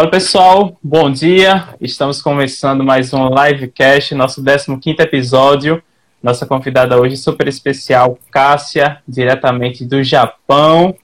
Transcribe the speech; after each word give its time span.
Fala 0.00 0.10
pessoal, 0.10 0.78
bom 0.82 1.10
dia. 1.10 1.68
Estamos 1.78 2.22
começando 2.22 2.82
mais 2.82 3.12
um 3.12 3.28
livecast, 3.28 4.14
nosso 4.14 4.42
15 4.42 4.96
episódio. 4.98 5.82
Nossa 6.22 6.46
convidada 6.46 6.98
hoje 6.98 7.18
super 7.18 7.46
especial, 7.46 8.18
Cássia, 8.30 9.02
diretamente 9.06 9.84
do 9.84 10.02
Japão. 10.02 10.96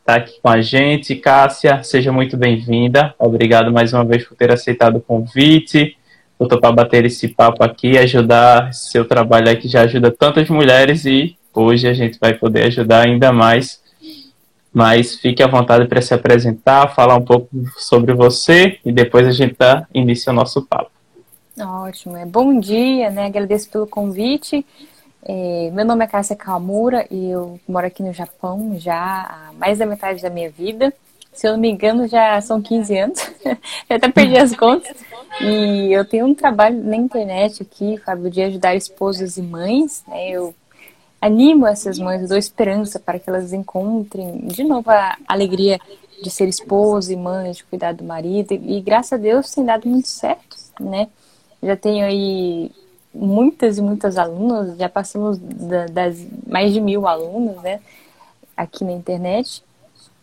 Está 0.00 0.16
aqui 0.16 0.40
com 0.42 0.48
a 0.48 0.60
gente. 0.60 1.14
Cássia, 1.14 1.84
seja 1.84 2.10
muito 2.10 2.36
bem-vinda. 2.36 3.14
Obrigado 3.16 3.70
mais 3.70 3.92
uma 3.92 4.04
vez 4.04 4.24
por 4.24 4.36
ter 4.36 4.50
aceitado 4.50 4.96
o 4.96 5.00
convite. 5.00 5.96
Vou 6.36 6.48
topar 6.48 6.72
bater 6.72 7.04
esse 7.04 7.28
papo 7.28 7.62
aqui, 7.62 7.96
ajudar 7.96 8.74
seu 8.74 9.04
trabalho 9.04 9.50
aí 9.50 9.56
que 9.56 9.68
já 9.68 9.82
ajuda 9.82 10.10
tantas 10.10 10.48
mulheres 10.48 11.04
e 11.06 11.36
hoje 11.54 11.86
a 11.86 11.94
gente 11.94 12.18
vai 12.18 12.34
poder 12.34 12.64
ajudar 12.64 13.06
ainda 13.06 13.32
mais 13.32 13.80
mas 14.76 15.14
fique 15.14 15.42
à 15.42 15.46
vontade 15.46 15.88
para 15.88 16.02
se 16.02 16.12
apresentar, 16.12 16.94
falar 16.94 17.16
um 17.16 17.24
pouco 17.24 17.48
sobre 17.78 18.12
você 18.12 18.78
e 18.84 18.92
depois 18.92 19.26
a 19.26 19.30
gente 19.30 19.56
dá 19.58 19.86
início 19.94 20.28
ao 20.28 20.36
nosso 20.36 20.60
papo. 20.66 20.90
Ótimo, 21.58 22.14
é 22.14 22.26
bom 22.26 22.60
dia, 22.60 23.08
né? 23.08 23.24
Agradeço 23.24 23.70
pelo 23.70 23.86
convite. 23.86 24.66
É, 25.24 25.70
meu 25.72 25.82
nome 25.82 26.04
é 26.04 26.06
Cássia 26.06 26.36
Kamura 26.36 27.06
e 27.10 27.30
eu 27.30 27.58
moro 27.66 27.86
aqui 27.86 28.02
no 28.02 28.12
Japão 28.12 28.76
já 28.78 28.98
há 28.98 29.52
mais 29.54 29.78
da 29.78 29.86
metade 29.86 30.20
da 30.20 30.28
minha 30.28 30.50
vida. 30.50 30.92
Se 31.32 31.48
eu 31.48 31.52
não 31.52 31.58
me 31.58 31.70
engano, 31.70 32.06
já 32.06 32.38
são 32.42 32.60
15 32.60 32.98
anos. 32.98 33.30
eu 33.88 33.96
até 33.96 34.10
perdi 34.10 34.36
as 34.36 34.54
contas. 34.54 34.94
E 35.40 35.90
eu 35.90 36.04
tenho 36.04 36.26
um 36.26 36.34
trabalho 36.34 36.84
na 36.84 36.96
internet 36.96 37.62
aqui, 37.62 37.96
Fábio, 38.04 38.30
de 38.30 38.42
ajudar 38.42 38.74
esposas 38.74 39.38
e 39.38 39.42
mães. 39.42 40.04
Né? 40.06 40.32
Eu 40.32 40.54
animo 41.20 41.66
essas 41.66 41.98
mães, 41.98 42.22
eu 42.22 42.28
dou 42.28 42.38
esperança 42.38 42.98
para 42.98 43.18
que 43.18 43.28
elas 43.28 43.52
encontrem 43.52 44.46
de 44.46 44.64
novo 44.64 44.90
a 44.90 45.16
alegria 45.26 45.80
de 46.22 46.30
ser 46.30 46.48
esposa 46.48 47.12
e 47.12 47.16
mãe, 47.16 47.52
de 47.52 47.64
cuidar 47.64 47.92
do 47.92 48.04
marido. 48.04 48.52
E 48.52 48.80
graças 48.80 49.14
a 49.14 49.16
Deus 49.16 49.50
tem 49.50 49.64
dado 49.64 49.88
muito 49.88 50.08
certo, 50.08 50.56
né? 50.80 51.08
Já 51.62 51.76
tenho 51.76 52.04
aí 52.04 52.70
muitas 53.14 53.78
e 53.78 53.82
muitas 53.82 54.18
alunas, 54.18 54.76
já 54.76 54.88
passamos 54.88 55.38
das 55.90 56.24
mais 56.46 56.72
de 56.72 56.80
mil 56.80 57.06
alunos, 57.06 57.62
né? 57.62 57.80
Aqui 58.56 58.84
na 58.84 58.92
internet. 58.92 59.62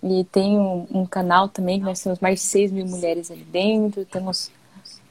E 0.01 0.25
tenho 0.25 0.85
um 0.91 1.05
canal 1.05 1.47
também, 1.47 1.79
que 1.79 1.85
nós 1.85 2.01
temos 2.01 2.19
mais 2.19 2.39
de 2.39 2.45
6 2.45 2.71
mil 2.71 2.85
mulheres 2.85 3.31
ali 3.31 3.43
dentro, 3.43 4.03
temos 4.03 4.51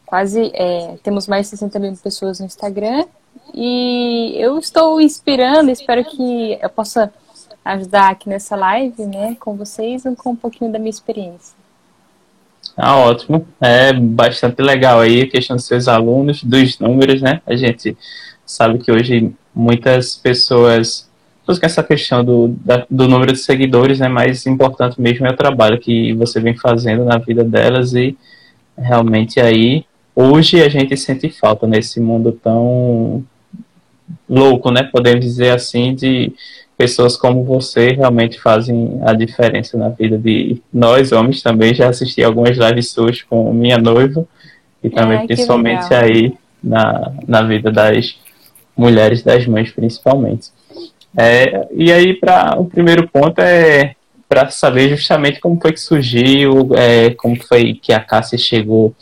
quase, 0.05 0.51
é, 0.55 0.99
temos 1.03 1.27
mais 1.27 1.47
de 1.47 1.51
60 1.51 1.79
mil 1.79 1.97
pessoas 1.97 2.41
no 2.41 2.47
Instagram 2.47 3.07
e 3.55 4.35
eu 4.37 4.59
estou 4.59 5.01
inspirando, 5.01 5.71
espero 5.71 6.05
que 6.05 6.59
eu 6.61 6.69
possa 6.71 7.13
ajudar 7.65 8.11
aqui 8.11 8.29
nessa 8.29 8.57
live, 8.57 9.05
né, 9.07 9.37
com 9.39 9.57
vocês, 9.57 10.03
com 10.19 10.31
um 10.31 10.37
pouquinho 10.37 10.73
da 10.73 10.79
minha 10.79 10.91
experiência. 10.91 11.55
Ah, 12.77 12.97
ótimo. 12.99 13.47
É 13.61 13.93
bastante 13.93 14.63
legal 14.63 15.01
aí 15.01 15.23
a 15.23 15.29
questão 15.29 15.57
dos 15.57 15.67
seus 15.67 15.89
alunos, 15.89 16.43
dos 16.43 16.79
números, 16.79 17.21
né? 17.21 17.43
A 17.47 17.55
gente 17.55 17.97
sabe 18.47 18.79
que 18.79 18.91
hoje 18.91 19.33
muitas 19.55 20.17
pessoas 20.17 21.09
buscam 21.47 21.67
essa 21.67 21.83
questão 21.83 22.25
do, 22.25 22.49
da, 22.49 22.87
do 22.89 23.09
número 23.09 23.33
de 23.33 23.39
seguidores, 23.39 23.99
né? 23.99 24.09
Mais 24.09 24.47
importante 24.47 25.01
mesmo 25.01 25.27
é 25.27 25.31
o 25.31 25.37
trabalho 25.37 25.79
que 25.79 26.15
você 26.15 26.41
vem 26.41 26.57
fazendo 26.57 27.05
na 27.05 27.19
vida 27.19 27.45
delas 27.45 27.95
e 27.95 28.17
realmente 28.77 29.39
aí 29.41 29.85
hoje 30.15 30.63
a 30.63 30.69
gente 30.69 30.97
sente 30.97 31.29
falta 31.29 31.67
nesse 31.67 32.01
mundo 32.01 32.33
tão 32.33 33.25
louco, 34.29 34.71
né? 34.71 34.83
Podemos 34.85 35.25
dizer 35.25 35.51
assim, 35.51 35.95
de 35.95 36.33
pessoas 36.77 37.17
como 37.17 37.45
você 37.45 37.89
realmente 37.93 38.41
fazem 38.41 39.01
a 39.05 39.13
diferença 39.13 39.77
na 39.77 39.89
vida 39.89 40.19
de 40.19 40.61
nós, 40.73 41.13
homens, 41.13 41.43
também. 41.43 41.75
Já 41.75 41.89
assisti 41.89 42.23
algumas 42.23 42.57
lives 42.57 42.91
suas 42.91 43.23
com 43.23 43.53
minha 43.53 43.79
noiva 43.79 44.27
e 44.83 44.91
também 44.91 45.19
Ai, 45.19 45.27
principalmente 45.27 45.93
aí 45.95 46.33
na, 46.63 47.13
na 47.27 47.43
vida 47.43 47.71
das 47.71 48.19
mulheres, 48.77 49.23
das 49.23 49.47
mães, 49.47 49.71
principalmente. 49.71 50.51
É, 51.17 51.69
e 51.73 51.93
aí, 51.93 52.15
para 52.15 52.59
o 52.59 52.65
primeiro 52.65 53.07
ponto 53.09 53.39
é 53.41 53.95
para 54.29 54.49
saber 54.49 54.89
justamente 54.89 55.41
como 55.41 55.61
foi 55.61 55.73
que 55.73 55.81
surgiu, 55.81 56.71
é, 56.75 57.11
como 57.11 57.37
foi 57.45 57.75
que 57.75 57.93
a 57.93 58.01
Cássia 58.01 58.39
chegou 58.39 58.95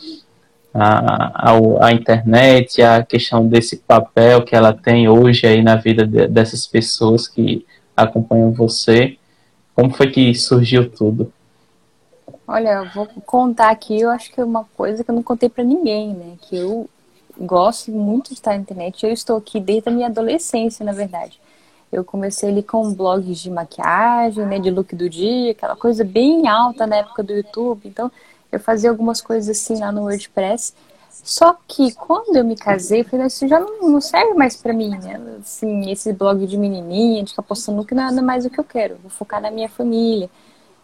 a, 0.73 1.51
a, 1.81 1.91
internet, 1.91 2.81
a 2.81 3.03
questão 3.03 3.47
desse 3.47 3.77
papel 3.77 4.43
que 4.43 4.55
ela 4.55 4.73
tem 4.73 5.09
hoje 5.09 5.45
aí 5.45 5.61
na 5.61 5.75
vida 5.75 6.05
de, 6.05 6.27
dessas 6.27 6.65
pessoas 6.65 7.27
que 7.27 7.65
acompanham 7.95 8.51
você. 8.51 9.17
Como 9.75 9.91
foi 9.91 10.09
que 10.09 10.33
surgiu 10.33 10.89
tudo? 10.89 11.31
Olha, 12.47 12.69
eu 12.69 12.89
vou 12.89 13.07
contar 13.25 13.69
aqui, 13.69 13.99
eu 13.99 14.09
acho 14.09 14.31
que 14.31 14.39
é 14.39 14.43
uma 14.43 14.65
coisa 14.75 15.03
que 15.03 15.11
eu 15.11 15.15
não 15.15 15.23
contei 15.23 15.49
para 15.49 15.63
ninguém, 15.63 16.13
né? 16.13 16.35
Que 16.41 16.57
eu 16.57 16.89
gosto 17.39 17.91
muito 17.91 18.29
de 18.29 18.33
estar 18.33 18.51
na 18.51 18.57
internet. 18.57 19.05
Eu 19.05 19.11
estou 19.11 19.37
aqui 19.37 19.59
desde 19.59 19.89
a 19.89 19.91
minha 19.91 20.07
adolescência, 20.07 20.85
na 20.85 20.91
verdade. 20.91 21.39
Eu 21.91 22.05
comecei 22.05 22.49
ali 22.49 22.63
com 22.63 22.93
blogs 22.93 23.39
de 23.39 23.49
maquiagem, 23.49 24.45
né, 24.45 24.59
de 24.59 24.71
look 24.71 24.95
do 24.95 25.09
dia, 25.09 25.51
aquela 25.51 25.75
coisa 25.75 26.05
bem 26.05 26.47
alta 26.47 26.87
na 26.87 26.97
época 26.97 27.21
do 27.21 27.33
YouTube. 27.33 27.81
Então, 27.85 28.09
eu 28.51 28.59
fazia 28.59 28.89
algumas 28.89 29.21
coisas 29.21 29.49
assim 29.57 29.79
lá 29.79 29.91
no 29.91 30.03
WordPress. 30.03 30.73
Só 31.23 31.55
que 31.67 31.93
quando 31.93 32.35
eu 32.35 32.43
me 32.43 32.55
casei, 32.55 33.01
eu 33.01 33.05
falei, 33.05 33.27
isso 33.27 33.47
já 33.47 33.59
não, 33.59 33.89
não 33.89 34.01
serve 34.01 34.33
mais 34.33 34.55
para 34.55 34.73
mim, 34.73 34.89
né? 34.89 35.19
Assim, 35.39 35.91
esse 35.91 36.11
blog 36.13 36.47
de 36.47 36.57
menininha, 36.57 37.23
de 37.23 37.31
ficar 37.31 37.43
postando 37.43 37.85
que 37.85 37.93
nada 37.93 38.21
mais 38.21 38.45
o 38.45 38.49
que 38.49 38.59
eu 38.59 38.63
quero. 38.63 38.97
Vou 39.01 39.11
focar 39.11 39.41
na 39.41 39.51
minha 39.51 39.69
família. 39.69 40.29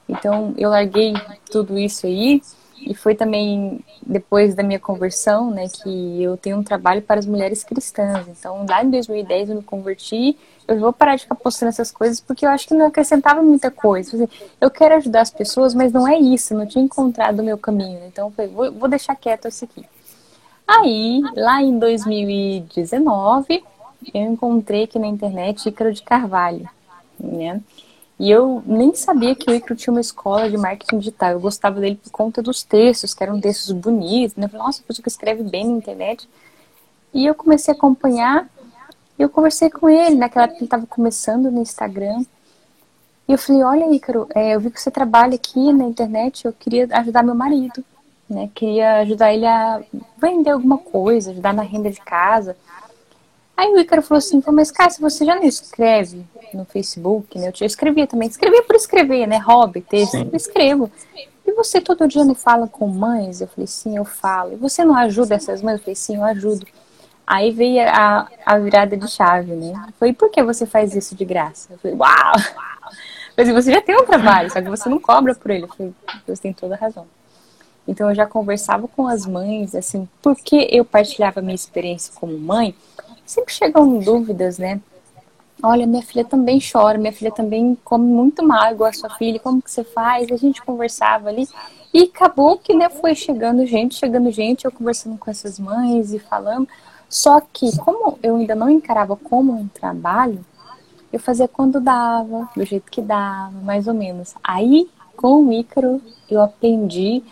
Então, 0.07 0.53
eu 0.57 0.69
larguei 0.69 1.13
tudo 1.51 1.78
isso 1.78 2.05
aí. 2.05 2.41
E 2.81 2.93
foi 2.93 3.15
também 3.15 3.79
depois 4.05 4.55
da 4.55 4.63
minha 4.63 4.79
conversão, 4.79 5.51
né, 5.51 5.67
que 5.67 6.21
eu 6.21 6.38
tenho 6.38 6.57
um 6.57 6.63
trabalho 6.63 7.01
para 7.01 7.19
as 7.19 7.25
mulheres 7.25 7.63
cristãs. 7.63 8.27
Então, 8.27 8.65
lá 8.67 8.83
em 8.83 8.89
2010 8.89 9.49
eu 9.49 9.55
me 9.55 9.63
converti 9.63 10.38
eu 10.67 10.79
vou 10.79 10.91
parar 10.91 11.16
de 11.16 11.21
ficar 11.21 11.35
postando 11.35 11.69
essas 11.69 11.89
coisas 11.89 12.19
porque 12.19 12.45
eu 12.45 12.49
acho 12.49 12.67
que 12.67 12.73
não 12.73 12.87
acrescentava 12.87 13.41
muita 13.41 13.71
coisa. 13.71 14.29
Eu 14.59 14.69
quero 14.69 14.95
ajudar 14.95 15.21
as 15.21 15.31
pessoas, 15.31 15.73
mas 15.73 15.93
não 15.93 16.07
é 16.07 16.17
isso, 16.17 16.53
não 16.53 16.67
tinha 16.67 16.83
encontrado 16.83 17.39
o 17.39 17.43
meu 17.43 17.57
caminho. 17.57 18.01
Então 18.05 18.27
eu 18.27 18.31
falei, 18.31 18.51
vou, 18.51 18.71
vou 18.73 18.89
deixar 18.89 19.16
quieto 19.16 19.47
isso 19.47 19.63
aqui. 19.63 19.85
Aí, 20.67 21.21
lá 21.35 21.61
em 21.61 21.79
2019, 21.79 23.63
eu 24.13 24.21
encontrei 24.21 24.83
aqui 24.83 24.99
na 24.99 25.07
internet 25.07 25.69
Ícaro 25.69 25.93
de 25.93 26.03
Carvalho, 26.03 26.69
né? 27.17 27.61
E 28.19 28.31
eu 28.31 28.63
nem 28.66 28.95
sabia 28.95 29.35
que 29.35 29.50
o 29.50 29.53
Ícaro 29.53 29.75
tinha 29.75 29.94
uma 29.94 30.01
escola 30.01 30.50
de 30.50 30.57
marketing 30.57 30.97
digital. 30.97 31.31
Eu 31.31 31.39
gostava 31.39 31.79
dele 31.79 32.00
por 32.01 32.11
conta 32.11 32.41
dos 32.41 32.63
textos, 32.63 33.13
que 33.13 33.23
eram 33.23 33.39
textos 33.39 33.72
bonitos, 33.72 34.35
né? 34.35 34.45
Eu 34.45 34.50
falei, 34.50 34.66
nossa, 34.66 34.81
pessoa 34.81 35.03
que 35.03 35.09
escreve 35.09 35.44
bem 35.44 35.66
na 35.66 35.78
internet. 35.78 36.28
E 37.13 37.25
eu 37.25 37.35
comecei 37.35 37.73
a 37.73 37.78
acompanhar 37.78 38.50
e 39.17 39.22
eu 39.22 39.29
conversei 39.29 39.69
com 39.69 39.89
ele, 39.89 40.16
naquela 40.16 40.45
época 40.45 40.59
ele 40.59 40.66
estava 40.66 40.85
começando 40.85 41.51
no 41.51 41.61
Instagram. 41.61 42.23
E 43.28 43.31
eu 43.31 43.38
falei, 43.38 43.63
olha, 43.63 43.95
Ícaro, 43.95 44.28
é, 44.34 44.55
eu 44.55 44.59
vi 44.59 44.72
que 44.72 44.81
você 44.81 44.89
trabalha 44.89 45.35
aqui 45.35 45.73
na 45.73 45.85
internet, 45.85 46.45
eu 46.45 46.53
queria 46.53 46.88
ajudar 46.91 47.23
meu 47.23 47.35
marido, 47.35 47.84
né? 48.29 48.49
Queria 48.53 48.99
ajudar 48.99 49.34
ele 49.34 49.45
a 49.45 49.81
vender 50.17 50.51
alguma 50.51 50.78
coisa, 50.78 51.31
ajudar 51.31 51.53
na 51.53 51.63
renda 51.63 51.89
de 51.89 51.99
casa. 51.99 52.55
Aí 53.57 53.73
o 53.73 53.79
Ícaro 53.79 54.03
falou 54.03 54.19
assim, 54.19 54.40
mas 54.53 54.69
Cássia, 54.69 55.01
você 55.01 55.25
já 55.25 55.35
não 55.35 55.44
escreve 55.44 56.23
no 56.53 56.63
Facebook, 56.63 57.40
né? 57.40 57.51
Eu 57.59 57.66
escrevia 57.66 58.06
também, 58.06 58.29
escrevia 58.29 58.62
por 58.62 58.75
escrever, 58.75 59.25
né? 59.25 59.40
Hobby, 59.40 59.81
texto, 59.81 60.16
eu 60.16 60.29
escrevo. 60.38 60.91
E 61.44 61.51
você 61.53 61.81
todo 61.81 62.07
dia 62.07 62.23
não 62.23 62.35
fala 62.35 62.67
com 62.67 62.88
mães? 62.88 63.41
Eu 63.41 63.47
falei, 63.47 63.66
sim, 63.66 63.97
eu 63.97 64.06
falo. 64.06 64.53
E 64.53 64.56
você 64.57 64.85
não 64.85 64.96
ajuda 64.96 65.34
essas 65.34 65.63
mães? 65.63 65.78
Eu 65.78 65.79
falei, 65.79 65.96
sim, 65.96 66.17
eu 66.17 66.23
ajudo. 66.23 66.67
Aí 67.25 67.51
veio 67.51 67.81
a, 67.90 68.28
a 68.46 68.59
virada 68.59 68.96
de 68.96 69.07
chave, 69.07 69.53
né? 69.53 69.73
Foi 69.97 70.13
por 70.13 70.29
que 70.29 70.44
você 70.44 70.67
faz 70.67 70.96
isso 70.96 71.16
de 71.16 71.25
graça? 71.25 71.73
Eu 71.73 71.79
falei, 71.79 71.97
uau! 71.97 72.34
Mas 73.35 73.50
você 73.50 73.72
já 73.72 73.81
tem 73.81 73.96
um 73.96 74.06
trabalho, 74.06 74.51
só 74.51 74.62
que 74.62 74.69
você 74.69 74.88
não 74.88 75.00
cobra 75.00 75.34
por 75.34 75.50
ele. 75.50 75.63
Eu 75.63 75.67
falei, 75.67 75.94
você 76.28 76.44
tem 76.44 76.53
toda 76.53 76.75
a 76.75 76.78
razão. 76.78 77.07
Então 77.88 78.09
eu 78.09 78.16
já 78.16 78.28
conversava 78.28 78.87
com 78.87 79.08
as 79.08 79.26
mães, 79.26 79.73
assim, 79.73 80.08
porque 80.22 80.67
eu 80.70 80.85
partilhava 80.85 81.41
minha 81.41 81.55
experiência 81.55 82.14
como 82.20 82.37
mãe, 82.37 82.76
sempre 83.28 83.53
chegam 83.53 84.00
dúvidas, 84.00 84.58
né? 84.58 84.82
Olha, 85.62 85.85
minha 85.85 86.03
filha 86.03 86.24
também 86.24 86.59
chora, 86.59 86.97
minha 86.97 87.12
filha 87.12 87.32
também 87.32 87.78
come 87.84 88.06
muito 88.06 88.44
mal, 88.44 88.72
igual 88.72 88.90
a 88.90 88.94
sua 88.94 89.09
filha, 89.09 89.40
como 89.40 89.62
que 89.62 89.70
você 89.70 89.84
faz? 89.84 90.32
A 90.32 90.38
gente 90.38 90.62
conversava 90.62 91.29
ali 91.29 91.47
e 91.94 92.03
acabou 92.03 92.58
que, 92.58 92.76
né, 92.76 92.90
foi 92.90 93.16
chegando 93.16 93.66
gente, 93.66 93.96
chegando 93.96 94.32
gente, 94.32 94.66
eu 94.66 94.72
conversando 94.72 95.18
com 95.18 95.29
essas 95.29 95.59
mães 95.59 96.14
e 96.14 96.20
falando. 96.20 96.68
Só 97.09 97.41
que, 97.41 97.76
como 97.78 98.20
eu 98.22 98.35
ainda 98.35 98.53
não 98.53 98.70
encarava 98.70 99.16
como 99.16 99.53
um 99.53 99.68
trabalho, 99.68 100.46
eu 101.12 101.20
fazia 101.20 101.47
quando 101.47 101.79
dava, 101.79 102.47
do 102.56 102.64
jeito 102.64 102.91
que 102.91 103.02
dava, 103.02 103.59
mais 103.64 103.88
ou 103.88 103.94
menos. 103.94 104.35
Aí, 104.44 104.88
com 105.16 105.46
o 105.46 105.52
Ícaro, 105.53 106.02
eu 106.29 106.41
aprendi 106.41 107.24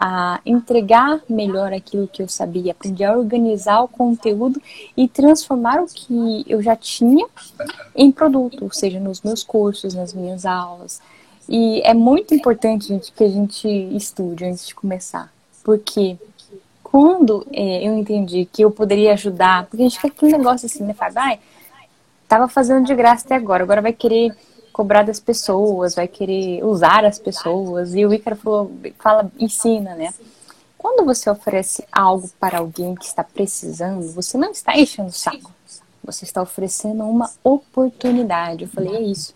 a 0.00 0.40
entregar 0.46 1.20
melhor 1.28 1.74
aquilo 1.74 2.08
que 2.08 2.22
eu 2.22 2.28
sabia, 2.28 2.72
aprendi 2.72 3.04
a 3.04 3.14
organizar 3.14 3.82
o 3.82 3.88
conteúdo 3.88 4.60
e 4.96 5.06
transformar 5.06 5.82
o 5.82 5.86
que 5.86 6.42
eu 6.48 6.62
já 6.62 6.74
tinha 6.74 7.26
em 7.94 8.10
produto, 8.10 8.64
ou 8.64 8.72
seja, 8.72 8.98
nos 8.98 9.20
meus 9.20 9.42
cursos, 9.42 9.92
nas 9.92 10.14
minhas 10.14 10.46
aulas. 10.46 11.02
E 11.46 11.82
é 11.82 11.92
muito 11.92 12.34
importante 12.34 12.88
gente, 12.88 13.12
que 13.12 13.22
a 13.22 13.28
gente 13.28 13.68
estude 13.68 14.46
antes 14.46 14.66
de 14.66 14.74
começar. 14.74 15.30
Porque 15.62 16.16
quando 16.82 17.46
é, 17.52 17.86
eu 17.86 17.94
entendi 17.98 18.48
que 18.50 18.62
eu 18.62 18.70
poderia 18.70 19.12
ajudar, 19.12 19.66
porque 19.66 19.82
a 19.82 19.88
gente 19.88 20.00
fica 20.00 20.14
aquele 20.16 20.32
negócio 20.32 20.64
assim, 20.64 20.82
né, 20.82 20.94
Fábio? 20.94 21.18
Ah, 21.18 21.36
tava 22.26 22.48
fazendo 22.48 22.86
de 22.86 22.94
graça 22.94 23.26
até 23.26 23.34
agora, 23.34 23.62
agora 23.62 23.82
vai 23.82 23.92
querer 23.92 24.32
cobrar 24.80 25.02
das 25.02 25.20
pessoas, 25.20 25.94
vai 25.94 26.08
querer 26.08 26.64
usar 26.64 27.04
as 27.04 27.18
pessoas. 27.18 27.94
E 27.94 28.06
o 28.06 28.14
Ícaro 28.14 28.34
falou, 28.34 28.72
fala, 28.98 29.30
ensina, 29.38 29.94
né? 29.94 30.14
Quando 30.78 31.04
você 31.04 31.28
oferece 31.28 31.84
algo 31.92 32.30
para 32.40 32.60
alguém 32.60 32.94
que 32.94 33.04
está 33.04 33.22
precisando, 33.22 34.10
você 34.12 34.38
não 34.38 34.50
está 34.50 34.74
enchendo 34.78 35.10
o 35.10 35.12
saco. 35.12 35.52
Você 36.02 36.24
está 36.24 36.40
oferecendo 36.40 37.04
uma 37.04 37.30
oportunidade. 37.44 38.64
Eu 38.64 38.70
falei, 38.70 38.96
é 38.96 39.02
isso. 39.02 39.34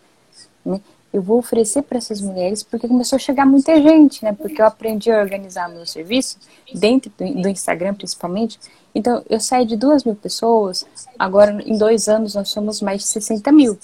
Né? 0.64 0.80
Eu 1.12 1.20
vou 1.20 1.40
oferecer 1.40 1.82
para 1.82 1.98
essas 1.98 2.22
mulheres 2.22 2.62
porque 2.62 2.88
começou 2.88 3.16
a 3.16 3.20
chegar 3.20 3.44
muita 3.44 3.78
gente, 3.82 4.24
né? 4.24 4.32
Porque 4.32 4.62
eu 4.62 4.66
aprendi 4.66 5.12
a 5.12 5.20
organizar 5.20 5.68
meu 5.68 5.84
serviço 5.84 6.38
dentro 6.72 7.12
do 7.18 7.48
Instagram, 7.50 7.92
principalmente. 7.92 8.58
Então, 8.94 9.22
eu 9.28 9.40
saí 9.40 9.66
de 9.66 9.76
duas 9.76 10.04
mil 10.04 10.14
pessoas, 10.14 10.86
agora 11.18 11.62
em 11.66 11.76
dois 11.76 12.08
anos 12.08 12.34
nós 12.34 12.48
somos 12.48 12.80
mais 12.80 13.02
de 13.02 13.08
60 13.08 13.52
mil. 13.52 13.78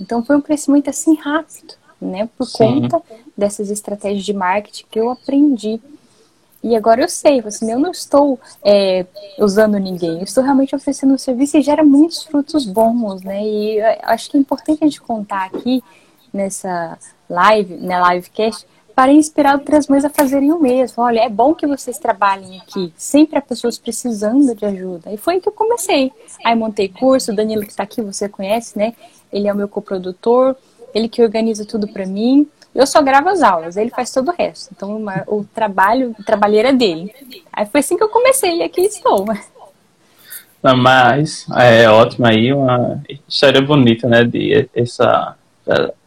Então, 0.00 0.24
foi 0.24 0.36
um 0.36 0.40
crescimento 0.40 0.88
assim 0.88 1.14
rápido, 1.16 1.74
né? 2.00 2.28
Por 2.36 2.46
Sim. 2.46 2.58
conta 2.58 3.02
dessas 3.36 3.70
estratégias 3.70 4.24
de 4.24 4.32
marketing 4.32 4.84
que 4.90 4.98
eu 4.98 5.10
aprendi. 5.10 5.80
E 6.62 6.74
agora 6.74 7.02
eu 7.02 7.08
sei, 7.08 7.40
assim, 7.40 7.70
eu 7.70 7.78
não 7.78 7.92
estou 7.92 8.40
é, 8.64 9.06
usando 9.38 9.78
ninguém, 9.78 10.18
eu 10.18 10.24
estou 10.24 10.42
realmente 10.42 10.74
oferecendo 10.74 11.14
um 11.14 11.18
serviço 11.18 11.56
e 11.56 11.62
gera 11.62 11.84
muitos 11.84 12.24
frutos 12.24 12.64
bons, 12.64 13.22
né? 13.22 13.40
E 13.44 13.80
acho 14.02 14.30
que 14.30 14.36
é 14.36 14.40
importante 14.40 14.82
a 14.82 14.86
gente 14.86 15.00
contar 15.00 15.44
aqui 15.44 15.82
nessa 16.32 16.98
live, 17.30 17.76
na 17.76 18.12
livecast, 18.12 18.66
para 18.96 19.12
inspirar 19.12 19.56
outras 19.56 19.88
mães 19.88 20.06
a 20.06 20.08
fazerem 20.08 20.50
o 20.50 20.58
mesmo. 20.58 21.02
Olha, 21.02 21.20
é 21.20 21.28
bom 21.28 21.54
que 21.54 21.66
vocês 21.66 21.98
trabalhem 21.98 22.58
aqui. 22.58 22.90
Sempre 22.96 23.38
há 23.38 23.42
pessoas 23.42 23.76
precisando 23.76 24.54
de 24.54 24.64
ajuda. 24.64 25.12
E 25.12 25.18
foi 25.18 25.38
que 25.38 25.46
eu 25.46 25.52
comecei. 25.52 26.10
Aí 26.42 26.56
montei 26.56 26.88
curso, 26.88 27.30
o 27.30 27.36
Danilo 27.36 27.60
que 27.60 27.68
está 27.68 27.82
aqui, 27.82 28.00
você 28.00 28.26
conhece, 28.26 28.78
né? 28.78 28.94
Ele 29.30 29.48
é 29.48 29.52
o 29.52 29.56
meu 29.56 29.68
coprodutor, 29.68 30.56
ele 30.94 31.10
que 31.10 31.22
organiza 31.22 31.66
tudo 31.66 31.86
para 31.86 32.06
mim. 32.06 32.48
Eu 32.74 32.86
só 32.86 33.02
gravo 33.02 33.28
as 33.28 33.42
aulas, 33.42 33.76
ele 33.76 33.90
faz 33.90 34.10
todo 34.10 34.30
o 34.30 34.34
resto. 34.34 34.70
Então 34.74 34.96
uma, 34.96 35.24
o 35.26 35.44
trabalho, 35.44 36.16
a 36.18 36.22
trabalheira 36.22 36.70
é 36.70 36.72
dele. 36.72 37.14
Aí 37.52 37.66
foi 37.66 37.80
assim 37.80 37.98
que 37.98 38.02
eu 38.02 38.08
comecei 38.08 38.60
e 38.60 38.62
aqui 38.62 38.80
estou. 38.80 39.26
Mas 40.62 41.46
é 41.54 41.86
ótimo 41.90 42.26
aí, 42.26 42.50
uma 42.50 43.02
história 43.28 43.60
bonita, 43.60 44.08
né? 44.08 44.24
De 44.24 44.70
essa 44.74 45.36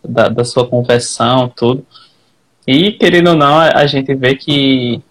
da, 0.04 0.30
da 0.30 0.44
sua 0.44 0.68
conversão, 0.68 1.48
tudo. 1.56 1.86
E 2.72 2.92
querendo 2.92 3.32
ou 3.32 3.36
não, 3.36 3.58
a, 3.58 3.88
gente 3.88 4.14
vê 4.14 4.36
que 4.36 5.02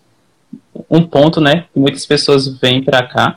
um 0.88 1.02
ponto, 1.02 1.40
né? 1.40 1.64
Que 1.74 1.80
muitas 1.80 2.06
pessoas 2.06 2.46
vêm 2.46 2.84
para 2.84 3.02
cá, 3.02 3.36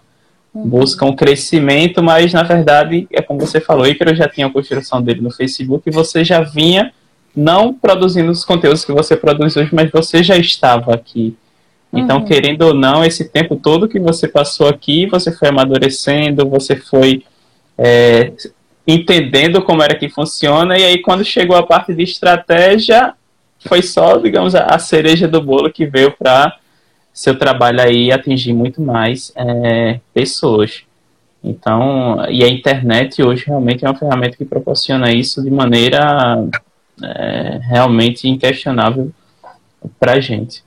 uhum. 0.54 0.70
buscam 0.70 1.12
crescimento, 1.16 2.04
mas 2.04 2.32
na 2.32 2.44
verdade, 2.44 3.08
é 3.12 3.20
como 3.20 3.40
você 3.40 3.60
falou, 3.60 3.88
Icaro 3.88 4.16
já 4.16 4.30
tinha 4.30 4.46
a 4.46 4.52
construção 4.52 5.02
dele 5.02 5.22
no 5.22 5.32
Facebook 5.32 5.90
e 5.90 5.92
você 5.92 6.24
já 6.24 6.42
vinha 6.42 6.94
não 7.36 7.74
produzindo 7.74 8.30
os 8.30 8.46
conteúdos 8.46 8.86
que 8.86 8.92
você 8.92 9.18
produz 9.18 9.58
hoje, 9.58 9.72
mas 9.74 9.90
você 9.90 10.22
já 10.22 10.38
estava 10.38 10.94
aqui. 10.94 11.36
Então, 11.92 12.18
uhum. 12.18 12.26
querendo 12.26 12.62
ou 12.62 12.76
não, 12.76 13.04
esse 13.04 13.28
tempo 13.28 13.56
todo 13.56 13.90
que 13.90 14.00
você 14.00 14.28
passou 14.28 14.68
aqui, 14.68 15.08
você 15.08 15.32
foi 15.32 15.48
amadurecendo, 15.48 16.48
você 16.48 16.76
foi 16.76 17.24
é, 17.76 18.32
entendendo 18.86 19.64
como 19.64 19.82
era 19.82 19.96
que 19.96 20.10
funciona, 20.10 20.78
e 20.78 20.84
aí 20.84 21.02
quando 21.02 21.26
chegou 21.26 21.56
a 21.56 21.64
parte 21.64 21.92
de 21.92 22.04
estratégia, 22.04 23.16
foi 23.68 23.82
só, 23.82 24.18
digamos, 24.18 24.56
a 24.56 24.78
cereja 24.80 25.28
do 25.28 25.42
bolo 25.42 25.72
que 25.72 25.86
veio 25.86 26.12
para 26.12 26.58
seu 27.14 27.38
trabalho 27.38 27.82
aí 27.82 28.12
atingir 28.12 28.54
muito 28.54 28.82
mais 28.82 29.32
é, 29.36 30.00
pessoas. 30.14 30.84
Então, 31.44 32.24
e 32.30 32.44
a 32.44 32.48
internet 32.48 33.22
hoje 33.24 33.46
realmente 33.48 33.84
é 33.84 33.90
uma 33.90 33.98
ferramenta 33.98 34.38
que 34.38 34.46
proporciona 34.46 35.12
isso 35.12 35.42
de 35.42 35.50
maneira 35.50 36.44
é, 37.04 37.60
realmente 37.64 38.28
inquestionável 38.28 39.12
para 40.00 40.14
a 40.14 40.20
gente. 40.20 40.64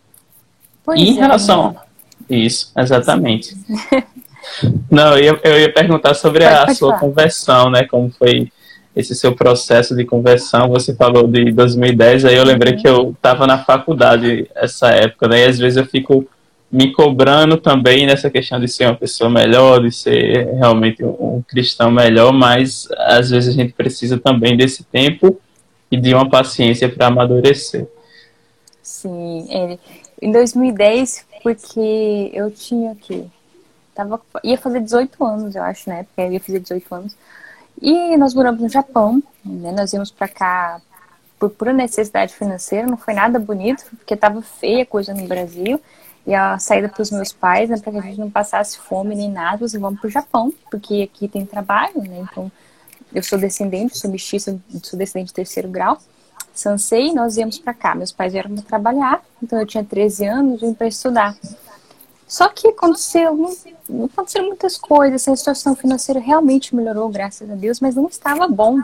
Pois 0.84 1.00
e 1.00 1.04
em 1.04 1.16
é, 1.16 1.20
relação. 1.20 1.72
Né? 1.72 1.80
Isso, 2.28 2.72
exatamente. 2.76 3.54
Não, 4.90 5.16
eu 5.16 5.24
ia, 5.24 5.40
eu 5.42 5.60
ia 5.60 5.72
perguntar 5.72 6.14
sobre 6.14 6.44
pode, 6.44 6.70
a 6.70 6.74
sua 6.74 6.90
falar. 6.90 7.00
conversão, 7.00 7.70
né? 7.70 7.84
Como 7.84 8.10
foi 8.10 8.52
esse 8.94 9.14
seu 9.14 9.34
processo 9.34 9.94
de 9.94 10.04
conversão. 10.04 10.68
Você 10.68 10.94
falou 10.94 11.26
de 11.26 11.50
2010, 11.52 12.24
aí 12.24 12.36
eu 12.36 12.44
lembrei 12.44 12.74
uhum. 12.74 12.78
que 12.78 12.88
eu 12.88 13.10
estava 13.10 13.46
na 13.46 13.64
faculdade 13.64 14.48
essa 14.54 14.88
época, 14.90 15.28
né? 15.28 15.40
E 15.40 15.48
às 15.48 15.58
vezes 15.58 15.76
eu 15.76 15.86
fico 15.86 16.26
me 16.70 16.92
cobrando 16.92 17.56
também 17.56 18.06
nessa 18.06 18.28
questão 18.28 18.58
de 18.58 18.66
ser 18.66 18.86
uma 18.86 18.96
pessoa 18.96 19.30
melhor, 19.30 19.80
de 19.80 19.92
ser 19.92 20.46
realmente 20.54 21.04
um 21.04 21.42
cristão 21.46 21.90
melhor, 21.90 22.32
mas 22.32 22.88
às 22.96 23.30
vezes 23.30 23.54
a 23.54 23.56
gente 23.56 23.72
precisa 23.72 24.18
também 24.18 24.56
desse 24.56 24.82
tempo 24.82 25.40
e 25.90 25.96
de 25.96 26.12
uma 26.12 26.28
paciência 26.28 26.88
para 26.88 27.06
amadurecer. 27.06 27.86
Sim, 28.82 29.46
é, 29.50 29.78
em 30.20 30.32
2010, 30.32 31.26
porque 31.42 32.30
eu 32.32 32.50
tinha 32.50 32.96
que 32.96 33.24
tava 33.94 34.20
ia 34.42 34.58
fazer 34.58 34.80
18 34.80 35.24
anos, 35.24 35.54
eu 35.54 35.62
acho, 35.62 35.88
né? 35.88 36.04
Porque 36.04 36.20
eu 36.20 36.32
ia 36.32 36.40
fazer 36.40 36.58
18 36.58 36.94
anos. 36.94 37.16
E 37.80 38.16
nós 38.16 38.34
moramos 38.34 38.60
no 38.60 38.68
Japão, 38.68 39.22
né? 39.44 39.72
Nós 39.72 39.92
íamos 39.92 40.10
para 40.10 40.28
cá 40.28 40.80
por 41.38 41.50
pura 41.50 41.72
necessidade 41.72 42.34
financeira, 42.34 42.86
não 42.86 42.96
foi 42.96 43.12
nada 43.14 43.38
bonito, 43.38 43.84
porque 43.90 44.16
tava 44.16 44.40
feia 44.40 44.84
a 44.84 44.86
coisa 44.86 45.12
no 45.12 45.26
Brasil. 45.26 45.80
E 46.26 46.34
a 46.34 46.58
saída 46.58 46.88
para 46.88 47.02
os 47.02 47.10
meus 47.10 47.32
pais, 47.32 47.68
né, 47.68 47.78
para 47.78 47.92
que 47.92 47.98
a 47.98 48.00
gente 48.00 48.18
não 48.18 48.30
passasse 48.30 48.78
fome 48.78 49.14
nem 49.14 49.30
nada, 49.30 49.58
nós 49.60 49.74
vamos 49.74 50.00
para 50.00 50.08
o 50.08 50.10
Japão, 50.10 50.54
porque 50.70 51.02
aqui 51.02 51.28
tem 51.28 51.44
trabalho, 51.44 51.98
né? 51.98 52.26
Então, 52.30 52.50
eu 53.12 53.22
sou 53.22 53.38
descendente, 53.38 53.98
sou 53.98 54.10
mestiça, 54.10 54.58
sou 54.82 54.98
descendente 54.98 55.28
de 55.28 55.34
terceiro 55.34 55.68
grau. 55.68 55.98
Sansei, 56.54 57.12
nós 57.12 57.36
íamos 57.36 57.58
para 57.58 57.74
cá. 57.74 57.94
Meus 57.94 58.10
pais 58.10 58.32
vieram 58.32 58.54
trabalhar, 58.56 59.22
então 59.42 59.60
eu 59.60 59.66
tinha 59.66 59.84
13 59.84 60.24
anos, 60.24 60.60
vim 60.60 60.72
para 60.72 60.86
estudar. 60.86 61.36
Só 62.34 62.48
que 62.48 62.66
aconteceu, 62.66 63.28
aconteceram 64.12 64.48
muitas 64.48 64.76
coisas, 64.76 65.28
a 65.28 65.36
situação 65.36 65.76
financeira 65.76 66.18
realmente 66.18 66.74
melhorou, 66.74 67.08
graças 67.08 67.48
a 67.48 67.54
Deus, 67.54 67.78
mas 67.78 67.94
não 67.94 68.08
estava 68.08 68.48
bom. 68.48 68.80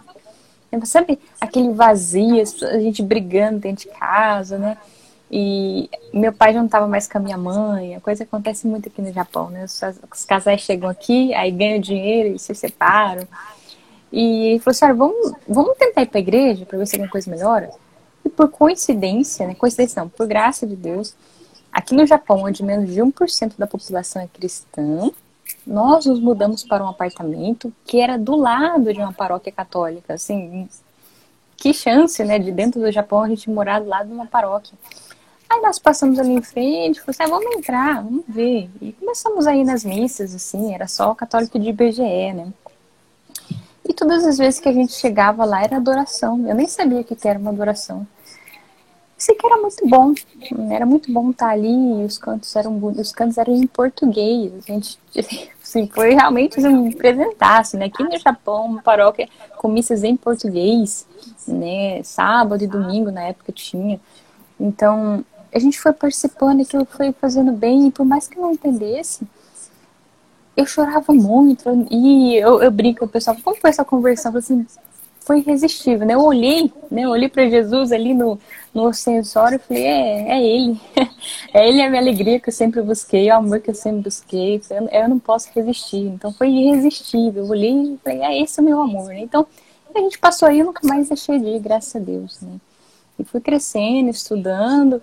Sabe 0.85 1.19
aquele 1.41 1.73
vazio, 1.73 2.41
a 2.41 2.79
gente 2.79 3.03
brigando 3.03 3.59
dentro 3.59 3.89
de 3.89 3.99
casa, 3.99 4.57
né? 4.57 4.79
E 5.29 5.91
meu 6.13 6.33
pai 6.33 6.53
já 6.53 6.61
não 6.61 6.67
estava 6.67 6.87
mais 6.87 7.09
com 7.09 7.19
a 7.19 7.21
minha 7.21 7.37
mãe, 7.37 7.97
a 7.97 8.01
coisa 8.01 8.23
acontece 8.23 8.69
muito 8.69 8.89
aqui 8.89 9.03
no 9.03 9.13
Japão, 9.13 9.51
né? 9.51 9.65
Os, 9.65 9.83
os 10.13 10.25
casais 10.25 10.61
chegam 10.61 10.89
aqui, 10.89 11.35
aí 11.35 11.51
ganham 11.51 11.81
dinheiro 11.81 12.37
e 12.37 12.39
se 12.39 12.55
separam. 12.55 13.27
E 14.13 14.47
ele 14.47 14.61
falou 14.61 14.71
assim: 14.71 14.97
vamos, 14.97 15.33
vamos 15.49 15.77
tentar 15.77 16.03
ir 16.03 16.07
para 16.07 16.19
a 16.19 16.23
igreja 16.23 16.65
para 16.65 16.79
ver 16.79 16.87
se 16.87 16.95
alguma 16.95 17.11
coisa 17.11 17.29
melhora. 17.29 17.69
E 18.25 18.29
por 18.29 18.49
coincidência, 18.49 19.45
né? 19.45 19.57
Coincidência 19.57 20.01
não, 20.01 20.09
por 20.09 20.29
graça 20.29 20.65
de 20.65 20.77
Deus, 20.77 21.17
aqui 21.73 21.95
no 21.95 22.07
Japão, 22.07 22.45
onde 22.45 22.63
menos 22.63 22.93
de 22.93 23.01
1% 23.01 23.53
da 23.59 23.67
população 23.67 24.23
é 24.23 24.27
cristã, 24.27 25.11
nós 25.67 26.07
nos 26.07 26.21
mudamos 26.21 26.65
para 26.65 26.85
um 26.85 26.89
apartamento 26.89 27.73
que 27.85 28.01
era 28.01 28.17
do 28.17 28.37
lado 28.37 28.93
de 28.93 28.99
uma 28.99 29.13
paróquia 29.13 29.53
católica. 29.53 30.15
Assim, 30.15 30.69
que 31.57 31.75
chance, 31.75 32.23
né? 32.25 32.39
De 32.39 32.51
dentro 32.51 32.81
do 32.81 32.91
Japão 32.91 33.23
a 33.23 33.29
gente 33.29 33.51
morar 33.51 33.81
do 33.81 33.89
lado 33.89 34.09
de 34.09 34.15
uma 34.15 34.27
paróquia. 34.27 34.77
Aí 35.49 35.61
nós 35.61 35.81
passamos 35.81 36.19
ali 36.19 36.31
em 36.31 36.43
frente, 36.43 37.01
falamos 37.01 37.21
assim, 37.21 37.23
ah, 37.25 37.37
vamos 37.37 37.57
entrar, 37.57 38.03
vamos 38.03 38.25
ver. 38.29 38.71
E 38.81 38.93
começamos 38.93 39.47
aí 39.49 39.65
nas 39.65 39.85
missas, 39.85 40.33
assim, 40.33 40.73
era 40.73 40.87
só 40.87 41.13
católico 41.13 41.59
de 41.59 41.71
IBGE, 41.71 42.33
né? 42.33 42.53
E 43.85 43.93
todas 43.93 44.25
as 44.25 44.39
vezes 44.39 44.61
que 44.61 44.69
a 44.69 44.73
gente 44.73 44.93
chegava 44.93 45.45
lá 45.45 45.65
era 45.65 45.77
adoração. 45.77 46.47
Eu 46.47 46.55
nem 46.55 46.69
sabia 46.69 47.01
o 47.01 47.05
que 47.05 47.17
era 47.27 47.39
uma 47.39 47.51
adoração. 47.51 48.07
Sei 49.21 49.35
que 49.35 49.45
era 49.45 49.59
muito 49.59 49.87
bom, 49.87 50.15
era 50.71 50.87
muito 50.87 51.13
bom 51.13 51.31
estar 51.31 51.51
ali. 51.51 51.69
os 52.07 52.17
cantos 52.17 52.57
eram 52.57 52.83
os 52.83 53.13
cantos 53.13 53.37
eram 53.37 53.55
em 53.55 53.67
português. 53.67 54.51
A 54.67 54.73
gente 54.73 54.99
assim, 55.63 55.87
foi 55.89 56.15
realmente 56.15 56.59
um 56.67 56.91
presentaço, 56.91 57.77
né? 57.77 57.85
Aqui 57.85 58.03
no 58.03 58.19
Japão, 58.19 58.65
uma 58.65 58.83
paróquia 58.83 59.29
com 59.59 59.69
missas 59.69 60.03
em 60.05 60.17
português, 60.17 61.07
né? 61.47 62.03
Sábado 62.03 62.65
e 62.65 62.67
domingo 62.67 63.11
na 63.11 63.25
época 63.25 63.53
tinha. 63.53 64.01
Então 64.59 65.23
a 65.53 65.59
gente 65.59 65.79
foi 65.79 65.93
participando, 65.93 66.63
aquilo 66.63 66.87
foi 66.87 67.13
fazendo 67.13 67.53
bem. 67.53 67.89
E 67.89 67.91
por 67.91 68.07
mais 68.07 68.27
que 68.27 68.39
eu 68.39 68.43
não 68.43 68.53
entendesse, 68.53 69.29
eu 70.57 70.65
chorava 70.65 71.13
muito. 71.13 71.69
E 71.91 72.37
eu, 72.37 72.63
eu 72.63 72.71
brinco 72.71 73.05
o 73.05 73.09
pessoal, 73.09 73.37
como 73.45 73.55
foi 73.55 73.69
essa 73.69 73.85
conversão? 73.85 74.35
Assim, 74.35 74.67
foi 75.21 75.39
irresistível, 75.41 76.07
né? 76.07 76.15
Eu 76.15 76.23
olhei, 76.23 76.73
né? 76.91 77.03
Eu 77.03 77.11
olhei 77.11 77.29
para 77.29 77.49
Jesus 77.49 77.93
ali 77.93 78.15
no, 78.15 78.39
no 78.75 78.93
sensório 78.93 79.57
e 79.57 79.59
falei, 79.59 79.85
é, 79.85 80.31
é 80.33 80.43
ele. 80.43 80.81
é 81.55 81.69
ele 81.69 81.83
a 81.83 81.89
minha 81.89 82.01
alegria 82.01 82.41
que 82.41 82.49
eu 82.49 82.53
sempre 82.53 82.83
busquei, 82.83 83.29
o 83.31 83.35
amor 83.35 83.61
que 83.61 83.71
eu 83.71 83.75
sempre 83.75 84.03
busquei. 84.03 84.61
Eu, 84.71 84.89
eu 84.89 85.09
não 85.09 85.19
posso 85.19 85.51
resistir. 85.55 86.07
Então 86.07 86.33
foi 86.33 86.51
irresistível. 86.51 87.45
Eu 87.45 87.51
olhei 87.51 87.71
e 87.71 87.99
falei, 88.03 88.23
é 88.23 88.43
esse 88.43 88.61
o 88.61 88.65
meu 88.65 88.81
amor? 88.81 89.13
Então 89.13 89.47
a 89.95 90.01
gente 90.01 90.19
passou 90.19 90.49
aí, 90.49 90.61
eu 90.61 90.67
nunca 90.67 90.87
mais 90.87 91.09
deixei 91.09 91.39
de 91.39 91.47
ir, 91.47 91.61
graças 91.61 91.95
a 91.95 91.99
Deus, 91.99 92.41
né? 92.41 92.57
E 93.19 93.25
fui 93.25 93.41
crescendo, 93.41 94.09
estudando. 94.09 95.03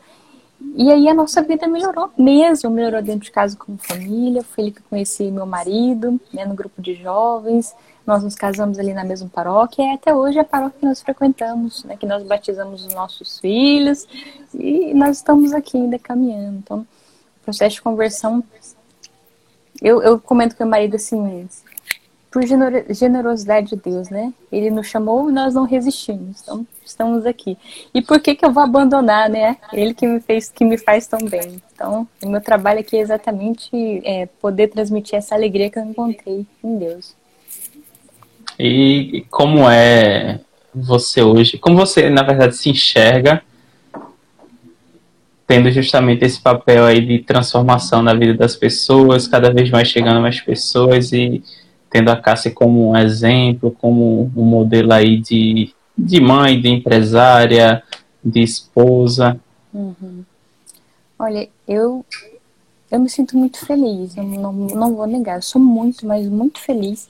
E 0.75 0.91
aí 0.91 1.07
a 1.07 1.13
nossa 1.13 1.41
vida 1.43 1.67
melhorou 1.67 2.09
mesmo, 2.17 2.71
melhorou 2.71 3.01
dentro 3.01 3.21
de 3.21 3.31
casa 3.31 3.55
como 3.55 3.77
família. 3.77 4.41
Foi 4.43 4.65
ele 4.65 4.71
que 4.71 4.81
conheci 4.81 5.29
meu 5.29 5.45
marido, 5.45 6.19
né, 6.33 6.45
no 6.45 6.55
grupo 6.55 6.81
de 6.81 6.95
jovens. 6.95 7.75
Nós 8.07 8.23
nos 8.23 8.35
casamos 8.35 8.79
ali 8.79 8.93
na 8.93 9.03
mesma 9.03 9.27
paróquia 9.27 9.83
e 9.83 9.93
até 9.93 10.15
hoje 10.15 10.37
é 10.37 10.41
a 10.41 10.45
paróquia 10.45 10.79
que 10.79 10.85
nós 10.85 11.01
frequentamos, 11.01 11.83
né, 11.83 11.97
que 11.97 12.05
nós 12.05 12.23
batizamos 12.23 12.85
os 12.85 12.93
nossos 12.93 13.37
filhos 13.37 14.07
e 14.53 14.93
nós 14.93 15.17
estamos 15.17 15.51
aqui 15.51 15.75
ainda 15.75 15.99
caminhando. 15.99 16.59
Então, 16.59 16.79
o 16.79 17.43
processo 17.43 17.75
de 17.75 17.81
conversão, 17.81 18.41
eu, 19.81 20.01
eu 20.01 20.17
comento 20.17 20.55
com 20.55 20.63
meu 20.63 20.71
marido 20.71 20.95
assim, 20.95 21.49
por 22.31 22.43
generosidade 22.89 23.71
de 23.71 23.75
Deus, 23.75 24.09
né? 24.09 24.33
Ele 24.51 24.69
nos 24.69 24.87
chamou 24.87 25.29
e 25.29 25.33
nós 25.33 25.53
não 25.53 25.63
resistimos. 25.63 26.41
Então, 26.43 26.65
estamos 26.85 27.25
aqui. 27.25 27.57
E 27.93 28.01
por 28.01 28.21
que 28.21 28.35
que 28.35 28.45
eu 28.45 28.53
vou 28.53 28.63
abandonar, 28.63 29.29
né? 29.29 29.57
Ele 29.73 29.93
que 29.93 30.07
me 30.07 30.21
fez, 30.21 30.49
que 30.49 30.63
me 30.63 30.77
faz 30.77 31.07
tão 31.07 31.19
bem. 31.19 31.61
Então, 31.73 32.07
o 32.23 32.29
meu 32.29 32.39
trabalho 32.39 32.79
aqui 32.79 32.95
é 32.95 33.01
exatamente 33.01 34.01
é, 34.05 34.27
poder 34.39 34.67
transmitir 34.69 35.15
essa 35.15 35.35
alegria 35.35 35.69
que 35.69 35.77
eu 35.77 35.83
encontrei 35.83 36.45
em 36.63 36.77
Deus. 36.77 37.16
E 38.59 39.25
como 39.29 39.69
é 39.69 40.39
você 40.73 41.21
hoje? 41.21 41.57
Como 41.57 41.77
você, 41.77 42.09
na 42.09 42.23
verdade, 42.23 42.55
se 42.55 42.69
enxerga 42.69 43.41
tendo 45.47 45.71
justamente 45.71 46.25
esse 46.25 46.41
papel 46.41 46.85
aí 46.85 46.99
de 46.99 47.19
transformação 47.19 48.03
na 48.03 48.13
vida 48.13 48.33
das 48.33 48.55
pessoas, 48.55 49.29
cada 49.29 49.49
vez 49.49 49.71
mais 49.71 49.87
chegando 49.87 50.19
mais 50.19 50.41
pessoas 50.41 51.13
e 51.13 51.41
tendo 51.89 52.11
a 52.11 52.17
Cássia 52.17 52.51
como 52.51 52.89
um 52.89 52.97
exemplo, 52.97 53.71
como 53.79 54.29
um 54.35 54.43
modelo 54.43 54.91
aí 54.91 55.17
de, 55.17 55.73
de 55.97 56.19
mãe, 56.19 56.59
de 56.59 56.67
empresária, 56.67 57.81
de 58.21 58.41
esposa. 58.41 59.39
Uhum. 59.73 60.25
Olha, 61.17 61.47
eu 61.65 62.05
eu 62.91 62.99
me 62.99 63.09
sinto 63.09 63.37
muito 63.37 63.65
feliz, 63.65 64.15
eu 64.15 64.23
não, 64.23 64.53
não 64.53 64.95
vou 64.95 65.07
negar, 65.07 65.37
eu 65.37 65.41
sou 65.41 65.61
muito, 65.61 66.05
mas 66.05 66.27
muito 66.27 66.59
feliz 66.59 67.09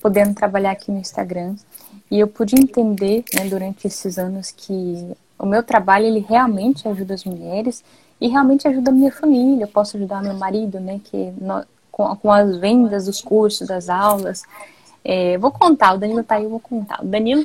podendo 0.00 0.34
trabalhar 0.34 0.72
aqui 0.72 0.90
no 0.90 0.98
Instagram. 0.98 1.54
E 2.10 2.18
eu 2.18 2.26
pude 2.26 2.54
entender 2.54 3.24
né, 3.34 3.48
durante 3.48 3.86
esses 3.86 4.18
anos 4.18 4.50
que 4.50 5.16
o 5.38 5.46
meu 5.46 5.62
trabalho 5.62 6.06
ele 6.06 6.20
realmente 6.20 6.88
ajuda 6.88 7.14
as 7.14 7.24
mulheres 7.24 7.84
e 8.20 8.28
realmente 8.28 8.66
ajuda 8.66 8.90
a 8.90 8.94
minha 8.94 9.12
família. 9.12 9.64
Eu 9.64 9.68
posso 9.68 9.96
ajudar 9.96 10.22
meu 10.22 10.34
marido, 10.34 10.80
né, 10.80 11.00
que 11.04 11.32
com, 11.92 12.16
com 12.16 12.32
as 12.32 12.56
vendas 12.56 13.06
dos 13.06 13.20
cursos, 13.20 13.66
das 13.66 13.88
aulas. 13.88 14.42
É, 15.04 15.36
vou 15.38 15.50
contar, 15.50 15.94
o 15.94 15.98
Danilo 15.98 16.22
tá 16.22 16.36
aí, 16.36 16.44
eu 16.44 16.50
vou 16.50 16.60
contar. 16.60 17.02
O 17.02 17.06
Danilo 17.06 17.44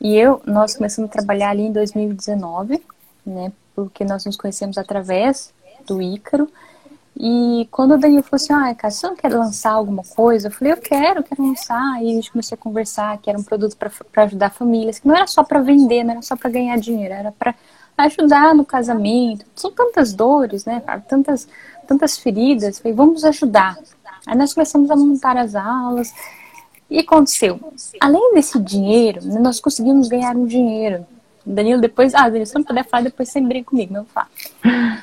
e 0.00 0.16
eu, 0.16 0.42
nós 0.44 0.74
começamos 0.74 1.08
a 1.08 1.12
trabalhar 1.12 1.50
ali 1.50 1.62
em 1.62 1.72
2019, 1.72 2.82
né? 3.24 3.52
Porque 3.74 4.04
nós 4.04 4.24
nos 4.24 4.36
conhecemos 4.36 4.76
através 4.76 5.52
do 5.86 6.02
Ícaro. 6.02 6.48
E 7.16 7.68
quando 7.70 7.94
o 7.94 7.98
Danilo 7.98 8.22
falou 8.22 8.36
assim, 8.36 8.52
ah, 8.52 8.74
cara, 8.74 8.90
você 8.90 9.06
não 9.06 9.14
quer 9.14 9.32
lançar 9.32 9.72
alguma 9.72 10.02
coisa? 10.02 10.48
Eu 10.48 10.52
falei, 10.52 10.72
eu 10.72 10.78
quero, 10.78 11.22
quero 11.22 11.46
lançar. 11.46 12.02
E 12.02 12.10
a 12.10 12.14
gente 12.14 12.32
começou 12.32 12.56
a 12.56 12.58
conversar 12.58 13.18
que 13.18 13.28
era 13.28 13.38
um 13.38 13.42
produto 13.42 13.76
para 13.76 14.24
ajudar 14.24 14.50
famílias, 14.50 14.98
que 14.98 15.06
não 15.06 15.14
era 15.14 15.26
só 15.26 15.44
para 15.44 15.60
vender, 15.60 16.04
não 16.04 16.12
era 16.12 16.22
só 16.22 16.36
para 16.36 16.50
ganhar 16.50 16.76
dinheiro, 16.78 17.12
era 17.12 17.30
para 17.30 17.54
ajudar 17.98 18.54
no 18.54 18.64
casamento. 18.64 19.44
São 19.54 19.70
tantas 19.70 20.12
dores, 20.12 20.64
né, 20.64 20.80
cara? 20.80 21.00
Tantas, 21.00 21.46
tantas 21.86 22.18
feridas. 22.18 22.78
Falei, 22.78 22.94
vamos 22.94 23.24
ajudar. 23.24 23.78
Aí 24.26 24.36
nós 24.36 24.54
começamos 24.54 24.90
a 24.90 24.96
montar 24.96 25.36
as 25.36 25.54
aulas. 25.54 26.12
E 26.88 26.98
aconteceu, 26.98 27.58
além 28.00 28.34
desse 28.34 28.58
dinheiro, 28.60 29.24
né, 29.24 29.38
nós 29.38 29.60
conseguimos 29.60 30.08
ganhar 30.08 30.36
um 30.36 30.44
dinheiro. 30.44 31.06
Danilo 31.44 31.80
depois, 31.80 32.14
ah, 32.14 32.28
Danilo, 32.28 32.46
se 32.46 32.54
não 32.54 32.62
puder 32.62 32.84
falar, 32.84 33.04
depois 33.04 33.28
você 33.28 33.40
briga 33.40 33.66
comigo, 33.66 33.92
não 33.92 34.04
fala. 34.04 34.28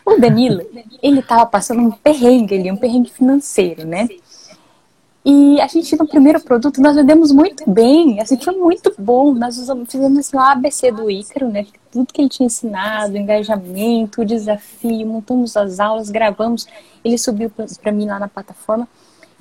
O 0.05 0.19
Danilo, 0.19 0.61
ele 1.01 1.21
tava 1.21 1.45
passando 1.45 1.81
um 1.81 1.91
perrengue 1.91 2.55
ali, 2.55 2.71
um 2.71 2.77
perrengue 2.77 3.11
financeiro, 3.11 3.85
né? 3.85 4.07
E 5.23 5.59
a 5.59 5.67
gente, 5.67 5.97
no 5.97 6.07
primeiro 6.07 6.39
produto, 6.39 6.81
nós 6.81 6.95
vendemos 6.95 7.31
muito 7.31 7.69
bem, 7.69 8.19
assim, 8.21 8.37
foi 8.39 8.55
muito 8.55 8.93
bom. 8.97 9.33
Nós 9.33 9.57
fizemos 9.87 10.17
assim, 10.17 10.37
o 10.37 10.39
ABC 10.39 10.91
do 10.91 11.11
Ícaro, 11.11 11.49
né? 11.49 11.67
Tudo 11.91 12.11
que 12.13 12.21
ele 12.21 12.29
tinha 12.29 12.47
ensinado, 12.47 13.13
o 13.13 13.17
engajamento, 13.17 14.21
o 14.21 14.25
desafio, 14.25 15.05
montamos 15.05 15.57
as 15.57 15.79
aulas, 15.79 16.09
gravamos. 16.09 16.65
Ele 17.03 17.17
subiu 17.17 17.51
para 17.81 17.91
mim 17.91 18.07
lá 18.07 18.17
na 18.17 18.29
plataforma 18.29 18.87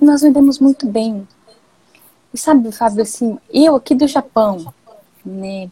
e 0.01 0.05
nós 0.05 0.21
vendemos 0.21 0.59
muito 0.59 0.87
bem. 0.87 1.27
E 2.35 2.39
sabe, 2.39 2.71
Fábio, 2.73 3.03
assim, 3.03 3.39
eu 3.49 3.77
aqui 3.77 3.95
do 3.95 4.07
Japão, 4.07 4.73
né? 5.25 5.71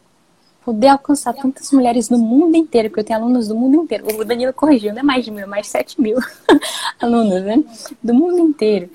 Poder 0.67 0.89
alcançar 0.89 1.33
tantas 1.33 1.71
mulheres 1.71 2.11
no 2.11 2.19
mundo 2.19 2.57
inteiro, 2.57 2.91
porque 2.91 2.99
eu 2.99 3.05
tenho 3.05 3.21
alunos 3.21 3.47
do 3.47 3.55
mundo 3.55 3.77
inteiro. 3.77 4.05
O 4.19 4.25
Danilo 4.25 4.53
corrigiu, 4.53 4.93
não 4.93 4.99
é 4.99 5.03
mais 5.05 5.25
de 5.25 5.31
mil, 5.31 5.45
é 5.45 5.47
mais 5.47 5.69
sete 5.69 6.01
mil 6.01 6.19
alunos, 7.01 7.41
né? 7.45 7.63
Do 8.03 8.13
mundo 8.13 8.41
inteiro. 8.41 8.91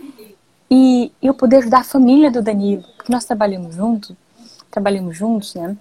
E 0.69 1.13
eu 1.21 1.33
poder 1.33 1.59
ajudar 1.59 1.79
a 1.79 1.83
família 1.85 2.29
do 2.29 2.41
Danilo, 2.41 2.83
porque 2.97 3.09
nós 3.09 3.23
trabalhamos 3.23 3.73
juntos, 3.73 4.13
trabalhamos 4.69 5.15
juntos, 5.15 5.55
né? 5.55 5.77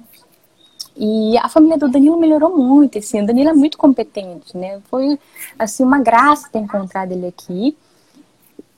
E 0.96 1.36
a 1.38 1.48
família 1.48 1.76
do 1.76 1.88
Danilo 1.88 2.16
melhorou 2.16 2.56
muito, 2.56 2.96
assim, 2.98 3.22
o 3.22 3.26
Danilo 3.26 3.50
é 3.50 3.52
muito 3.52 3.76
competente, 3.76 4.56
né? 4.56 4.80
Foi, 4.88 5.18
assim, 5.58 5.82
uma 5.82 5.98
graça 5.98 6.48
ter 6.52 6.60
encontrado 6.60 7.10
ele 7.10 7.26
aqui. 7.26 7.76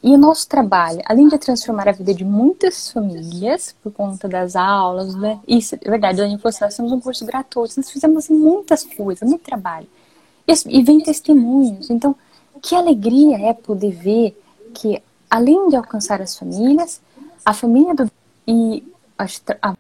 E 0.03 0.13
o 0.15 0.19
nosso 0.19 0.49
trabalho, 0.49 1.01
além 1.05 1.29
de 1.29 1.39
transformar 1.39 1.89
a 1.89 1.93
vida 1.93 2.13
de 2.13 2.25
muitas 2.25 2.91
famílias, 2.91 3.73
por 3.83 3.93
conta 3.93 4.29
das 4.29 4.57
aulas, 4.57 5.15
né? 5.15 5.39
Isso, 5.47 5.77
é 5.77 5.91
verdade, 5.91 6.21
assim, 6.21 6.39
nós 6.43 6.77
temos 6.77 6.91
um 6.91 6.99
curso 7.01 7.25
gratuito, 7.25 7.75
nós 7.77 7.89
fizemos 7.89 8.29
muitas 8.29 8.83
coisas, 8.83 9.29
muito 9.29 9.45
trabalho. 9.45 9.87
E, 10.47 10.53
e 10.67 10.83
vem 10.83 11.01
testemunhos. 11.01 11.89
Então, 11.89 12.17
que 12.61 12.75
alegria 12.75 13.39
é 13.39 13.53
poder 13.53 13.93
ver 13.93 14.43
que, 14.75 15.01
além 15.31 15.69
de 15.69 15.77
alcançar 15.77 16.21
as 16.21 16.37
famílias, 16.37 17.01
a 17.45 17.55
família 17.55 17.95
do. 17.95 18.11
E 18.47 18.85
a, 19.17 19.75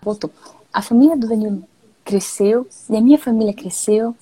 voltou. 0.00 0.30
A 0.72 0.82
família 0.82 1.16
do 1.16 1.26
Danilo 1.26 1.64
cresceu, 2.04 2.66
e 2.88 2.96
a 2.96 3.00
minha 3.00 3.18
família 3.18 3.52
cresceu. 3.52 4.14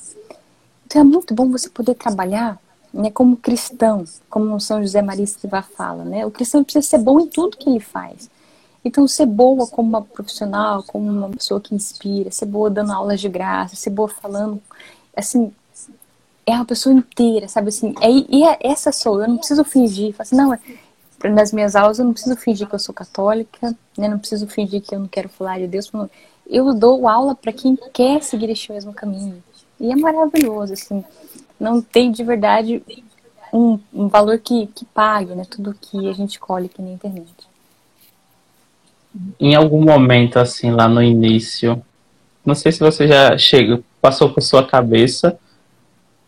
Então 0.86 1.02
é 1.02 1.04
muito 1.04 1.34
bom 1.34 1.50
você 1.50 1.68
poder 1.68 1.94
trabalhar 1.94 2.58
né, 2.92 3.10
como 3.10 3.36
cristão, 3.36 4.04
como 4.28 4.58
São 4.60 4.82
José 4.82 5.00
Maria 5.00 5.24
Escrivá 5.24 5.62
fala, 5.62 6.04
né? 6.04 6.26
O 6.26 6.30
cristão 6.30 6.64
precisa 6.64 6.86
ser 6.86 6.98
bom 6.98 7.20
em 7.20 7.26
tudo 7.26 7.56
que 7.56 7.68
ele 7.68 7.80
faz. 7.80 8.28
Então, 8.84 9.06
ser 9.06 9.26
boa 9.26 9.66
como 9.66 9.88
uma 9.88 10.02
profissional, 10.02 10.82
como 10.82 11.08
uma 11.08 11.28
pessoa 11.28 11.60
que 11.60 11.74
inspira, 11.74 12.30
ser 12.30 12.46
boa 12.46 12.70
dando 12.70 12.92
aulas 12.92 13.20
de 13.20 13.28
graça, 13.28 13.76
ser 13.76 13.90
boa 13.90 14.08
falando, 14.08 14.60
assim, 15.14 15.52
é 16.46 16.52
uma 16.52 16.64
pessoa 16.64 16.94
inteira, 16.94 17.46
sabe 17.46 17.68
assim? 17.68 17.94
É, 18.00 18.10
e 18.10 18.44
é, 18.44 18.58
essa 18.62 18.90
sou 18.90 19.20
eu, 19.22 19.28
não 19.28 19.36
preciso 19.36 19.64
fingir. 19.64 20.14
Assim, 20.18 20.34
não, 20.34 20.58
nas 21.24 21.52
minhas 21.52 21.76
aulas 21.76 21.98
eu 21.98 22.04
não 22.04 22.12
preciso 22.12 22.36
fingir 22.36 22.66
que 22.66 22.74
eu 22.74 22.78
sou 22.78 22.94
católica, 22.94 23.76
né? 23.96 24.08
Não 24.08 24.18
preciso 24.18 24.46
fingir 24.48 24.80
que 24.80 24.94
eu 24.94 25.00
não 25.00 25.08
quero 25.08 25.28
falar 25.28 25.58
de 25.58 25.68
Deus. 25.68 25.92
Eu 26.46 26.74
dou 26.74 27.06
aula 27.06 27.34
para 27.34 27.52
quem 27.52 27.76
quer 27.92 28.22
seguir 28.22 28.50
este 28.50 28.72
mesmo 28.72 28.92
caminho. 28.92 29.42
E 29.78 29.92
é 29.92 29.96
maravilhoso, 29.96 30.72
assim 30.72 31.04
não 31.60 31.82
tem 31.82 32.10
de 32.10 32.24
verdade 32.24 32.82
um, 33.52 33.78
um 33.92 34.08
valor 34.08 34.38
que, 34.38 34.66
que 34.68 34.84
pague 34.86 35.34
né, 35.34 35.44
tudo 35.48 35.76
que 35.78 36.08
a 36.08 36.12
gente 36.12 36.40
colhe 36.40 36.66
aqui 36.66 36.80
na 36.80 36.90
internet. 36.90 37.28
Em 39.38 39.54
algum 39.54 39.84
momento, 39.84 40.38
assim, 40.38 40.70
lá 40.70 40.88
no 40.88 41.02
início, 41.02 41.82
não 42.44 42.54
sei 42.54 42.72
se 42.72 42.80
você 42.80 43.06
já 43.06 43.36
chega, 43.36 43.82
passou 44.00 44.32
por 44.32 44.40
sua 44.40 44.66
cabeça 44.66 45.38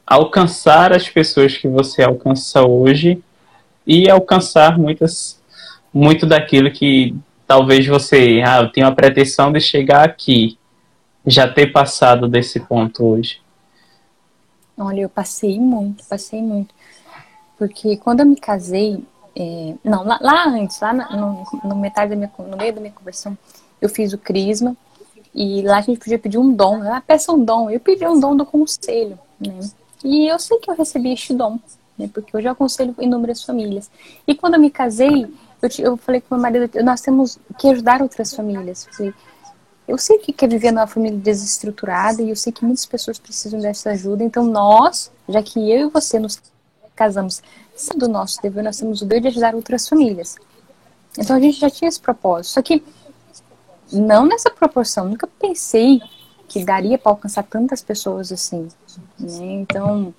alcançar 0.06 0.92
as 0.92 1.08
pessoas 1.08 1.56
que 1.56 1.66
você 1.66 2.02
alcança 2.02 2.62
hoje 2.62 3.22
e 3.86 4.10
alcançar 4.10 4.78
muitas 4.78 5.40
muito 5.92 6.26
daquilo 6.26 6.70
que 6.70 7.14
talvez 7.46 7.86
você, 7.86 8.42
ah, 8.44 8.66
tenho 8.66 8.86
a 8.86 8.92
pretensão 8.92 9.52
de 9.52 9.60
chegar 9.60 10.04
aqui, 10.04 10.58
já 11.26 11.46
ter 11.46 11.66
passado 11.68 12.26
desse 12.26 12.60
ponto 12.60 13.04
hoje. 13.04 13.41
Olha, 14.78 15.02
eu 15.02 15.08
passei 15.08 15.60
muito, 15.60 16.04
passei 16.04 16.42
muito. 16.42 16.74
Porque 17.58 17.96
quando 17.96 18.20
eu 18.20 18.26
me 18.26 18.36
casei, 18.36 19.04
é, 19.36 19.74
não, 19.84 20.04
lá, 20.04 20.18
lá, 20.20 20.48
antes, 20.48 20.80
lá 20.80 20.92
no, 20.92 21.44
no, 21.64 21.76
metade 21.76 22.10
da 22.10 22.16
minha, 22.16 22.30
no 22.38 22.56
meio 22.56 22.72
da 22.72 22.80
minha 22.80 22.92
conversão, 22.92 23.36
eu 23.80 23.88
fiz 23.88 24.12
o 24.12 24.18
crisma 24.18 24.76
e 25.34 25.62
lá 25.62 25.78
a 25.78 25.80
gente 25.80 25.98
podia 25.98 26.18
pedir 26.18 26.38
um 26.38 26.52
dom, 26.52 26.82
ah, 26.82 27.00
peça 27.00 27.32
um 27.32 27.44
dom. 27.44 27.70
Eu 27.70 27.80
pedi 27.80 28.06
um 28.06 28.18
dom 28.18 28.36
do 28.36 28.44
conselho, 28.44 29.18
né? 29.40 29.60
E 30.04 30.26
eu 30.26 30.38
sei 30.38 30.58
que 30.58 30.70
eu 30.70 30.74
recebi 30.74 31.12
este 31.12 31.32
dom, 31.32 31.58
né? 31.96 32.10
Porque 32.12 32.36
eu 32.36 32.42
já 32.42 32.52
aconselho 32.52 32.94
inúmeras 32.98 33.42
famílias. 33.42 33.90
E 34.26 34.34
quando 34.34 34.54
eu 34.54 34.60
me 34.60 34.70
casei, 34.70 35.24
eu, 35.62 35.68
eu 35.78 35.96
falei 35.96 36.20
com 36.20 36.34
meu 36.34 36.42
marido, 36.42 36.68
nós 36.82 37.00
temos 37.00 37.38
que 37.58 37.68
ajudar 37.68 38.02
outras 38.02 38.34
famílias. 38.34 38.88
Falei, 38.90 39.14
eu 39.86 39.98
sei 39.98 40.18
que 40.18 40.32
quer 40.32 40.48
viver 40.48 40.70
numa 40.70 40.86
família 40.86 41.18
desestruturada 41.18 42.22
e 42.22 42.30
eu 42.30 42.36
sei 42.36 42.52
que 42.52 42.64
muitas 42.64 42.86
pessoas 42.86 43.18
precisam 43.18 43.60
dessa 43.60 43.90
ajuda. 43.90 44.22
Então, 44.22 44.44
nós, 44.44 45.10
já 45.28 45.42
que 45.42 45.58
eu 45.70 45.88
e 45.88 45.90
você 45.90 46.18
nos 46.18 46.40
casamos 46.94 47.42
do 47.96 48.08
nosso 48.08 48.40
dever, 48.40 48.62
nós 48.62 48.78
temos 48.78 49.02
o 49.02 49.06
dever 49.06 49.22
de 49.22 49.28
ajudar 49.28 49.54
outras 49.54 49.88
famílias. 49.88 50.36
Então, 51.18 51.36
a 51.36 51.40
gente 51.40 51.58
já 51.58 51.68
tinha 51.68 51.88
esse 51.88 52.00
propósito. 52.00 52.54
Só 52.54 52.62
que 52.62 52.82
não 53.92 54.24
nessa 54.24 54.50
proporção, 54.50 55.08
nunca 55.08 55.26
pensei 55.26 56.00
que 56.48 56.64
daria 56.64 56.96
para 56.96 57.12
alcançar 57.12 57.42
tantas 57.42 57.82
pessoas 57.82 58.30
assim. 58.30 58.68
Né? 59.18 59.52
Então, 59.60 60.14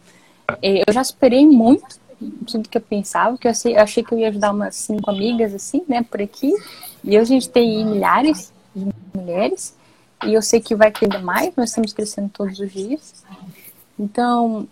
é, 0.61 0.83
eu 0.87 0.93
já 0.93 1.01
esperei 1.01 1.45
muito 1.45 2.03
tudo 2.45 2.69
que 2.69 2.77
eu 2.77 2.81
pensava, 2.81 3.37
que 3.37 3.47
eu 3.47 3.51
achei, 3.51 3.75
eu 3.75 3.81
achei 3.81 4.03
que 4.03 4.13
eu 4.13 4.19
ia 4.19 4.29
ajudar 4.29 4.51
umas 4.51 4.75
cinco 4.75 5.09
amigas 5.09 5.53
assim, 5.53 5.83
né, 5.87 6.03
por 6.03 6.21
aqui. 6.21 6.53
E 7.03 7.19
hoje 7.19 7.35
a 7.35 7.39
gente 7.39 7.49
tem 7.49 7.85
milhares 7.85 8.52
de 8.75 8.87
mulheres. 9.13 9.75
E 10.25 10.33
eu 10.33 10.41
sei 10.41 10.61
que 10.61 10.75
vai 10.75 10.91
ainda 11.01 11.19
mais, 11.19 11.53
nós 11.55 11.69
estamos 11.69 11.93
crescendo 11.93 12.29
todos 12.29 12.59
os 12.59 12.71
dias. 12.71 13.23
Então, 13.99 14.67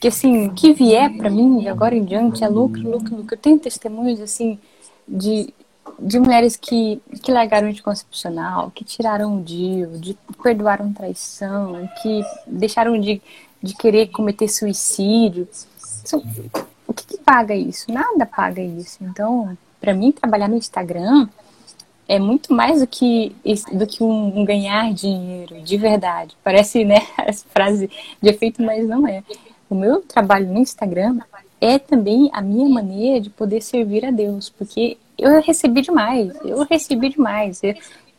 que 0.00 0.08
assim, 0.08 0.50
que 0.50 0.72
vier 0.72 1.16
para 1.16 1.30
mim 1.30 1.58
de 1.58 1.68
agora 1.68 1.94
em 1.94 2.04
diante 2.04 2.42
é 2.42 2.48
lucro, 2.48 2.82
lucro, 2.82 3.16
lucro. 3.16 3.34
Eu 3.34 3.38
tenho 3.38 3.58
testemunhos 3.58 4.20
assim 4.20 4.58
de, 5.06 5.52
de 5.98 6.18
mulheres 6.18 6.56
que, 6.56 7.00
que 7.22 7.30
largaram 7.30 7.68
o 7.68 7.70
anticoncepcional, 7.70 8.70
que 8.70 8.84
tiraram 8.84 9.36
o 9.36 9.42
DIU, 9.42 9.98
de 9.98 10.16
perdoaram 10.42 10.92
traição, 10.92 11.88
que 12.02 12.22
deixaram 12.46 12.98
de, 13.00 13.20
de 13.62 13.74
querer 13.74 14.08
cometer 14.08 14.48
suicídio. 14.48 15.48
O 16.86 16.92
que, 16.92 17.06
que 17.06 17.18
paga 17.18 17.54
isso? 17.54 17.90
Nada 17.92 18.26
paga 18.26 18.62
isso. 18.62 18.98
Então, 19.02 19.56
para 19.80 19.94
mim, 19.94 20.12
trabalhar 20.12 20.48
no 20.48 20.56
Instagram 20.56 21.28
é 22.08 22.18
muito 22.18 22.52
mais 22.52 22.80
do 22.80 22.86
que, 22.86 23.34
do 23.72 23.86
que 23.86 24.02
um, 24.02 24.44
ganhar 24.44 24.92
dinheiro, 24.92 25.60
de 25.60 25.76
verdade. 25.76 26.36
Parece, 26.42 26.84
né, 26.84 27.00
essa 27.18 27.44
frase 27.48 27.90
de 28.20 28.28
efeito, 28.28 28.62
mas 28.62 28.86
não 28.86 29.06
é. 29.06 29.22
O 29.68 29.74
meu 29.74 30.00
trabalho 30.02 30.46
no 30.46 30.60
Instagram 30.60 31.18
é 31.60 31.78
também 31.78 32.30
a 32.32 32.40
minha 32.40 32.68
maneira 32.68 33.20
de 33.20 33.30
poder 33.30 33.60
servir 33.60 34.04
a 34.04 34.10
Deus, 34.10 34.48
porque 34.48 34.96
eu 35.18 35.40
recebi 35.40 35.82
demais, 35.82 36.32
eu 36.44 36.64
recebi 36.64 37.08
demais. 37.08 37.62
Eu, 37.62 37.74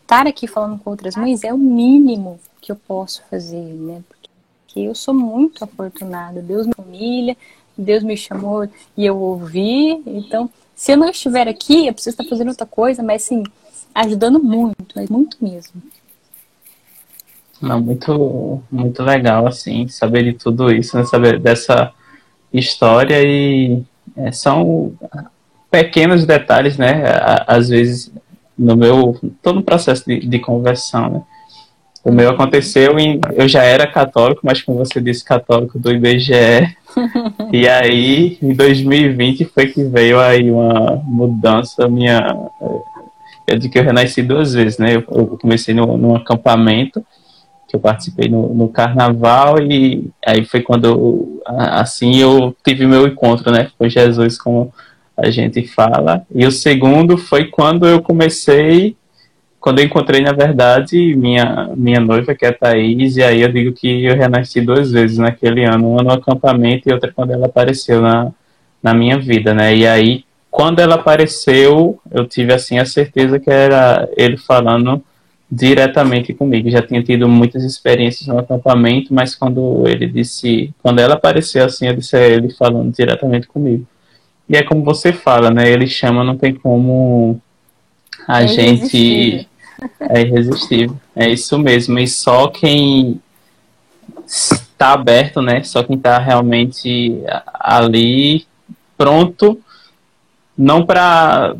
estar 0.07 0.25
aqui 0.25 0.47
falando 0.47 0.79
com 0.79 0.89
outras 0.89 1.17
mães 1.17 1.43
é 1.43 1.53
o 1.53 1.57
mínimo 1.57 2.39
que 2.61 2.71
eu 2.71 2.77
posso 2.77 3.21
fazer, 3.29 3.57
né? 3.57 4.01
Porque 4.07 4.79
eu 4.79 4.95
sou 4.95 5.13
muito 5.13 5.63
afortunada. 5.63 6.41
Deus 6.41 6.65
me 6.65 6.73
família, 6.73 7.35
Deus 7.77 8.03
me 8.03 8.15
chamou 8.15 8.69
e 8.95 9.05
eu 9.05 9.17
ouvi. 9.17 10.01
Então, 10.05 10.49
se 10.73 10.93
eu 10.93 10.97
não 10.97 11.09
estiver 11.09 11.49
aqui, 11.49 11.87
eu 11.87 11.93
preciso 11.93 12.13
estar 12.13 12.23
fazendo 12.23 12.47
outra 12.47 12.65
coisa, 12.65 13.03
mas 13.03 13.23
sim, 13.23 13.43
ajudando 13.97 14.41
muito, 14.41 14.95
mas 14.95 15.09
muito 15.09 15.37
mesmo. 15.41 15.81
Não, 17.61 17.81
muito, 17.81 18.61
muito 18.71 19.01
legal, 19.01 19.47
assim, 19.47 19.87
saber 19.87 20.23
de 20.23 20.33
tudo 20.33 20.71
isso, 20.71 20.95
né? 20.95 21.03
Saber 21.05 21.39
dessa 21.39 21.91
história 22.53 23.21
e 23.23 23.81
é, 24.15 24.31
são 24.31 24.93
pequenos 25.71 26.25
detalhes, 26.25 26.77
né? 26.77 27.03
Às 27.47 27.69
vezes, 27.69 28.11
no 28.57 28.75
meu, 28.75 29.19
todo 29.41 29.59
o 29.59 29.63
processo 29.63 30.05
de, 30.05 30.19
de 30.19 30.39
conversão, 30.39 31.09
né? 31.09 31.21
O 32.07 32.11
meu 32.11 32.29
aconteceu 32.29 32.97
em. 32.97 33.19
Eu 33.35 33.49
já 33.49 33.63
era 33.63 33.85
católico, 33.85 34.39
mas 34.41 34.61
como 34.61 34.77
você 34.77 35.01
disse, 35.01 35.25
católico 35.25 35.77
do 35.77 35.91
IBGE. 35.91 36.33
e 37.51 37.67
aí, 37.67 38.37
em 38.41 38.53
2020, 38.53 39.43
foi 39.43 39.67
que 39.67 39.83
veio 39.83 40.17
aí 40.17 40.49
uma 40.49 41.01
mudança 41.03 41.85
minha. 41.89 42.33
É 43.47 43.55
de 43.55 43.69
que 43.69 43.79
eu 43.79 43.83
renasci 43.83 44.21
duas 44.21 44.53
vezes, 44.53 44.77
né? 44.77 44.95
Eu, 44.95 45.03
eu 45.09 45.37
comecei 45.37 45.73
no, 45.73 45.97
num 45.97 46.15
acampamento 46.15 47.03
que 47.67 47.75
eu 47.75 47.79
participei 47.79 48.29
no, 48.29 48.53
no, 48.53 48.69
carnaval 48.69 49.61
e 49.61 50.09
aí 50.25 50.45
foi 50.45 50.61
quando 50.61 51.41
assim 51.45 52.15
eu 52.17 52.55
tive 52.65 52.85
meu 52.85 53.07
encontro 53.07 53.51
né? 53.51 53.69
Com 53.77 53.87
Jesus 53.87 54.37
como 54.37 54.73
a 55.15 55.29
gente 55.29 55.67
fala. 55.67 56.25
E 56.33 56.45
o 56.45 56.51
segundo 56.51 57.17
foi 57.17 57.45
quando 57.45 57.87
eu 57.87 58.01
comecei 58.01 58.95
quando 59.59 59.79
eu 59.79 59.85
encontrei 59.85 60.21
na 60.21 60.31
verdade 60.31 61.15
minha 61.15 61.71
minha 61.75 61.99
noiva 61.99 62.35
que 62.35 62.45
é 62.45 62.49
a 62.49 62.53
Thaís 62.53 63.17
e 63.17 63.23
aí 63.23 63.41
eu 63.41 63.51
digo 63.51 63.73
que 63.73 64.05
eu 64.05 64.15
renasci 64.15 64.61
duas 64.61 64.91
vezes 64.91 65.17
naquele 65.17 65.65
ano 65.65 65.91
uma 65.91 66.03
no 66.03 66.11
acampamento 66.11 66.87
e 66.87 66.93
outra 66.93 67.11
quando 67.11 67.31
ela 67.31 67.47
apareceu 67.47 68.01
na, 68.01 68.31
na 68.81 68.93
minha 68.93 69.17
vida 69.17 69.53
né? 69.53 69.75
E 69.75 69.87
aí 69.87 70.23
quando 70.57 70.79
ela 70.79 70.95
apareceu 70.95 71.99
eu 72.09 72.25
tive 72.25 72.51
assim 72.51 72.79
a 72.79 72.85
certeza 72.85 73.39
que 73.39 73.47
era 73.47 74.09
ele 74.17 74.37
falando 74.37 75.03
diretamente 75.51 76.33
comigo. 76.33 76.67
Já 76.71 76.81
tinha 76.81 77.03
tido 77.03 77.29
muitas 77.29 77.63
experiências 77.63 78.25
no 78.25 78.39
acampamento, 78.39 79.13
mas 79.13 79.35
quando 79.35 79.87
ele 79.87 80.07
disse, 80.07 80.73
quando 80.81 80.97
ela 80.97 81.13
apareceu 81.13 81.63
assim, 81.63 81.85
eu 81.85 81.95
disse 81.95 82.17
ele 82.17 82.49
falando 82.55 82.91
diretamente 82.91 83.45
comigo. 83.45 83.85
E 84.49 84.57
é 84.57 84.63
como 84.63 84.83
você 84.83 85.13
fala, 85.13 85.51
né? 85.51 85.69
Ele 85.69 85.85
chama, 85.85 86.23
não 86.23 86.35
tem 86.35 86.55
como 86.55 87.39
a 88.27 88.41
é 88.41 88.47
gente 88.47 89.47
é 90.09 90.21
irresistível. 90.21 90.97
É 91.15 91.29
isso 91.29 91.59
mesmo. 91.59 91.99
E 91.99 92.07
só 92.07 92.47
quem 92.47 93.21
está 94.25 94.93
aberto, 94.93 95.39
né? 95.39 95.61
Só 95.61 95.83
quem 95.83 95.97
está 95.97 96.17
realmente 96.17 97.21
ali 97.53 98.47
pronto, 98.97 99.61
não 100.57 100.85
para 100.85 101.55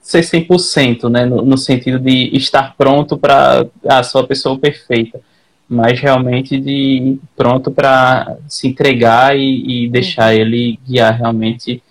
ser 0.00 0.20
100%, 0.20 1.10
né, 1.10 1.26
no, 1.26 1.42
no 1.42 1.58
sentido 1.58 1.98
de 1.98 2.34
estar 2.36 2.74
pronto 2.76 3.18
para 3.18 3.66
a 3.88 4.02
sua 4.02 4.26
pessoa 4.26 4.56
perfeita, 4.56 5.20
mas 5.68 5.98
realmente 6.00 6.60
de 6.60 7.18
pronto 7.36 7.72
para 7.72 8.36
se 8.48 8.68
entregar 8.68 9.36
e, 9.36 9.86
e 9.86 9.88
deixar 9.88 10.32
uhum. 10.32 10.40
ele 10.40 10.78
guiar 10.86 11.18
realmente 11.18 11.82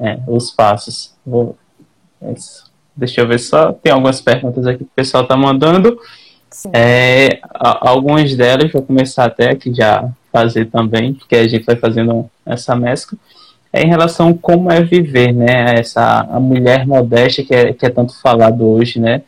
é, 0.00 0.18
os 0.26 0.50
passos. 0.50 1.14
Vou, 1.24 1.56
é 2.20 2.34
deixa 2.96 3.20
eu 3.20 3.28
ver 3.28 3.38
só, 3.38 3.72
tem 3.72 3.92
algumas 3.92 4.20
perguntas 4.20 4.66
aqui 4.66 4.78
que 4.78 4.84
o 4.84 4.94
pessoal 4.94 5.22
está 5.22 5.36
mandando. 5.36 5.98
É, 6.72 7.38
algumas 7.52 8.34
delas 8.34 8.72
vou 8.72 8.82
começar 8.82 9.26
até 9.26 9.50
aqui 9.50 9.72
já 9.72 10.10
fazer 10.32 10.66
também, 10.66 11.14
porque 11.14 11.36
a 11.36 11.46
gente 11.46 11.64
vai 11.64 11.76
fazendo 11.76 12.28
essa 12.44 12.74
mescla 12.74 13.16
é 13.72 13.82
em 13.82 13.88
relação 13.88 14.30
a 14.30 14.34
como 14.34 14.70
é 14.70 14.82
viver, 14.82 15.32
né? 15.32 15.74
Essa 15.78 16.20
a 16.20 16.40
mulher 16.40 16.86
modesta 16.86 17.42
que 17.42 17.54
é, 17.54 17.72
que 17.72 17.86
é 17.86 17.90
tanto 17.90 18.18
falado 18.20 18.66
hoje, 18.66 18.98
né? 18.98 19.22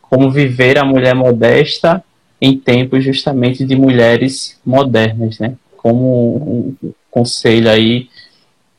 Como 0.00 0.30
viver 0.30 0.78
a 0.78 0.84
mulher 0.84 1.14
modesta 1.14 2.02
em 2.40 2.58
tempos 2.58 3.04
justamente 3.04 3.64
de 3.64 3.76
mulheres 3.76 4.58
modernas, 4.64 5.38
né? 5.38 5.54
Como 5.76 6.74
um 6.82 6.92
conselho 7.10 7.68
aí 7.70 8.08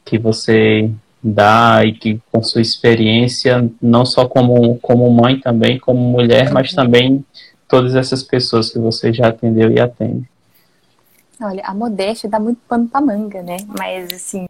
que 0.05 0.17
você 0.17 0.89
dá 1.23 1.81
e 1.85 1.93
que 1.93 2.19
com 2.31 2.43
sua 2.43 2.61
experiência, 2.61 3.69
não 3.81 4.05
só 4.05 4.27
como, 4.27 4.77
como 4.79 5.09
mãe 5.09 5.39
também, 5.39 5.79
como 5.79 5.99
mulher, 5.99 6.51
mas 6.51 6.73
também 6.73 7.23
todas 7.67 7.95
essas 7.95 8.21
pessoas 8.21 8.69
que 8.69 8.79
você 8.79 9.13
já 9.13 9.29
atendeu 9.29 9.71
e 9.71 9.79
atende. 9.79 10.29
Olha, 11.41 11.63
a 11.65 11.73
modéstia 11.73 12.29
dá 12.29 12.39
muito 12.39 12.59
pano 12.67 12.87
pra 12.87 13.01
manga, 13.01 13.41
né? 13.41 13.57
Mas 13.67 14.13
assim, 14.13 14.45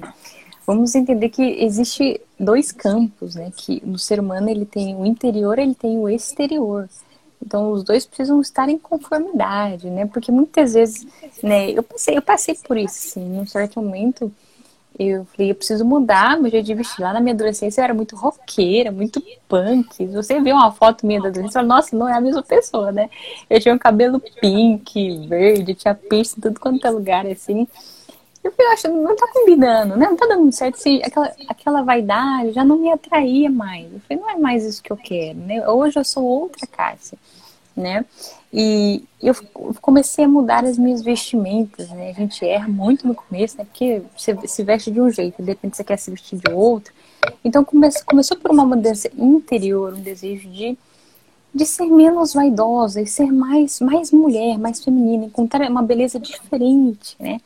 vamos 0.66 0.96
entender 0.96 1.30
que 1.30 1.42
existe 1.42 2.20
dois 2.40 2.72
campos, 2.72 3.36
né? 3.36 3.52
Que 3.56 3.82
no 3.86 4.00
ser 4.00 4.20
humano 4.20 4.50
ele 4.50 4.66
tem 4.66 4.96
o 4.96 5.06
interior, 5.06 5.60
ele 5.60 5.76
tem 5.76 5.98
o 5.98 6.10
exterior. 6.10 6.90
Então 7.46 7.72
os 7.72 7.84
dois 7.84 8.06
precisam 8.06 8.40
estar 8.40 8.70
em 8.70 8.78
conformidade, 8.78 9.90
né? 9.90 10.06
Porque 10.06 10.32
muitas 10.32 10.74
vezes, 10.74 11.06
né? 11.42 11.72
Eu 11.72 11.84
passei, 11.84 12.18
eu 12.18 12.22
passei 12.22 12.56
por 12.56 12.78
isso, 12.78 12.96
sim. 12.96 13.26
Num 13.26 13.46
certo 13.46 13.82
momento, 13.82 14.32
eu 14.98 15.26
falei, 15.26 15.52
eu 15.52 15.56
preciso 15.56 15.84
mudar 15.84 16.40
meu 16.40 16.50
jeito 16.50 16.66
de 16.66 16.74
vestir. 16.74 17.02
Lá 17.02 17.12
na 17.12 17.20
minha 17.20 17.34
adolescência 17.34 17.82
eu 17.82 17.84
era 17.84 17.94
muito 17.94 18.16
roqueira, 18.16 18.92
muito 18.92 19.22
punk. 19.48 20.06
Você 20.08 20.40
vê 20.40 20.54
uma 20.54 20.72
foto 20.72 21.06
minha 21.06 21.20
da 21.20 21.28
adolescência, 21.30 21.60
fala, 21.60 21.68
nossa, 21.68 21.96
não 21.96 22.08
é 22.08 22.14
a 22.14 22.22
mesma 22.22 22.44
pessoa, 22.44 22.92
né? 22.92 23.10
Eu 23.50 23.60
tinha 23.60 23.74
um 23.74 23.80
cabelo 23.80 24.22
pink, 24.40 25.28
verde, 25.28 25.74
tinha 25.74 25.96
piercing, 25.96 26.40
tudo 26.40 26.60
quanto 26.60 26.86
é 26.86 26.92
lugar, 26.92 27.26
assim. 27.26 27.68
Eu 28.44 28.52
fui 28.52 28.66
achando, 28.66 29.02
não 29.02 29.16
tá 29.16 29.26
combinando, 29.32 29.96
né? 29.96 30.06
Não 30.06 30.18
tá 30.18 30.26
dando 30.28 30.52
certo. 30.52 30.76
Se 30.76 31.02
aquela, 31.02 31.32
aquela 31.48 31.82
vaidade 31.82 32.52
já 32.52 32.64
não 32.66 32.78
me 32.78 32.92
atraía 32.92 33.50
mais. 33.50 33.92
Eu 33.92 34.02
falei, 34.02 34.22
não 34.22 34.30
é 34.30 34.38
mais 34.38 34.66
isso 34.66 34.84
que 34.84 34.92
eu 34.92 34.98
quero, 34.98 35.40
né? 35.40 35.68
Hoje 35.68 35.98
eu 35.98 36.04
sou 36.04 36.26
outra 36.26 36.68
Cássia, 36.68 37.18
né? 37.76 38.06
E 38.52 39.06
eu 39.22 39.34
comecei 39.82 40.26
a 40.26 40.28
mudar 40.28 40.66
as 40.66 40.78
minhas 40.78 41.02
vestimentas, 41.02 41.90
né? 41.90 42.10
A 42.10 42.14
gente 42.14 42.46
erra 42.46 42.68
muito 42.68 43.08
no 43.08 43.16
começo, 43.16 43.58
né? 43.58 43.64
Porque 43.64 44.02
você 44.16 44.38
se 44.46 44.62
veste 44.62 44.92
de 44.92 45.00
um 45.00 45.10
jeito, 45.10 45.42
de 45.42 45.50
repente 45.50 45.78
você 45.78 45.84
quer 45.84 45.98
se 45.98 46.12
vestir 46.12 46.38
de 46.38 46.52
outro. 46.52 46.94
Então 47.46 47.64
come, 47.64 47.88
começou 48.06 48.36
por 48.36 48.52
uma 48.52 48.66
mudança 48.66 49.10
interior, 49.18 49.94
um 49.94 50.02
desejo 50.02 50.50
de, 50.50 50.78
de 51.56 51.66
ser 51.66 51.86
menos 51.86 52.34
vaidosa 52.34 53.02
e 53.02 53.08
ser 53.08 53.32
mais, 53.32 53.80
mais 53.80 54.12
mulher, 54.12 54.60
mais 54.60 54.84
feminina, 54.84 55.26
encontrar 55.26 55.70
uma 55.72 55.82
beleza 55.82 56.20
diferente, 56.20 57.16
né? 57.18 57.40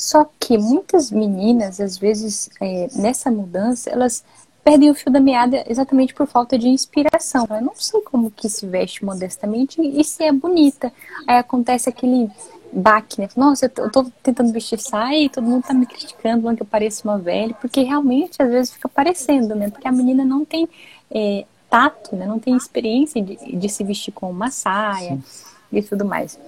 Só 0.00 0.26
que 0.40 0.56
muitas 0.56 1.10
meninas, 1.10 1.78
às 1.78 1.98
vezes, 1.98 2.48
é, 2.58 2.88
nessa 2.94 3.30
mudança, 3.30 3.90
elas 3.90 4.24
perdem 4.64 4.88
o 4.88 4.94
fio 4.94 5.12
da 5.12 5.20
meada 5.20 5.62
exatamente 5.68 6.14
por 6.14 6.26
falta 6.26 6.58
de 6.58 6.68
inspiração. 6.68 7.46
Eu 7.50 7.60
não 7.60 7.74
sei 7.74 8.00
como 8.00 8.30
que 8.30 8.48
se 8.48 8.66
veste 8.66 9.04
modestamente 9.04 9.78
e 9.78 10.02
se 10.02 10.24
é 10.24 10.32
bonita. 10.32 10.90
Aí 11.26 11.36
acontece 11.36 11.90
aquele 11.90 12.30
baque, 12.72 13.20
né? 13.20 13.28
Nossa, 13.36 13.70
eu 13.76 13.90
tô, 13.90 14.06
tentando 14.22 14.50
vestir 14.54 14.80
saia 14.80 15.24
e 15.24 15.28
todo 15.28 15.46
mundo 15.46 15.64
tá 15.64 15.74
me 15.74 15.84
criticando, 15.84 16.40
falando 16.40 16.56
que 16.56 16.62
eu 16.62 16.66
pareço 16.66 17.06
uma 17.06 17.18
velha, 17.18 17.52
porque 17.60 17.82
realmente 17.82 18.42
às 18.42 18.48
vezes 18.48 18.72
fica 18.72 18.88
parecendo, 18.88 19.54
né? 19.54 19.68
Porque 19.68 19.86
a 19.86 19.92
menina 19.92 20.24
não 20.24 20.46
tem 20.46 20.66
é, 21.10 21.44
tato, 21.68 22.16
né? 22.16 22.24
Não 22.24 22.38
tem 22.38 22.56
experiência 22.56 23.22
de, 23.22 23.36
de 23.36 23.68
se 23.68 23.84
vestir 23.84 24.12
com 24.12 24.30
uma 24.30 24.50
saia 24.50 25.18
Sim. 25.22 25.46
e 25.70 25.82
tudo 25.82 26.06
mais. 26.06 26.38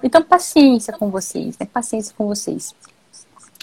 Então, 0.00 0.22
paciência 0.22 0.92
com 0.92 1.10
vocês, 1.10 1.58
né? 1.58 1.66
Paciência 1.66 2.14
com 2.16 2.28
vocês. 2.28 2.72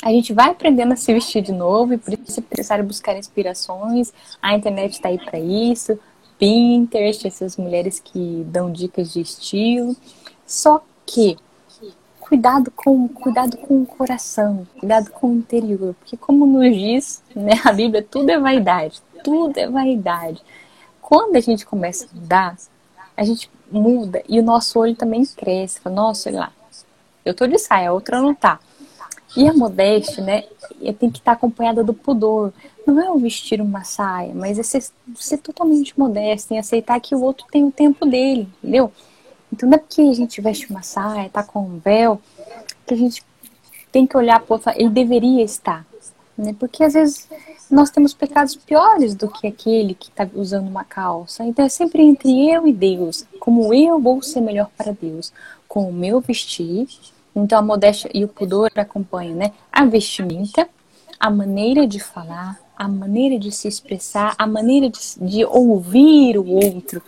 A 0.01 0.09
gente 0.09 0.31
vai 0.33 0.49
aprendendo 0.49 0.93
a 0.93 0.95
se 0.95 1.11
vestir 1.13 1.41
de 1.41 1.51
novo 1.51 1.93
e 1.93 1.97
por 1.97 2.13
isso 2.13 2.39
é 2.39 2.43
necessário 2.51 2.85
buscar 2.85 3.17
inspirações. 3.17 4.13
A 4.41 4.55
internet 4.55 4.93
está 4.93 5.09
aí 5.09 5.17
para 5.17 5.39
isso. 5.39 5.99
Pinterest, 6.37 7.25
essas 7.25 7.57
mulheres 7.57 7.99
que 7.99 8.43
dão 8.47 8.71
dicas 8.71 9.11
de 9.11 9.21
estilo. 9.21 9.95
Só 10.45 10.83
que 11.05 11.37
cuidado 12.19 12.69
com 12.71 13.07
cuidado 13.07 13.57
com 13.57 13.81
o 13.81 13.85
coração, 13.85 14.67
cuidado 14.79 15.09
com 15.11 15.27
o 15.27 15.35
interior, 15.35 15.95
porque 15.95 16.17
como 16.17 16.45
nos 16.45 16.75
diz, 16.75 17.23
né, 17.33 17.53
a 17.63 17.71
Bíblia, 17.71 18.03
tudo 18.03 18.29
é 18.29 18.37
vaidade, 18.37 19.01
tudo 19.23 19.57
é 19.57 19.67
vaidade. 19.69 20.41
Quando 21.01 21.37
a 21.37 21.39
gente 21.39 21.65
começa 21.65 22.05
a 22.05 22.15
mudar, 22.15 22.57
a 23.15 23.23
gente 23.23 23.49
muda 23.71 24.21
e 24.27 24.39
o 24.39 24.43
nosso 24.43 24.77
olho 24.77 24.93
também 24.93 25.25
cresce. 25.25 25.79
Fala, 25.79 25.95
Nossa, 25.95 26.29
olha 26.29 26.39
lá, 26.39 26.51
eu 27.25 27.33
tô 27.33 27.47
de 27.47 27.57
saia, 27.57 27.89
a 27.89 27.93
outra 27.93 28.21
não 28.21 28.35
tá. 28.35 28.59
E 29.35 29.47
a 29.47 29.53
modéstia, 29.53 30.23
né, 30.23 30.43
tem 30.99 31.09
que 31.09 31.19
estar 31.19 31.33
acompanhada 31.33 31.83
do 31.83 31.93
pudor. 31.93 32.53
Não 32.85 32.99
é 32.99 33.11
o 33.11 33.17
vestir 33.17 33.61
uma 33.61 33.83
saia, 33.83 34.33
mas 34.33 34.57
é 34.57 34.63
ser, 34.63 34.83
ser 35.15 35.37
totalmente 35.39 35.97
modesto, 35.99 36.53
em 36.53 36.59
aceitar 36.59 36.99
que 36.99 37.13
o 37.13 37.21
outro 37.21 37.45
tem 37.51 37.63
o 37.65 37.71
tempo 37.71 38.05
dele, 38.05 38.47
entendeu? 38.63 38.91
Então 39.51 39.69
não 39.69 39.75
é 39.75 39.79
porque 39.79 40.01
a 40.01 40.13
gente 40.13 40.41
veste 40.41 40.69
uma 40.69 40.81
saia, 40.81 41.29
tá 41.29 41.43
com 41.43 41.59
um 41.59 41.79
véu, 41.79 42.21
que 42.85 42.93
a 42.93 42.97
gente 42.97 43.23
tem 43.91 44.05
que 44.05 44.17
olhar 44.17 44.39
para 44.39 44.53
outro 44.53 44.71
ele 44.75 44.89
deveria 44.89 45.43
estar. 45.43 45.85
Né? 46.37 46.55
Porque 46.57 46.83
às 46.83 46.93
vezes 46.93 47.27
nós 47.69 47.89
temos 47.89 48.13
pecados 48.13 48.55
piores 48.55 49.15
do 49.15 49.27
que 49.27 49.47
aquele 49.47 49.93
que 49.93 50.09
está 50.09 50.27
usando 50.33 50.67
uma 50.67 50.83
calça. 50.83 51.43
Então 51.43 51.65
é 51.65 51.69
sempre 51.69 52.01
entre 52.03 52.49
eu 52.49 52.67
e 52.67 52.73
Deus. 52.73 53.25
Como 53.39 53.73
eu 53.73 53.99
vou 53.99 54.21
ser 54.21 54.41
melhor 54.41 54.69
para 54.77 54.91
Deus? 54.91 55.33
Com 55.67 55.89
o 55.89 55.93
meu 55.93 56.21
vestir. 56.21 56.87
Então 57.39 57.59
a 57.59 57.61
modéstia 57.61 58.09
e 58.13 58.23
o 58.23 58.27
pudor 58.27 58.71
acompanham 58.75 59.35
né? 59.35 59.51
a 59.71 59.85
vestimenta, 59.85 60.67
a 61.19 61.29
maneira 61.29 61.87
de 61.87 61.99
falar, 61.99 62.59
a 62.77 62.87
maneira 62.87 63.39
de 63.39 63.51
se 63.51 63.67
expressar, 63.67 64.35
a 64.37 64.45
maneira 64.45 64.89
de, 64.89 64.99
de 65.19 65.45
ouvir 65.45 66.37
o 66.37 66.47
outro 66.47 67.01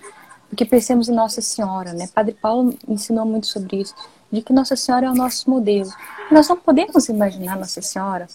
porque 0.50 0.66
pensemos 0.66 1.08
em 1.08 1.14
Nossa 1.14 1.42
Senhora, 1.42 1.94
né? 1.94 2.10
Padre 2.14 2.34
Paulo 2.34 2.76
ensinou 2.88 3.26
muito 3.26 3.46
sobre 3.46 3.82
isso, 3.82 3.94
de 4.32 4.42
que 4.42 4.52
Nossa 4.52 4.76
Senhora 4.76 5.06
é 5.06 5.10
o 5.10 5.16
nosso 5.16 5.50
modelo. 5.50 5.90
nós 6.32 6.50
não 6.50 6.58
podemos 6.58 7.08
imaginar 7.08 7.56
Nossa 7.56 7.82
Senhora 7.82 8.28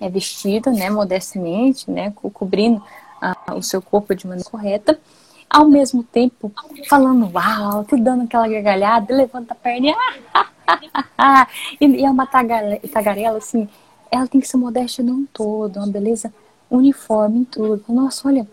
é 0.00 0.08
vestida, 0.08 0.70
né, 0.70 0.90
modestamente, 0.90 1.90
né, 1.90 2.12
cobrindo 2.32 2.82
ah, 3.20 3.54
o 3.54 3.62
seu 3.62 3.80
corpo 3.80 4.14
de 4.14 4.26
maneira 4.26 4.48
correta, 4.48 5.00
ao 5.48 5.68
mesmo 5.68 6.02
tempo 6.02 6.52
falando 6.88 7.30
alto, 7.38 7.96
dando 7.96 8.24
aquela 8.24 8.48
gargalhada, 8.48 9.14
levanta 9.14 9.52
a 9.52 9.56
perna 9.56 9.94
e, 11.80 11.86
e 11.86 12.04
é 12.04 12.10
uma 12.10 12.26
tagarela, 12.26 13.38
assim, 13.38 13.68
ela 14.10 14.26
tem 14.26 14.40
que 14.40 14.48
ser 14.48 14.56
modesta 14.56 15.02
num 15.02 15.26
todo, 15.26 15.78
uma 15.78 15.86
beleza 15.86 16.32
uniforme 16.70 17.40
em 17.40 17.44
tudo. 17.44 17.84
Nossa, 17.88 18.28
olha, 18.28 18.46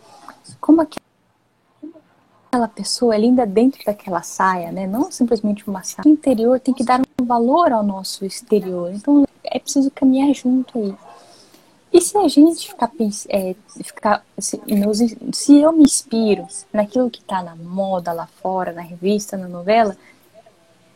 como 0.59 0.81
aquela 0.81 2.67
pessoa 2.67 3.15
é 3.15 3.19
linda 3.19 3.45
dentro 3.45 3.83
daquela 3.85 4.21
saia, 4.21 4.71
né? 4.71 4.85
Não 4.87 5.11
simplesmente 5.11 5.67
uma 5.67 5.83
saia. 5.83 6.05
O 6.05 6.09
interior 6.09 6.59
tem 6.59 6.73
que 6.73 6.83
dar 6.83 7.01
um 7.19 7.25
valor 7.25 7.71
ao 7.71 7.83
nosso 7.83 8.25
exterior. 8.25 8.91
Então 8.93 9.25
é 9.43 9.59
preciso 9.59 9.91
caminhar 9.91 10.33
junto 10.33 10.77
aí. 10.77 10.95
E 11.93 12.01
se 12.01 12.17
a 12.17 12.27
gente 12.27 12.69
ficar, 12.69 12.91
é, 13.29 13.55
ficar 13.83 14.25
se, 14.39 14.59
se 15.31 15.59
eu 15.59 15.71
me 15.71 15.83
inspiro 15.83 16.47
naquilo 16.73 17.09
que 17.09 17.21
está 17.21 17.43
na 17.43 17.55
moda 17.55 18.11
lá 18.11 18.25
fora, 18.25 18.73
na 18.73 18.81
revista, 18.81 19.37
na 19.37 19.47
novela, 19.47 19.95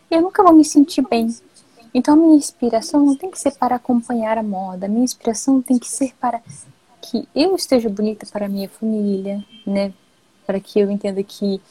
eu 0.10 0.22
nunca 0.24 0.42
vou 0.42 0.54
me 0.54 0.66
sentir 0.66 1.08
bem. 1.08 1.28
Então 1.94 2.16
a 2.16 2.18
minha 2.18 2.36
inspiração 2.36 3.06
não 3.06 3.16
tem 3.16 3.30
que 3.30 3.40
ser 3.40 3.52
para 3.52 3.76
acompanhar 3.76 4.40
a 4.40 4.44
moda, 4.44 4.88
a 4.88 4.90
minha 4.90 5.04
inspiração 5.04 5.62
tem 5.62 5.78
que 5.78 5.88
ser 5.88 6.16
para 6.20 6.42
que 7.00 7.30
eu 7.36 7.56
esteja 7.56 7.90
bonita 7.90 8.26
para 8.26 8.48
a 8.48 8.50
minha 8.50 8.68
família, 8.68 9.46
né? 9.66 9.94
para 10.48 10.60
que 10.60 10.80
eu 10.80 10.90
entenda 10.90 11.22
que 11.22 11.62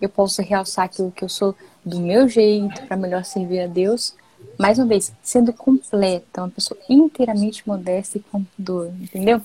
eu 0.00 0.08
possa 0.08 0.40
realçar 0.40 0.86
aquilo 0.86 1.10
que 1.10 1.24
eu 1.24 1.28
sou 1.28 1.54
do 1.84 2.00
meu 2.00 2.28
jeito, 2.28 2.86
para 2.86 2.96
melhor 2.96 3.24
servir 3.24 3.60
a 3.60 3.66
Deus. 3.66 4.14
Mais 4.58 4.78
uma 4.78 4.86
vez, 4.86 5.12
sendo 5.22 5.52
completa, 5.52 6.42
uma 6.42 6.50
pessoa 6.50 6.78
inteiramente 6.88 7.66
modesta 7.66 8.18
e 8.18 8.20
com 8.20 8.44
pudor, 8.44 8.88
entendeu? 9.00 9.40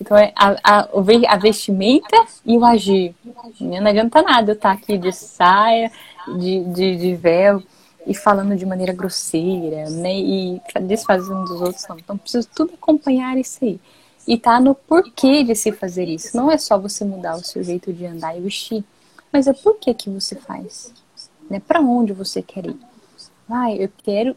Então, 0.00 0.16
é 0.16 0.32
a, 0.34 0.56
a, 0.64 0.88
a 1.28 1.36
vestimenta 1.36 2.16
e 2.44 2.56
o 2.56 2.64
agir. 2.64 3.14
Não 3.60 3.86
adianta 3.86 4.22
nada 4.22 4.52
eu 4.52 4.54
estar 4.54 4.72
aqui 4.72 4.96
de 4.96 5.12
saia, 5.12 5.92
de, 6.38 6.64
de, 6.64 6.96
de 6.96 7.14
véu, 7.14 7.62
e 8.06 8.14
falando 8.14 8.56
de 8.56 8.66
maneira 8.66 8.92
grosseira, 8.92 9.88
né? 9.90 10.14
E 10.14 10.60
desfazendo 10.82 11.44
dos 11.44 11.60
outros, 11.60 11.86
não. 11.88 11.98
Então, 11.98 12.16
preciso 12.16 12.48
tudo 12.54 12.74
acompanhar 12.74 13.36
isso 13.38 13.64
aí. 13.64 13.80
E 14.26 14.38
tá 14.38 14.58
no 14.58 14.74
porquê 14.74 15.42
de 15.42 15.54
se 15.54 15.72
fazer 15.72 16.08
isso. 16.08 16.36
Não 16.36 16.50
é 16.50 16.56
só 16.56 16.78
você 16.78 17.04
mudar 17.04 17.36
o 17.36 17.44
seu 17.44 17.62
jeito 17.62 17.92
de 17.92 18.06
andar 18.06 18.36
e 18.36 18.40
vestir, 18.40 18.82
mas 19.32 19.46
é 19.46 19.52
por 19.52 19.76
que 19.76 19.92
que 19.92 20.08
você 20.08 20.36
faz. 20.36 20.92
Né? 21.50 21.60
Para 21.60 21.80
onde 21.80 22.12
você 22.12 22.40
quer 22.40 22.66
ir? 22.66 22.76
Ah, 23.48 23.72
eu 23.72 23.90
quero 24.02 24.36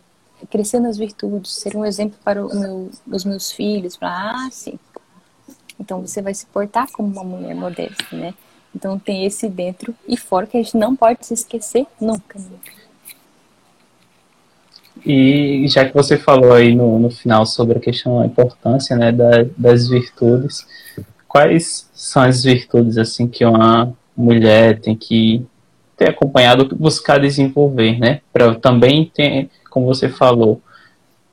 crescer 0.50 0.80
nas 0.80 0.98
virtudes, 0.98 1.56
ser 1.56 1.76
um 1.76 1.86
exemplo 1.86 2.18
para 2.24 2.42
meu, 2.42 2.90
os 3.08 3.26
meus 3.26 3.52
filhos. 3.52 3.98
Ah, 4.02 4.48
sim. 4.52 4.78
Então 5.80 6.02
você 6.02 6.22
vai 6.22 6.34
se 6.34 6.46
portar 6.48 6.92
como 6.92 7.10
uma 7.10 7.24
mulher 7.24 7.56
modesta, 7.56 8.16
né? 8.16 8.34
Então 8.76 9.00
tem 9.00 9.26
esse 9.26 9.48
dentro 9.48 9.96
e 10.08 10.18
fora 10.18 10.46
que 10.46 10.58
a 10.58 10.62
gente 10.62 10.78
não 10.78 10.96
pode 10.96 11.26
se 11.26 11.34
esquecer 11.34 11.86
nunca. 12.00 12.38
nunca. 12.38 12.78
E 15.06 15.66
já 15.68 15.86
que 15.86 15.94
você 15.94 16.18
falou 16.18 16.54
aí 16.54 16.76
no, 16.76 17.00
no 17.00 17.10
final 17.10 17.46
sobre 17.46 17.78
a 17.78 17.82
questão, 17.82 18.20
a 18.20 18.26
importância 18.26 18.96
né, 18.96 19.12
da, 19.12 19.46
das 19.56 19.88
virtudes, 19.88 20.66
quais 21.28 21.90
são 21.94 22.24
as 22.24 22.44
virtudes 22.44 22.98
assim 22.98 23.28
que 23.28 23.46
uma 23.46 23.94
mulher 24.16 24.80
tem 24.80 24.96
que 24.96 25.46
ter 25.98 26.10
acompanhado, 26.10 26.76
buscar 26.76 27.20
desenvolver, 27.20 28.00
né? 28.00 28.22
Para 28.32 28.56
também 28.56 29.12
ter, 29.14 29.50
como 29.70 29.86
você 29.86 30.08
falou, 30.08 30.62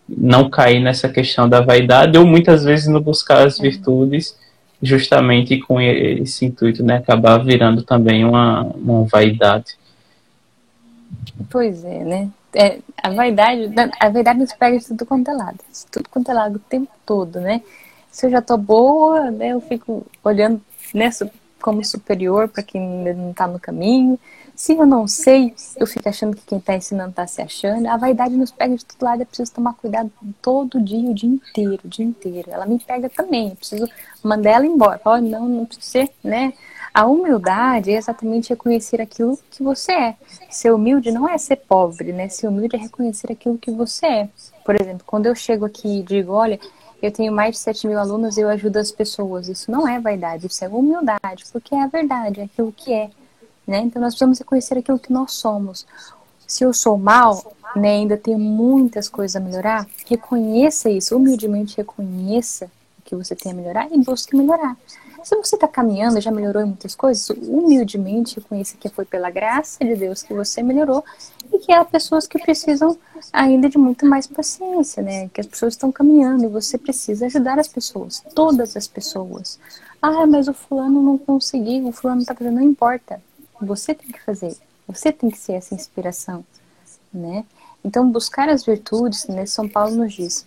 não 0.08 0.50
cair 0.50 0.80
nessa 0.80 1.08
questão 1.08 1.48
da 1.48 1.60
vaidade 1.60 2.18
ou 2.18 2.26
muitas 2.26 2.64
vezes 2.64 2.88
não 2.88 3.00
buscar 3.00 3.46
as 3.46 3.58
virtudes 3.58 4.36
justamente 4.82 5.58
com 5.58 5.80
esse 5.80 6.46
intuito, 6.46 6.82
né? 6.82 6.96
Acabar 6.96 7.38
virando 7.38 7.82
também 7.82 8.24
uma, 8.24 8.62
uma 8.62 9.04
vaidade. 9.04 9.76
Pois 11.50 11.84
é, 11.84 12.04
né? 12.04 12.30
é, 12.54 12.78
a 13.02 13.10
vaidade, 13.10 13.70
a 14.00 14.08
vaidade 14.08 14.38
nos 14.38 14.52
pega 14.52 14.78
de 14.78 14.86
tudo 14.86 15.04
quanto 15.04 15.30
é 15.30 15.34
lado. 15.34 15.58
Tudo 15.90 16.08
quanto 16.08 16.30
é 16.30 16.34
lado 16.34 16.56
o 16.56 16.60
tempo 16.60 16.90
todo, 17.04 17.40
né? 17.40 17.60
Se 18.10 18.26
eu 18.26 18.30
já 18.30 18.40
tô 18.40 18.56
boa, 18.56 19.30
né, 19.30 19.48
eu 19.48 19.60
fico 19.60 20.06
olhando 20.22 20.60
né, 20.94 21.10
como 21.60 21.84
superior 21.84 22.48
para 22.48 22.62
quem 22.62 22.80
não 22.80 23.32
está 23.32 23.46
no 23.46 23.58
caminho. 23.58 24.18
Se 24.54 24.72
eu 24.72 24.86
não 24.86 25.08
sei, 25.08 25.52
eu 25.76 25.86
fico 25.86 26.08
achando 26.08 26.36
que 26.36 26.46
quem 26.46 26.58
está 26.58 26.76
ensinando 26.76 27.10
está 27.10 27.26
se 27.26 27.42
achando. 27.42 27.88
A 27.88 27.96
vaidade 27.96 28.36
nos 28.36 28.52
pega 28.52 28.76
de 28.76 28.84
todo 28.84 29.02
lado, 29.02 29.22
eu 29.22 29.26
preciso 29.26 29.52
tomar 29.52 29.74
cuidado 29.74 30.12
todo 30.40 30.80
dia, 30.80 31.10
o 31.10 31.14
dia 31.14 31.28
inteiro, 31.28 31.80
o 31.84 31.88
dia 31.88 32.04
inteiro. 32.04 32.50
Ela 32.50 32.64
me 32.64 32.78
pega 32.78 33.10
também, 33.10 33.50
eu 33.50 33.56
preciso 33.56 33.88
mandar 34.22 34.50
ela 34.50 34.66
embora. 34.66 35.00
Oh, 35.04 35.16
não, 35.16 35.48
não 35.48 35.66
precisa 35.66 35.86
ser, 35.86 36.10
né? 36.22 36.52
A 36.92 37.06
humildade 37.06 37.90
é 37.90 37.96
exatamente 37.96 38.50
reconhecer 38.50 39.00
aquilo 39.00 39.36
que 39.50 39.60
você 39.64 39.92
é. 39.92 40.16
Ser 40.48 40.72
humilde 40.72 41.10
não 41.10 41.28
é 41.28 41.36
ser 41.36 41.56
pobre, 41.56 42.12
né? 42.12 42.28
Ser 42.28 42.46
humilde 42.46 42.76
é 42.76 42.78
reconhecer 42.78 43.32
aquilo 43.32 43.58
que 43.58 43.72
você 43.72 44.06
é. 44.06 44.28
Por 44.64 44.80
exemplo, 44.80 45.02
quando 45.04 45.26
eu 45.26 45.34
chego 45.34 45.64
aqui 45.64 45.98
e 45.98 46.02
digo, 46.04 46.32
olha, 46.32 46.60
eu 47.02 47.10
tenho 47.10 47.32
mais 47.32 47.56
de 47.56 47.58
7 47.58 47.88
mil 47.88 47.98
alunos 47.98 48.36
e 48.36 48.42
eu 48.42 48.48
ajudo 48.48 48.76
as 48.76 48.92
pessoas. 48.92 49.48
Isso 49.48 49.68
não 49.72 49.88
é 49.88 49.98
vaidade, 49.98 50.46
isso 50.46 50.64
é 50.64 50.68
humildade, 50.68 51.44
porque 51.52 51.74
é 51.74 51.82
a 51.82 51.88
verdade, 51.88 52.40
é 52.40 52.44
aquilo 52.44 52.72
que 52.72 52.92
é. 52.92 53.10
Né? 53.66 53.78
Então 53.78 54.00
nós 54.00 54.14
precisamos 54.14 54.38
reconhecer 54.38 54.78
aquilo 54.78 54.98
que 54.98 55.12
nós 55.12 55.32
somos. 55.32 55.86
Se 56.46 56.64
eu 56.64 56.72
sou 56.74 56.98
mal, 56.98 57.54
né, 57.74 57.92
ainda 57.92 58.16
tenho 58.16 58.38
muitas 58.38 59.08
coisas 59.08 59.34
a 59.34 59.40
melhorar, 59.40 59.86
reconheça 60.06 60.90
isso, 60.90 61.16
humildemente 61.16 61.76
reconheça 61.76 62.66
o 62.98 63.02
que 63.02 63.16
você 63.16 63.34
tem 63.34 63.52
a 63.52 63.54
melhorar 63.54 63.88
e 63.90 63.98
busque 63.98 64.36
melhorar. 64.36 64.76
Se 65.24 65.34
você 65.36 65.54
está 65.54 65.66
caminhando, 65.66 66.20
já 66.20 66.30
melhorou 66.30 66.60
em 66.60 66.66
muitas 66.66 66.94
coisas, 66.94 67.30
humildemente 67.30 68.36
reconheça 68.36 68.76
que 68.76 68.90
foi 68.90 69.06
pela 69.06 69.30
graça 69.30 69.82
de 69.82 69.96
Deus 69.96 70.22
que 70.22 70.34
você 70.34 70.62
melhorou 70.62 71.02
e 71.50 71.58
que 71.60 71.72
há 71.72 71.82
pessoas 71.82 72.26
que 72.26 72.38
precisam 72.38 72.98
ainda 73.32 73.70
de 73.70 73.78
muito 73.78 74.04
mais 74.04 74.26
paciência, 74.26 75.02
né? 75.02 75.30
Que 75.32 75.40
as 75.40 75.46
pessoas 75.46 75.72
estão 75.72 75.90
caminhando 75.90 76.44
e 76.44 76.48
você 76.48 76.76
precisa 76.76 77.24
ajudar 77.24 77.58
as 77.58 77.68
pessoas, 77.68 78.22
todas 78.34 78.76
as 78.76 78.86
pessoas. 78.86 79.58
Ah, 80.02 80.26
mas 80.26 80.46
o 80.46 80.52
fulano 80.52 81.00
não 81.00 81.16
conseguiu, 81.16 81.88
o 81.88 81.92
fulano 81.92 82.20
está 82.20 82.34
fazendo, 82.34 82.56
não 82.56 82.62
importa. 82.62 83.18
Você 83.64 83.94
tem 83.94 84.10
que 84.10 84.22
fazer, 84.22 84.56
você 84.86 85.12
tem 85.12 85.30
que 85.30 85.38
ser 85.38 85.54
essa 85.54 85.74
inspiração, 85.74 86.44
né? 87.12 87.44
Então, 87.84 88.10
buscar 88.10 88.48
as 88.48 88.64
virtudes, 88.64 89.26
né? 89.26 89.46
São 89.46 89.68
Paulo 89.68 89.94
nos 89.94 90.12
diz, 90.14 90.46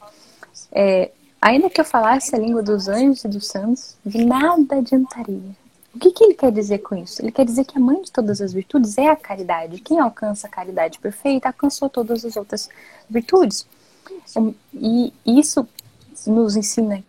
é, 0.71 1.11
Ainda 1.41 1.69
que 1.69 1.79
eu 1.79 1.85
falasse 1.85 2.35
a 2.35 2.39
língua 2.39 2.63
dos 2.63 2.87
anjos 2.87 3.23
e 3.23 3.27
dos 3.27 3.47
santos, 3.47 3.95
de 4.05 4.25
nada 4.25 4.77
adiantaria. 4.77 5.55
O 5.93 5.99
que, 5.99 6.11
que 6.11 6.23
ele 6.23 6.33
quer 6.33 6.51
dizer 6.51 6.79
com 6.79 6.95
isso? 6.95 7.21
Ele 7.21 7.31
quer 7.31 7.45
dizer 7.45 7.63
que 7.65 7.77
a 7.77 7.81
mãe 7.81 8.01
de 8.01 8.11
todas 8.11 8.41
as 8.41 8.53
virtudes 8.53 8.97
é 8.97 9.09
a 9.09 9.15
caridade. 9.15 9.81
Quem 9.81 9.99
alcança 9.99 10.47
a 10.47 10.49
caridade 10.49 10.99
perfeita 10.99 11.47
alcançou 11.47 11.89
todas 11.89 12.25
as 12.25 12.35
outras 12.35 12.69
virtudes. 13.09 13.67
E 14.73 15.13
isso 15.25 15.67
nos 16.25 16.55
ensina 16.55 17.03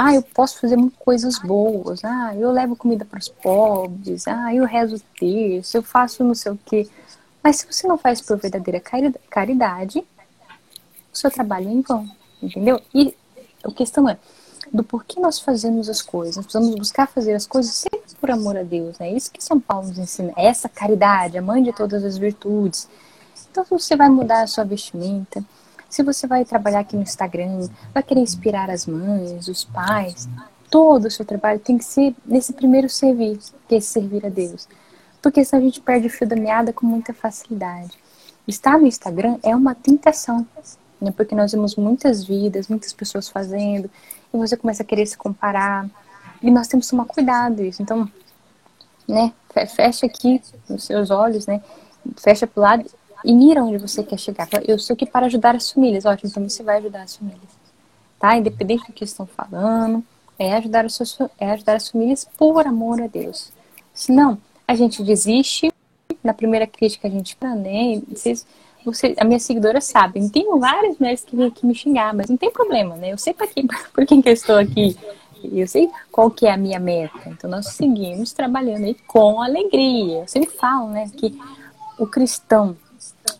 ah, 0.00 0.14
eu 0.14 0.22
posso 0.22 0.60
fazer 0.60 0.76
coisas 0.96 1.40
boas, 1.40 2.04
ah, 2.04 2.32
eu 2.36 2.52
levo 2.52 2.76
comida 2.76 3.04
para 3.04 3.18
os 3.18 3.28
pobres, 3.28 4.28
ah, 4.28 4.54
eu 4.54 4.64
rezo 4.64 5.02
terço, 5.18 5.76
eu 5.76 5.82
faço 5.82 6.22
não 6.22 6.36
sei 6.36 6.52
o 6.52 6.58
quê. 6.64 6.88
Mas 7.42 7.56
se 7.56 7.66
você 7.66 7.88
não 7.88 7.98
faz 7.98 8.20
por 8.20 8.36
verdadeira 8.36 8.80
caridade, 9.28 10.06
o 11.12 11.16
seu 11.18 11.32
trabalho 11.32 11.68
é 11.68 11.72
em 11.72 11.80
vão, 11.80 12.08
entendeu? 12.40 12.80
E 12.94 13.12
a 13.64 13.72
questão 13.72 14.08
é, 14.08 14.16
do 14.72 14.84
porquê 14.84 15.18
nós 15.18 15.40
fazemos 15.40 15.88
as 15.88 16.00
coisas. 16.00 16.36
Nós 16.36 16.46
precisamos 16.46 16.76
buscar 16.76 17.08
fazer 17.08 17.34
as 17.34 17.44
coisas 17.44 17.74
sempre 17.74 18.14
por 18.20 18.30
amor 18.30 18.56
a 18.56 18.62
Deus. 18.62 18.96
Né? 19.00 19.08
É 19.08 19.16
isso 19.16 19.32
que 19.32 19.42
São 19.42 19.58
Paulo 19.58 19.88
nos 19.88 19.98
ensina. 19.98 20.32
Essa 20.36 20.68
caridade, 20.68 21.36
a 21.36 21.42
mãe 21.42 21.60
de 21.60 21.72
todas 21.72 22.04
as 22.04 22.16
virtudes. 22.16 22.88
Então, 23.50 23.64
se 23.64 23.70
você 23.70 23.96
vai 23.96 24.08
mudar 24.08 24.42
a 24.42 24.46
sua 24.46 24.62
vestimenta, 24.62 25.44
se 25.88 26.02
você 26.02 26.26
vai 26.26 26.44
trabalhar 26.44 26.80
aqui 26.80 26.96
no 26.96 27.02
Instagram, 27.02 27.68
vai 27.94 28.02
querer 28.02 28.20
inspirar 28.20 28.70
as 28.70 28.86
mães, 28.86 29.48
os 29.48 29.64
pais, 29.64 30.28
todo 30.70 31.06
o 31.06 31.10
seu 31.10 31.24
trabalho 31.24 31.58
tem 31.58 31.78
que 31.78 31.84
ser 31.84 32.14
nesse 32.26 32.52
primeiro 32.52 32.88
servir, 32.88 33.38
que 33.66 33.74
é 33.74 33.80
servir 33.80 34.24
a 34.26 34.28
Deus. 34.28 34.68
Porque 35.22 35.44
senão 35.44 35.62
a 35.62 35.64
gente 35.64 35.80
perde 35.80 36.06
o 36.06 36.10
fio 36.10 36.26
da 36.26 36.36
meada 36.36 36.72
com 36.72 36.86
muita 36.86 37.12
facilidade. 37.14 37.98
Estar 38.46 38.78
no 38.78 38.86
Instagram 38.86 39.38
é 39.42 39.54
uma 39.56 39.74
tentação, 39.74 40.46
né? 41.00 41.12
porque 41.16 41.34
nós 41.34 41.52
vemos 41.52 41.74
muitas 41.76 42.24
vidas, 42.24 42.68
muitas 42.68 42.92
pessoas 42.92 43.28
fazendo, 43.28 43.90
e 44.32 44.36
você 44.36 44.56
começa 44.56 44.82
a 44.82 44.86
querer 44.86 45.06
se 45.06 45.16
comparar. 45.16 45.88
E 46.42 46.50
nós 46.50 46.68
temos 46.68 46.86
que 46.86 46.90
tomar 46.90 47.06
cuidado 47.06 47.62
isso. 47.62 47.82
Então, 47.82 48.08
né, 49.08 49.32
fecha 49.74 50.06
aqui 50.06 50.40
os 50.68 50.84
seus 50.84 51.10
olhos, 51.10 51.46
né? 51.46 51.60
Fecha 52.16 52.46
pro 52.46 52.62
lado 52.62 52.88
e 53.24 53.32
mira 53.32 53.62
onde 53.62 53.78
você 53.78 54.02
quer 54.02 54.18
chegar. 54.18 54.48
Eu 54.66 54.76
estou 54.76 54.94
aqui 54.94 55.06
para 55.06 55.26
ajudar 55.26 55.54
as 55.56 55.70
famílias. 55.70 56.04
Ótimo, 56.04 56.30
então 56.30 56.48
você 56.48 56.62
vai 56.62 56.78
ajudar 56.78 57.02
as 57.02 57.16
famílias. 57.16 57.58
Tá? 58.18 58.36
Independente 58.36 58.86
do 58.86 58.92
que 58.92 59.04
estão 59.04 59.26
falando, 59.26 60.04
é 60.38 60.54
ajudar, 60.56 60.84
os 60.84 60.94
seus, 60.94 61.18
é 61.38 61.50
ajudar 61.50 61.76
as 61.76 61.88
famílias 61.88 62.26
por 62.36 62.66
amor 62.66 63.00
a 63.02 63.06
Deus. 63.06 63.52
Senão, 63.92 64.38
a 64.66 64.74
gente 64.74 65.02
desiste. 65.02 65.72
Na 66.22 66.32
primeira 66.32 66.66
crítica 66.66 67.08
a 67.08 67.10
gente 67.10 67.36
fala, 67.36 67.54
né? 67.54 68.02
Vocês, 68.08 68.46
você, 68.84 69.14
a 69.18 69.24
minha 69.24 69.38
seguidora 69.38 69.80
sabe, 69.80 70.28
tenho 70.30 70.58
várias 70.58 70.98
mulheres 70.98 71.24
que 71.24 71.36
vêm 71.36 71.46
aqui 71.46 71.64
me 71.64 71.74
xingar, 71.74 72.14
mas 72.14 72.28
não 72.28 72.36
tem 72.36 72.50
problema, 72.50 72.96
né? 72.96 73.12
Eu 73.12 73.18
sei 73.18 73.32
para 73.32 73.46
quem, 73.46 73.66
por 73.92 74.06
quem 74.06 74.20
que 74.20 74.28
eu 74.28 74.32
estou 74.32 74.56
aqui. 74.56 74.96
Eu 75.42 75.68
sei 75.68 75.88
qual 76.10 76.30
que 76.30 76.46
é 76.46 76.52
a 76.52 76.56
minha 76.56 76.80
meta. 76.80 77.20
Então 77.26 77.48
nós 77.48 77.68
seguimos 77.68 78.32
trabalhando 78.32 78.84
aí 78.84 78.96
com 79.06 79.40
alegria. 79.40 80.20
Eu 80.20 80.28
sempre 80.28 80.50
falo, 80.50 80.88
né, 80.88 81.08
que 81.16 81.38
o 81.98 82.06
cristão, 82.06 82.76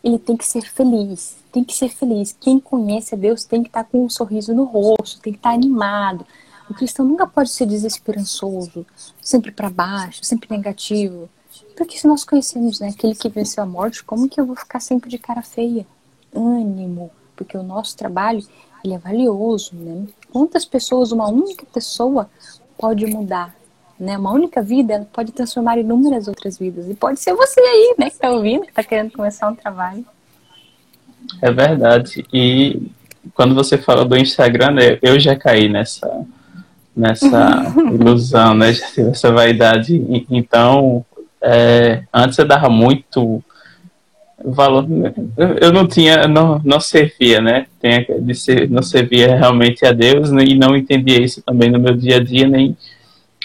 ele 0.09 0.19
tem 0.19 0.37
que 0.37 0.47
ser 0.47 0.63
feliz, 0.63 1.37
tem 1.53 1.63
que 1.63 1.75
ser 1.75 1.91
feliz. 1.91 2.35
Quem 2.41 2.59
conhece 2.59 3.15
a 3.15 3.19
Deus 3.19 3.45
tem 3.45 3.63
que 3.63 3.69
estar 3.69 3.85
com 3.85 4.05
um 4.05 4.09
sorriso 4.09 4.55
no 4.55 4.65
rosto, 4.65 5.21
tem 5.21 5.33
que 5.33 5.39
estar 5.39 5.51
animado. 5.51 6.27
O 6.69 6.75
cristão 6.75 7.05
nunca 7.05 7.27
pode 7.27 7.51
ser 7.51 7.67
desesperançoso, 7.67 8.87
sempre 9.21 9.51
para 9.53 9.71
baixo, 9.71 10.25
sempre 10.25 10.49
negativo. 10.51 11.29
Porque 11.77 11.99
se 11.99 12.07
nós 12.07 12.25
conhecemos 12.25 12.81
né, 12.81 12.89
aquele 12.89 13.15
que 13.15 13.29
venceu 13.29 13.63
a 13.63 13.67
morte, 13.67 14.03
como 14.03 14.29
que 14.29 14.41
eu 14.41 14.47
vou 14.47 14.57
ficar 14.57 14.81
sempre 14.81 15.09
de 15.09 15.19
cara 15.19 15.43
feia? 15.43 15.87
Ânimo, 16.35 17.11
porque 17.37 17.57
o 17.57 17.63
nosso 17.63 17.97
trabalho 17.97 18.45
ele 18.85 18.95
é 18.95 18.99
valioso, 18.99 19.75
né? 19.75 20.07
Quantas 20.31 20.65
pessoas 20.65 21.13
uma 21.13 21.29
única 21.29 21.65
pessoa 21.67 22.31
pode 22.77 23.07
mudar, 23.07 23.55
né? 23.99 24.17
Uma 24.17 24.33
única 24.33 24.63
vida 24.63 25.07
pode 25.13 25.33
transformar 25.33 25.79
inúmeras 25.79 26.29
outras 26.29 26.59
vidas 26.59 26.89
e 26.89 26.95
pode 26.95 27.21
ser 27.21 27.35
você 27.35 27.61
aí, 27.61 27.95
né, 27.99 28.07
que 28.07 28.17
está 28.17 28.31
ouvindo, 28.31 28.63
que 28.63 28.71
está 28.71 28.83
querendo 28.83 29.13
começar 29.13 29.49
um 29.49 29.55
trabalho. 29.55 30.05
É 31.43 31.51
verdade. 31.51 32.25
E 32.33 32.91
quando 33.35 33.55
você 33.55 33.77
fala 33.77 34.05
do 34.05 34.17
Instagram, 34.17 34.73
né, 34.73 34.99
eu 35.03 35.19
já 35.19 35.35
caí 35.37 35.69
nessa 35.69 36.27
nessa 36.99 37.73
ilusão, 37.95 38.55
né? 38.55 38.73
Já 38.73 38.87
tive 38.89 39.11
essa 39.11 39.31
vaidade. 39.31 40.25
Então, 40.29 41.05
é, 41.41 42.03
antes 42.13 42.37
eu 42.39 42.47
dava 42.47 42.69
muito 42.69 43.43
valor. 44.45 44.87
Eu 45.61 45.73
não 45.73 45.87
tinha, 45.87 46.27
não, 46.27 46.61
não 46.65 46.81
servia, 46.81 47.41
né? 47.41 47.67
Tem 47.81 48.05
de 48.21 48.35
ser, 48.35 48.69
não 48.69 48.83
servia 48.83 49.37
realmente 49.37 49.87
a 49.87 49.93
Deus 49.93 50.31
né? 50.31 50.45
e 50.45 50.59
não 50.59 50.77
entendia 50.77 51.23
isso 51.23 51.41
também 51.43 51.71
no 51.71 51.79
meu 51.79 51.95
dia 51.97 52.17
a 52.17 52.25
dia, 52.25 52.49
nem 52.49 52.77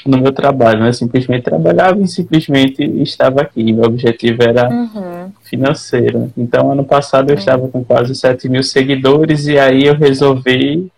no 0.06 0.18
meu 0.18 0.32
trabalho, 0.32 0.82
né? 0.82 0.92
Simplesmente 0.92 1.44
trabalhava 1.44 2.02
e 2.02 2.08
simplesmente 2.08 2.84
estava 3.02 3.42
aqui. 3.42 3.72
Meu 3.72 3.86
objetivo 3.86 4.44
era 4.44 4.70
uhum. 4.70 5.32
financeiro. 5.44 6.32
Então, 6.38 6.72
ano 6.72 6.84
passado 6.84 7.30
eu 7.30 7.36
uhum. 7.36 7.40
estava 7.40 7.68
com 7.68 7.84
quase 7.84 8.14
7 8.16 8.50
mil 8.50 8.64
seguidores 8.64 9.48
e 9.48 9.58
aí 9.58 9.86
eu 9.86 9.96
resolvi 9.96 10.92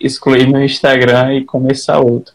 excluir 0.00 0.48
meu 0.48 0.64
Instagram 0.64 1.34
e 1.34 1.44
começar 1.44 1.98
outro. 1.98 2.34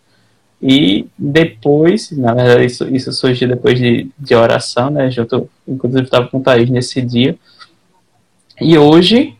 E 0.61 1.07
depois, 1.17 2.11
na 2.11 2.33
verdade, 2.33 2.65
isso, 2.65 2.87
isso 2.93 3.13
surgiu 3.13 3.47
depois 3.47 3.79
de, 3.79 4.09
de 4.17 4.35
oração, 4.35 4.89
né? 4.89 5.09
Junto, 5.09 5.49
inclusive, 5.67 6.03
estava 6.03 6.27
com 6.27 6.37
o 6.37 6.41
Thaís 6.41 6.69
nesse 6.69 7.01
dia. 7.01 7.35
E 8.59 8.77
hoje 8.77 9.35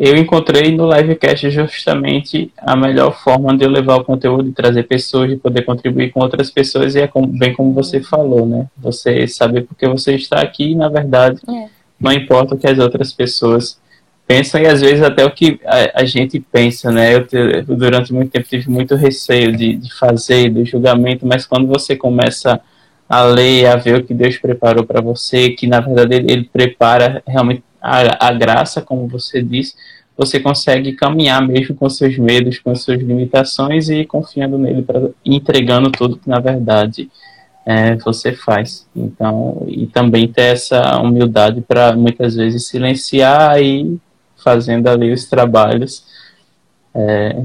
eu 0.00 0.16
encontrei 0.16 0.74
no 0.74 0.90
livecast 0.90 1.50
justamente 1.50 2.50
a 2.56 2.74
melhor 2.74 3.22
forma 3.22 3.54
de 3.54 3.66
eu 3.66 3.68
levar 3.68 3.96
o 3.96 4.04
conteúdo 4.04 4.48
e 4.48 4.52
trazer 4.52 4.84
pessoas, 4.84 5.28
de 5.28 5.36
poder 5.36 5.60
contribuir 5.60 6.10
com 6.10 6.20
outras 6.20 6.50
pessoas, 6.50 6.94
e 6.94 7.00
é 7.00 7.06
como, 7.06 7.26
bem 7.26 7.52
como 7.52 7.74
você 7.74 8.00
falou, 8.00 8.46
né? 8.46 8.66
Você 8.78 9.28
saber 9.28 9.66
porque 9.66 9.86
você 9.86 10.14
está 10.14 10.40
aqui 10.40 10.70
e, 10.70 10.74
na 10.74 10.88
verdade, 10.88 11.38
é. 11.46 11.66
não 12.00 12.10
importa 12.14 12.54
o 12.54 12.58
que 12.58 12.66
as 12.66 12.78
outras 12.78 13.12
pessoas 13.12 13.78
pensam 14.26 14.62
e 14.62 14.66
às 14.66 14.80
vezes 14.80 15.02
até 15.02 15.22
o 15.22 15.30
que 15.30 15.60
a, 15.66 16.00
a 16.00 16.04
gente 16.06 16.40
pensa, 16.40 16.90
né? 16.90 17.14
Eu, 17.14 17.26
te, 17.26 17.60
durante 17.60 18.10
muito 18.10 18.30
tempo 18.30 18.48
tive 18.48 18.70
muito 18.70 18.94
receio 18.94 19.54
de, 19.54 19.76
de 19.76 19.92
fazer, 19.92 20.48
do 20.48 20.64
julgamento, 20.64 21.26
mas 21.26 21.44
quando 21.44 21.66
você 21.66 21.94
começa 21.94 22.58
a 23.06 23.22
ler, 23.24 23.66
a 23.66 23.76
ver 23.76 23.96
o 23.96 24.02
que 24.02 24.14
Deus 24.14 24.38
preparou 24.38 24.86
para 24.86 25.02
você, 25.02 25.50
que 25.50 25.66
na 25.66 25.80
verdade 25.80 26.14
ele, 26.14 26.32
ele 26.32 26.50
prepara 26.50 27.22
realmente 27.26 27.62
a, 27.80 28.28
a, 28.28 28.32
graça, 28.32 28.80
como 28.80 29.06
você 29.06 29.42
disse, 29.42 29.74
você 30.16 30.38
consegue 30.38 30.92
caminhar 30.92 31.46
mesmo 31.46 31.74
com 31.74 31.88
seus 31.88 32.18
medos, 32.18 32.58
com 32.58 32.74
suas 32.74 33.00
limitações 33.00 33.88
e 33.88 34.04
confiando 34.04 34.58
nele, 34.58 34.82
para 34.82 35.10
entregando 35.24 35.90
tudo 35.90 36.18
que 36.18 36.28
na 36.28 36.38
verdade 36.38 37.10
é, 37.64 37.96
você 37.96 38.32
faz. 38.32 38.86
Então, 38.94 39.64
e 39.66 39.86
também 39.86 40.28
ter 40.28 40.52
essa 40.52 40.98
humildade 41.00 41.60
para 41.60 41.94
muitas 41.96 42.34
vezes 42.34 42.66
silenciar 42.66 43.62
e 43.62 43.98
fazendo 44.36 44.88
ali 44.88 45.12
os 45.12 45.26
trabalhos, 45.26 46.04
é, 46.94 47.42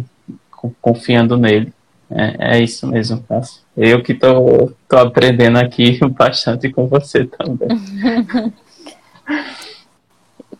confiando 0.82 1.38
nele. 1.38 1.74
É, 2.10 2.58
é, 2.58 2.63
isso 2.63 2.88
mesmo, 2.88 3.24
Cássio. 3.28 3.62
Eu 3.76 4.02
que 4.02 4.13
tô 4.13 4.74
aprendendo 4.91 5.58
aqui 5.58 6.00
bastante 6.10 6.69
com 6.69 6.88
você 6.88 7.26
também. 7.26 7.67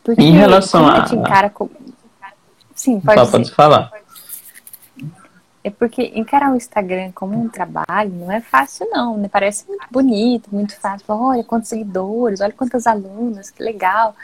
Porque 0.06 0.22
em 0.22 0.34
relação 0.34 0.88
a. 0.88 1.00
Encara 1.12 1.50
com... 1.50 1.68
Sim, 2.76 3.00
pode, 3.00 3.32
pode 3.32 3.52
falar. 3.52 3.92
É 5.64 5.72
porque 5.72 6.12
encarar 6.14 6.52
o 6.52 6.56
Instagram 6.56 7.12
como 7.16 7.42
um 7.42 7.50
trabalho 7.50 8.12
não 8.12 8.32
é 8.32 8.40
fácil, 8.40 8.88
não. 8.92 9.18
Né? 9.18 9.28
Parece 9.28 9.68
muito 9.68 9.88
bonito, 9.90 10.50
muito 10.52 10.80
fácil. 10.80 11.06
Olha 11.10 11.44
quantos 11.44 11.70
seguidores, 11.70 12.40
olha 12.40 12.54
quantas 12.54 12.86
alunas, 12.86 13.50
que 13.50 13.64
legal. 13.64 14.16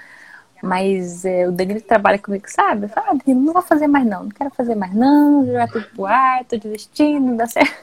Mas 0.62 1.26
é, 1.26 1.48
o 1.48 1.52
Danilo 1.52 1.82
trabalha 1.82 2.20
comigo, 2.20 2.46
sabe? 2.48 2.86
Eu 2.86 2.90
falo, 2.90 3.08
ah, 3.10 3.14
Danilo, 3.16 3.44
não 3.44 3.54
vou 3.54 3.64
fazer 3.64 3.88
mais 3.88 4.06
não, 4.06 4.26
não 4.26 4.30
quero 4.30 4.52
fazer 4.52 4.76
mais 4.76 4.94
não, 4.94 5.44
já 5.48 5.68
tudo 5.68 5.88
pro 5.96 6.06
ar, 6.06 6.46
tô 6.46 6.58
desistindo, 6.58 7.26
não 7.26 7.38
dá 7.38 7.48
certo. 7.48 7.74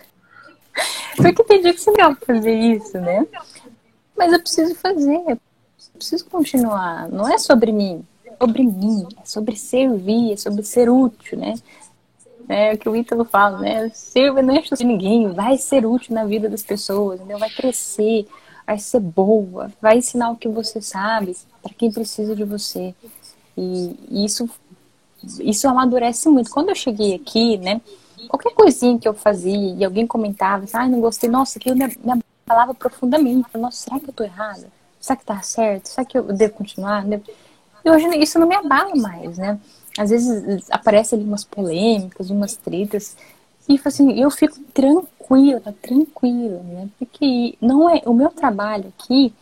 Porque 1.17 1.43
tem 1.43 1.61
dia 1.61 1.75
que 1.75 1.81
você 1.81 1.91
não 1.91 2.15
fazer 2.15 2.55
isso, 2.55 2.97
né? 3.01 3.27
Mas 4.17 4.33
eu 4.33 4.39
preciso 4.39 4.77
fazer, 4.77 5.37
preciso 5.97 6.27
continuar. 6.27 7.09
Não 7.09 7.29
é 7.29 7.38
sobre 7.38 7.73
mim, 7.73 8.05
é 8.25 8.35
sobre 8.37 8.62
mim, 8.62 9.07
é 9.21 9.25
sobre 9.25 9.57
servir, 9.57 10.33
é 10.33 10.37
sobre 10.37 10.62
ser 10.62 10.91
útil, 10.91 11.38
né? 11.38 11.55
É 12.49 12.73
o 12.73 12.79
que 12.79 12.88
o 12.88 12.97
Ítalo 12.97 13.25
fala, 13.25 13.59
né? 13.59 13.91
Sirva 13.91 14.41
não 14.41 14.55
enche 14.55 14.75
de 14.75 14.85
ninguém, 14.85 15.31
vai 15.33 15.59
ser 15.59 15.85
útil 15.85 16.14
na 16.14 16.25
vida 16.25 16.49
das 16.49 16.62
pessoas, 16.62 17.21
entendeu? 17.21 17.38
vai 17.38 17.51
crescer 17.51 18.27
vai 18.69 18.79
ser 18.79 19.01
boa, 19.01 19.73
vai 19.81 19.97
ensinar 19.97 20.31
o 20.31 20.37
que 20.37 20.47
você 20.47 20.83
sabe 20.83 21.35
para 21.62 21.73
quem 21.73 21.91
precisa 21.91 22.37
de 22.37 22.45
você. 22.45 22.95
E 23.57 23.97
isso, 24.27 24.47
isso 25.41 25.67
amadurece 25.67 26.29
muito. 26.29 26.51
Quando 26.51 26.69
eu 26.69 26.75
cheguei 26.75 27.14
aqui, 27.14 27.57
né, 27.57 27.81
qualquer 28.29 28.53
coisinha 28.53 28.99
que 28.99 29.09
eu 29.09 29.14
fazia 29.14 29.75
e 29.75 29.83
alguém 29.83 30.07
comentava, 30.07 30.67
ah, 30.75 30.87
não 30.87 31.01
gostei, 31.01 31.31
nossa, 31.31 31.59
aquilo 31.59 31.77
me, 31.77 31.87
me 31.87 32.23
abalava 32.47 32.75
profundamente. 32.75 33.49
nossa, 33.55 33.85
será 33.85 33.99
que 33.99 34.11
eu 34.11 34.12
tô 34.12 34.23
errada? 34.23 34.71
Será 35.09 35.16
que 35.16 35.25
tá 35.25 35.40
certo? 35.40 35.87
Será 35.87 36.05
que 36.05 36.18
eu 36.18 36.23
devo 36.25 36.53
continuar? 36.53 37.03
E 37.85 37.90
hoje 37.90 38.07
isso 38.18 38.38
não 38.38 38.47
me 38.47 38.55
abala 38.55 38.94
mais, 38.94 39.38
né? 39.38 39.59
Às 39.99 40.11
vezes 40.11 40.71
aparecem 40.71 41.18
ali 41.18 41.27
umas 41.27 41.44
polêmicas, 41.44 42.29
umas 42.29 42.55
tretas, 42.57 43.16
E 43.66 43.81
assim, 43.85 44.21
eu 44.21 44.31
fico 44.31 44.61
tranquila, 44.75 45.75
tranquila, 45.81 46.61
né? 46.62 46.88
Porque 46.99 47.57
não 47.59 47.88
é 47.88 48.03
o 48.05 48.12
meu 48.12 48.29
trabalho 48.29 48.92
aqui 48.99 49.33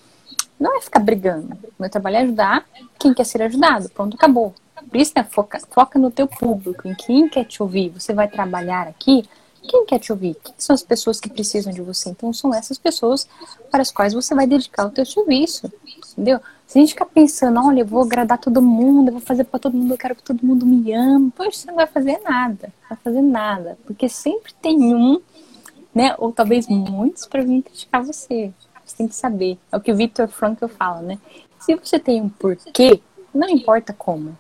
não 0.59 0.79
é 0.79 0.81
ficar 0.81 1.01
brigando. 1.01 1.55
O 1.79 1.83
meu 1.83 1.91
trabalho 1.91 2.17
é 2.17 2.21
ajudar 2.21 2.65
quem 2.99 3.13
quer 3.13 3.25
ser 3.25 3.43
ajudado. 3.43 3.91
Pronto, 3.91 4.15
acabou. 4.15 4.55
Por 4.89 4.97
isso, 4.97 5.13
né, 5.17 5.25
foca, 5.25 5.59
foca 5.71 5.99
no 5.99 6.11
teu 6.11 6.29
público, 6.29 6.87
em 6.87 6.95
quem 6.95 7.29
quer 7.29 7.45
te 7.45 7.63
ouvir. 7.63 7.91
Você 7.91 8.15
vai 8.15 8.29
trabalhar 8.29 8.87
aqui, 8.87 9.25
quem 9.67 9.85
quer 9.85 9.99
te 9.99 10.13
ouvir? 10.13 10.37
Quem 10.43 10.55
são 10.57 10.75
as 10.75 10.83
pessoas 10.83 11.21
que 11.21 11.29
precisam 11.29 11.73
de 11.73 11.83
você? 11.83 12.11
Então, 12.11 12.33
são 12.33 12.55
essas 12.55 12.79
pessoas 12.79 13.29
para 13.71 13.83
as 13.83 13.91
quais 13.91 14.15
você 14.15 14.35
vai 14.35 14.47
dedicar 14.47 14.87
o 14.87 14.91
teu 14.91 15.05
serviço, 15.05 15.71
entendeu? 16.13 16.41
Se 16.67 16.79
a 16.79 16.81
gente 16.81 16.91
ficar 16.91 17.07
pensando, 17.07 17.61
olha, 17.61 17.81
eu 17.81 17.87
vou 17.87 18.03
agradar 18.03 18.39
todo 18.39 18.63
mundo, 18.63 19.09
eu 19.09 19.13
vou 19.13 19.21
fazer 19.21 19.45
para 19.45 19.59
todo 19.59 19.77
mundo, 19.77 19.93
eu 19.95 19.99
quero 19.99 20.15
que 20.15 20.23
todo 20.23 20.45
mundo 20.45 20.67
me 20.67 20.93
ame, 20.93 21.33
pois 21.37 21.59
você 21.59 21.67
não 21.67 21.77
vai 21.77 21.87
fazer 21.87 22.21
nada, 22.25 22.73
não 22.83 22.89
vai 22.89 22.99
fazer 23.05 23.21
nada, 23.21 23.79
porque 23.87 24.09
sempre 24.09 24.53
tem 24.55 24.95
um, 24.95 25.21
né, 25.95 26.15
ou 26.19 26.33
talvez 26.33 26.67
muitos 26.67 27.27
para 27.27 27.43
vir 27.43 27.63
criticar 27.63 28.03
você. 28.03 28.53
Você 28.85 28.97
tem 28.97 29.09
que 29.09 29.17
saber. 29.17 29.59
É 29.73 29.77
o 29.77 29.81
que 29.81 29.91
o 29.91 29.97
Victor 29.97 30.29
Frankl 30.29 30.69
fala, 30.69 31.03
né? 31.03 31.19
Se 31.59 31.75
você 31.75 31.99
tem 31.99 32.23
um 32.23 32.29
porquê, 32.29 33.01
não 33.35 33.49
importa 33.49 33.93
como. 33.93 34.39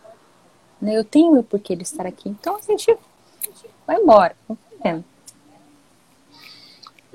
Né? 0.81 0.97
Eu 0.97 1.05
tenho 1.05 1.39
o 1.39 1.43
porquê 1.43 1.75
de 1.75 1.83
estar 1.83 2.07
aqui. 2.07 2.29
Então 2.29 2.57
a 2.57 2.61
gente 2.61 2.97
vai 3.87 3.97
embora. 3.97 4.37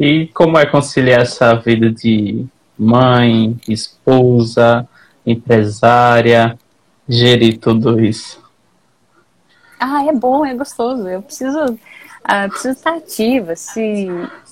E 0.03 0.25
como 0.33 0.57
é 0.57 0.65
conciliar 0.65 1.21
essa 1.21 1.53
vida 1.53 1.91
de 1.91 2.43
mãe, 2.75 3.55
esposa, 3.69 4.89
empresária, 5.23 6.57
gerir 7.07 7.59
tudo 7.59 8.03
isso? 8.03 8.43
Ah, 9.79 10.03
é 10.03 10.11
bom, 10.11 10.43
é 10.43 10.55
gostoso. 10.55 11.07
Eu 11.07 11.21
preciso 11.21 11.77
ah, 12.23 12.49
preciso 12.49 12.73
estar 12.73 12.95
ativa. 12.97 13.55
Se... 13.55 14.07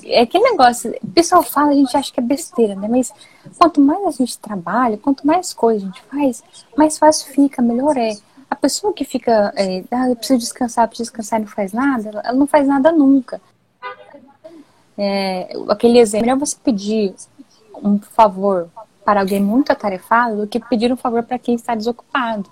É 0.06 0.22
aquele 0.22 0.52
negócio, 0.52 0.96
o 1.02 1.08
pessoal 1.08 1.42
fala, 1.42 1.72
a 1.72 1.74
gente 1.74 1.98
acha 1.98 2.14
que 2.14 2.20
é 2.20 2.24
besteira, 2.24 2.76
né? 2.76 2.88
Mas 2.88 3.12
quanto 3.58 3.82
mais 3.82 4.06
a 4.06 4.12
gente 4.12 4.38
trabalha, 4.38 5.00
quanto 5.00 5.26
mais 5.26 5.52
coisas 5.52 5.82
a 5.82 5.86
gente 5.88 6.04
faz, 6.04 6.44
mais 6.78 7.00
fácil 7.00 7.34
fica, 7.34 7.60
melhor 7.60 7.98
é. 7.98 8.16
A 8.52 8.56
pessoa 8.56 8.94
que 8.94 9.04
fica, 9.04 9.52
é, 9.56 9.84
ah, 9.90 10.10
eu 10.10 10.16
preciso 10.16 10.42
descansar, 10.42 10.88
preciso 10.88 11.10
descansar 11.10 11.40
e 11.40 11.46
não 11.46 11.50
faz 11.50 11.74
nada, 11.74 12.22
ela 12.24 12.34
não 12.34 12.46
faz 12.46 12.68
nada 12.68 12.92
nunca. 12.92 13.42
É, 15.02 15.54
aquele 15.70 15.98
exemplo, 15.98 16.28
melhor 16.28 16.38
você 16.38 16.58
pedir 16.62 17.16
um 17.82 17.98
favor 18.00 18.70
para 19.06 19.22
alguém 19.22 19.42
muito 19.42 19.72
atarefado 19.72 20.42
do 20.42 20.48
que 20.48 20.60
pedir 20.60 20.92
um 20.92 20.98
favor 20.98 21.24
para 21.24 21.40
quem 21.40 21.56
está 21.56 21.74
desocupado. 21.74 22.50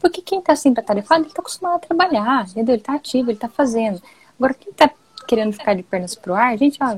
Porque 0.00 0.20
quem 0.20 0.40
está 0.40 0.56
sempre 0.56 0.80
atarefado, 0.80 1.22
ele 1.22 1.28
está 1.28 1.40
acostumado 1.40 1.76
a 1.76 1.78
trabalhar, 1.78 2.48
entendeu? 2.48 2.74
Ele 2.74 2.82
está 2.82 2.94
ativo, 2.94 3.30
ele 3.30 3.36
está 3.36 3.48
fazendo. 3.48 4.02
Agora, 4.36 4.54
quem 4.54 4.72
tá 4.72 4.90
querendo 5.28 5.52
ficar 5.52 5.74
de 5.74 5.84
pernas 5.84 6.16
pro 6.16 6.34
ar, 6.34 6.58
gente, 6.58 6.78
ó, 6.82 6.96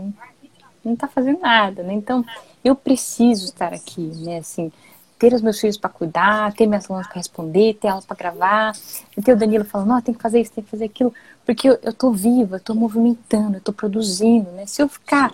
não 0.83 0.97
tá 0.97 1.07
fazendo 1.07 1.41
nada, 1.41 1.83
né? 1.83 1.93
Então, 1.93 2.25
eu 2.65 2.75
preciso 2.75 3.45
estar 3.45 3.75
aqui, 3.75 4.01
né? 4.01 4.39
Assim, 4.39 4.73
ter 5.19 5.33
os 5.33 5.43
meus 5.43 5.61
filhos 5.61 5.77
para 5.77 5.91
cuidar, 5.91 6.53
ter 6.55 6.67
minhas 6.67 6.89
alunas 6.89 7.07
para 7.07 7.17
responder, 7.17 7.75
ter 7.75 7.89
aula 7.89 8.03
para 8.03 8.17
gravar, 8.17 8.73
ter 9.25 9.33
o 9.33 9.37
Danilo 9.37 9.65
falando, 9.65 9.89
não, 9.89 10.01
tem 10.01 10.15
que 10.15 10.23
fazer 10.23 10.41
isso, 10.41 10.53
tem 10.53 10.65
que 10.65 10.71
fazer 10.71 10.85
aquilo, 10.85 11.13
porque 11.47 11.69
eu, 11.69 11.79
eu 11.83 11.93
tô 11.93 12.11
viva, 12.11 12.57
eu 12.57 12.61
tô 12.61 12.75
movimentando, 12.75 13.57
eu 13.57 13.61
tô 13.61 13.73
produzindo, 13.73 14.51
né? 14.51 14.67
Se 14.67 14.83
eu 14.83 14.89
ficar 14.89 15.33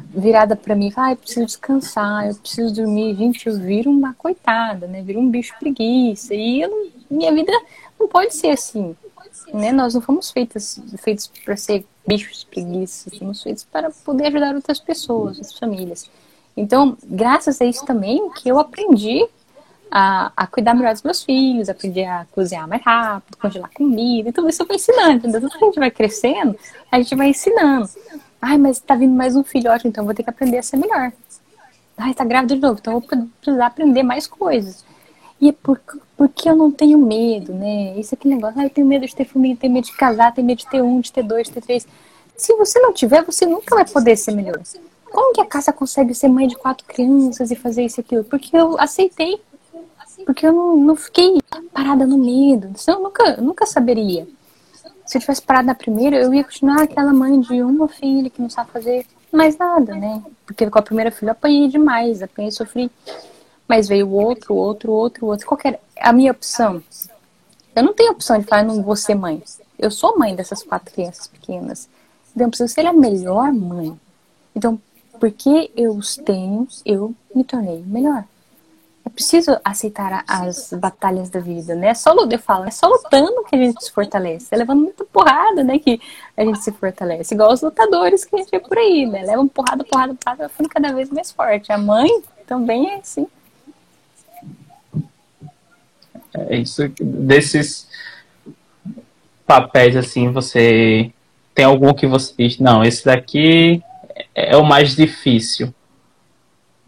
virada 0.00 0.54
para 0.54 0.76
mim, 0.76 0.92
ah, 0.96 1.10
eu 1.10 1.16
preciso 1.16 1.44
descansar, 1.44 2.28
eu 2.28 2.34
preciso 2.36 2.72
dormir, 2.72 3.16
gente, 3.16 3.46
eu 3.46 3.58
viro 3.58 3.90
uma 3.90 4.14
coitada, 4.14 4.86
né? 4.86 5.02
Viro 5.02 5.20
um 5.20 5.28
bicho 5.28 5.54
preguiça 5.58 6.34
e 6.34 6.62
eu 6.62 6.92
minha 7.10 7.32
vida 7.34 7.52
não 7.98 8.06
pode 8.06 8.34
ser 8.34 8.50
assim 8.50 8.94
né? 9.52 9.72
Nós 9.72 9.94
não 9.94 10.00
fomos 10.00 10.30
feitos 10.30 10.80
feitos 10.98 11.30
para 11.44 11.56
ser 11.56 11.84
bichos 12.06 12.44
preguiças, 12.44 13.18
fomos 13.18 13.42
feitos 13.42 13.64
para 13.64 13.90
poder 13.90 14.26
ajudar 14.26 14.54
outras 14.54 14.80
pessoas, 14.80 15.38
outras 15.38 15.58
famílias. 15.58 16.10
Então, 16.56 16.96
graças 17.04 17.60
a 17.60 17.64
isso 17.64 17.84
também 17.84 18.30
que 18.30 18.48
eu 18.48 18.58
aprendi 18.58 19.26
a, 19.90 20.32
a 20.36 20.46
cuidar 20.46 20.74
melhor 20.74 20.92
dos 20.92 21.02
meus 21.02 21.22
filhos, 21.22 21.68
aprendi 21.68 22.04
a 22.04 22.26
cozinhar 22.32 22.68
mais 22.68 22.82
rápido, 22.82 23.36
congelar 23.38 23.70
comida, 23.72 24.28
e 24.28 24.32
tudo 24.32 24.48
isso 24.48 24.62
eu 24.62 24.66
vou 24.66 24.76
ensinando? 24.76 25.20
Tudo 25.20 25.50
que 25.50 25.56
a 25.56 25.66
gente 25.66 25.78
vai 25.78 25.90
crescendo, 25.90 26.56
a 26.90 26.98
gente 26.98 27.14
vai 27.14 27.28
ensinando. 27.28 27.88
Ai, 28.40 28.58
mas 28.58 28.78
tá 28.80 28.94
vindo 28.94 29.14
mais 29.14 29.34
um 29.34 29.42
filhote, 29.42 29.88
então 29.88 30.04
vou 30.04 30.14
ter 30.14 30.22
que 30.22 30.30
aprender 30.30 30.58
a 30.58 30.62
ser 30.62 30.76
melhor. 30.76 31.12
Ai, 31.96 32.14
tá 32.14 32.24
grávida 32.24 32.54
de 32.54 32.60
novo, 32.60 32.78
então 32.80 33.00
vou 33.00 33.02
precisar 33.40 33.66
aprender 33.66 34.02
mais 34.02 34.26
coisas. 34.26 34.84
E 35.40 35.48
é 35.48 35.52
por, 35.52 35.80
porque 36.16 36.48
eu 36.48 36.56
não 36.56 36.70
tenho 36.70 36.98
medo, 36.98 37.52
né? 37.52 37.98
Isso 37.98 38.14
aqui 38.14 38.28
negócio, 38.28 38.60
ah, 38.60 38.64
eu 38.64 38.70
tenho 38.70 38.86
medo 38.86 39.06
de 39.06 39.14
ter 39.14 39.24
família, 39.24 39.56
tenho 39.56 39.72
medo 39.72 39.84
de 39.84 39.96
casar, 39.96 40.32
tenho 40.32 40.46
medo 40.46 40.58
de 40.58 40.66
ter 40.66 40.82
um, 40.82 41.00
de 41.00 41.12
ter 41.12 41.22
dois, 41.22 41.46
de 41.46 41.54
ter 41.54 41.62
três. 41.62 41.86
Se 42.36 42.54
você 42.54 42.78
não 42.80 42.92
tiver, 42.92 43.22
você 43.24 43.46
nunca 43.46 43.74
vai 43.74 43.84
poder 43.84 44.16
ser 44.16 44.32
melhor. 44.32 44.60
Como 45.10 45.32
que 45.32 45.40
a 45.40 45.46
casa 45.46 45.72
consegue 45.72 46.14
ser 46.14 46.28
mãe 46.28 46.46
de 46.46 46.56
quatro 46.56 46.86
crianças 46.86 47.50
e 47.50 47.56
fazer 47.56 47.84
isso 47.84 48.00
e 48.00 48.02
aquilo? 48.02 48.24
Porque 48.24 48.56
eu 48.56 48.78
aceitei. 48.78 49.40
Porque 50.24 50.46
eu 50.46 50.52
não, 50.52 50.76
não 50.76 50.96
fiquei 50.96 51.38
parada 51.72 52.06
no 52.06 52.18
medo. 52.18 52.70
Senão 52.76 52.98
eu 52.98 53.04
nunca, 53.04 53.36
nunca 53.38 53.66
saberia. 53.66 54.26
Se 55.06 55.16
eu 55.16 55.20
tivesse 55.20 55.42
parado 55.42 55.66
na 55.66 55.74
primeira, 55.74 56.16
eu 56.16 56.34
ia 56.34 56.44
continuar 56.44 56.82
aquela 56.82 57.12
mãe 57.12 57.40
de 57.40 57.62
uma 57.62 57.88
filha 57.88 58.28
que 58.28 58.42
não 58.42 58.50
sabe 58.50 58.70
fazer 58.70 59.06
mais 59.32 59.56
nada, 59.56 59.94
né? 59.94 60.22
Porque 60.46 60.68
com 60.68 60.78
a 60.78 60.82
primeira 60.82 61.10
filha 61.10 61.30
eu 61.30 61.32
apanhei 61.32 61.68
demais, 61.68 62.22
apanhei, 62.22 62.50
sofri 62.50 62.90
mas 63.68 63.86
veio 63.86 64.10
outro, 64.10 64.54
outro, 64.54 64.90
outro, 64.90 65.26
outro. 65.26 65.46
Qual 65.46 65.60
era 65.62 65.78
a 66.00 66.12
minha 66.12 66.32
opção? 66.32 66.82
Eu 67.76 67.82
não 67.82 67.92
tenho 67.92 68.12
opção 68.12 68.38
de 68.38 68.46
falar, 68.46 68.64
não 68.64 68.82
vou 68.82 68.96
ser 68.96 69.14
mãe. 69.14 69.42
Eu 69.78 69.90
sou 69.90 70.18
mãe 70.18 70.34
dessas 70.34 70.62
quatro 70.62 70.92
crianças 70.92 71.26
pequenas. 71.26 71.86
Então, 72.34 72.46
eu 72.46 72.48
preciso 72.48 72.72
ser 72.72 72.86
a 72.86 72.92
melhor 72.94 73.52
mãe. 73.52 73.98
Então, 74.56 74.80
porque 75.20 75.70
eu 75.76 75.92
os 75.92 76.16
tenho, 76.16 76.66
eu 76.84 77.14
me 77.34 77.44
tornei 77.44 77.84
melhor. 77.86 78.24
É 79.08 79.10
preciso 79.10 79.58
aceitar 79.64 80.22
as 80.28 80.70
batalhas 80.74 81.30
da 81.30 81.40
vida, 81.40 81.74
né? 81.74 81.94
Só, 81.94 82.14
eu 82.14 82.38
falo, 82.38 82.66
é 82.66 82.70
só 82.70 82.86
lutando 82.86 83.42
que 83.44 83.56
a 83.56 83.58
gente 83.58 83.82
se 83.82 83.90
fortalece. 83.90 84.54
É 84.54 84.58
levando 84.58 84.82
muita 84.82 85.02
porrada, 85.06 85.64
né? 85.64 85.78
Que 85.78 85.98
a 86.36 86.44
gente 86.44 86.62
se 86.62 86.70
fortalece. 86.72 87.34
Igual 87.34 87.50
os 87.50 87.62
lutadores 87.62 88.26
que 88.26 88.36
a 88.36 88.38
gente 88.38 88.50
vê 88.50 88.60
por 88.60 88.76
aí, 88.76 89.06
né? 89.06 89.22
Levam 89.22 89.48
porrada, 89.48 89.82
porrada, 89.82 90.14
porrada, 90.14 90.48
ficando 90.50 90.68
cada 90.68 90.92
vez 90.92 91.08
mais 91.08 91.32
forte. 91.32 91.72
A 91.72 91.78
mãe 91.78 92.22
também 92.46 92.90
é 92.90 92.96
assim. 92.96 93.26
É 96.34 96.58
isso, 96.58 96.86
desses 97.00 97.88
papéis 99.46 99.96
assim, 99.96 100.30
você 100.30 101.10
tem 101.54 101.64
algum 101.64 101.94
que 101.94 102.06
você 102.06 102.34
diz, 102.38 102.58
não, 102.58 102.84
esse 102.84 103.06
daqui 103.06 103.82
é 104.34 104.54
o 104.54 104.62
mais 104.62 104.94
difícil 104.94 105.72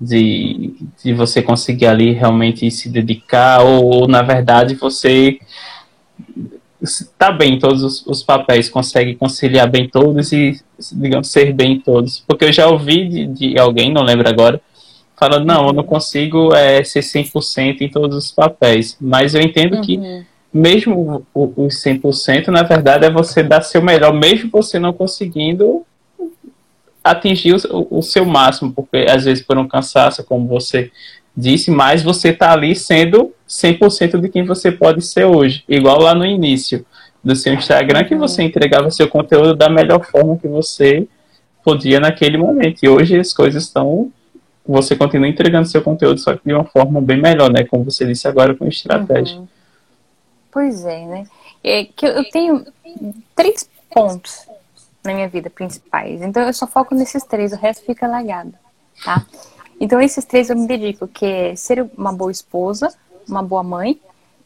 de, 0.01 0.75
de 1.03 1.13
você 1.13 1.43
conseguir 1.43 1.87
ali 1.87 2.13
realmente 2.13 2.71
se 2.71 2.89
dedicar, 2.89 3.63
ou, 3.63 3.85
ou 3.85 4.09
na 4.09 4.23
verdade 4.23 4.75
você 4.75 5.39
está 6.83 7.31
bem 7.31 7.55
em 7.55 7.59
todos 7.59 7.83
os, 7.83 8.07
os, 8.07 8.23
papéis, 8.23 8.69
consegue 8.69 9.15
conciliar 9.15 9.69
bem 9.69 9.89
todos 9.89 10.33
e, 10.33 10.59
digamos, 10.93 11.29
ser 11.29 11.53
bem 11.53 11.73
em 11.73 11.81
todos. 11.81 12.25
Porque 12.27 12.47
eu 12.47 12.53
já 12.53 12.67
ouvi 12.69 13.07
de, 13.07 13.27
de 13.27 13.59
alguém, 13.59 13.93
não 13.93 14.03
lembro 14.03 14.29
agora, 14.29 14.61
falando, 15.15 15.45
não, 15.45 15.67
eu 15.67 15.73
não 15.75 15.85
consigo 15.85 16.55
é, 16.55 16.83
ser 16.83 17.01
100% 17.01 17.83
em 17.83 17.91
todos 17.91 18.17
os 18.17 18.31
papéis. 18.31 18.97
Mas 18.99 19.35
eu 19.35 19.43
entendo 19.43 19.77
uhum. 19.77 19.83
que 19.83 20.25
mesmo 20.53 21.25
os 21.35 21.83
100%, 21.85 22.49
na 22.49 22.63
verdade, 22.63 23.05
é 23.05 23.11
você 23.11 23.43
dar 23.43 23.61
seu 23.61 23.83
melhor, 23.83 24.15
mesmo 24.15 24.51
você 24.51 24.79
não 24.79 24.93
conseguindo 24.93 25.85
atingir 27.03 27.57
o, 27.71 28.03
seu 28.03 28.25
máximo, 28.25 28.73
porque 28.73 29.07
às 29.09 29.25
vezes 29.25 29.45
por 29.45 29.57
um 29.59 29.67
cansaço, 29.67 30.25
como 30.25 30.47
você 30.47 30.91
disse, 31.37 31.71
mas 31.71 32.03
você 32.03 32.29
está 32.29 32.53
ali 32.53 32.77
sendo 32.77 33.33
100% 33.49 34.21
de 34.21 34.29
quem 34.29 34.45
você 34.45 34.71
pode 34.71 35.03
ser 35.03 35.25
hoje. 35.25 35.65
Igual 35.69 36.01
lá 36.01 36.15
no 36.15 36.27
início 36.27 36.85
do 37.23 37.35
seu 37.35 37.55
Instagram, 37.55 38.05
que 38.05 38.15
você 38.15 38.43
entregava 38.43 38.91
seu 38.91 39.09
conteúdo 39.09 39.55
da 39.55 39.69
melhor 39.69 40.05
forma 40.05 40.37
que 40.37 40.49
você 40.49 41.07
podia 41.65 42.01
naquele 42.01 42.37
momento. 42.37 42.83
E 42.83 42.89
hoje 42.89 43.19
as 43.19 43.33
coisas 43.33 43.65
estão 43.65 44.11
você 44.67 44.95
continua 44.95 45.27
entregando 45.27 45.67
seu 45.67 45.83
conteúdo, 45.83 46.21
só 46.21 46.37
que 46.37 46.43
de 46.45 46.53
uma 46.53 46.65
forma 46.65 47.01
bem 47.01 47.21
melhor, 47.21 47.51
né? 47.51 47.65
Como 47.65 47.83
você 47.83 48.07
disse 48.07 48.29
agora, 48.29 48.55
com 48.55 48.67
estratégia. 48.67 49.39
Uhum. 49.39 49.49
Pois 50.53 50.85
é, 50.85 51.07
né? 51.07 51.27
É 51.65 51.85
que 51.85 52.07
eu 52.07 52.29
tenho 52.31 52.65
três 53.35 53.69
pontos 53.93 54.47
na 55.05 55.15
minha 55.15 55.29
vida 55.29 55.51
principais. 55.51 56.23
Então 56.23 56.43
eu 56.43 56.53
só 56.53 56.67
foco 56.67 56.95
nesses 56.95 57.25
três, 57.25 57.53
o 57.53 57.57
resto 57.57 57.85
fica 57.85 58.07
largado, 58.07 58.55
tá? 59.05 59.25
Então 59.81 60.01
esses 60.01 60.25
três 60.25 60.51
eu 60.51 60.57
me 60.57 60.67
dedico, 60.67 61.09
que 61.09 61.25
é 61.25 61.57
ser 61.57 61.89
uma 61.97 62.13
boa 62.13 62.31
esposa, 62.31 62.93
uma 63.29 63.43
boa 63.43 63.63
mãe 63.63 64.01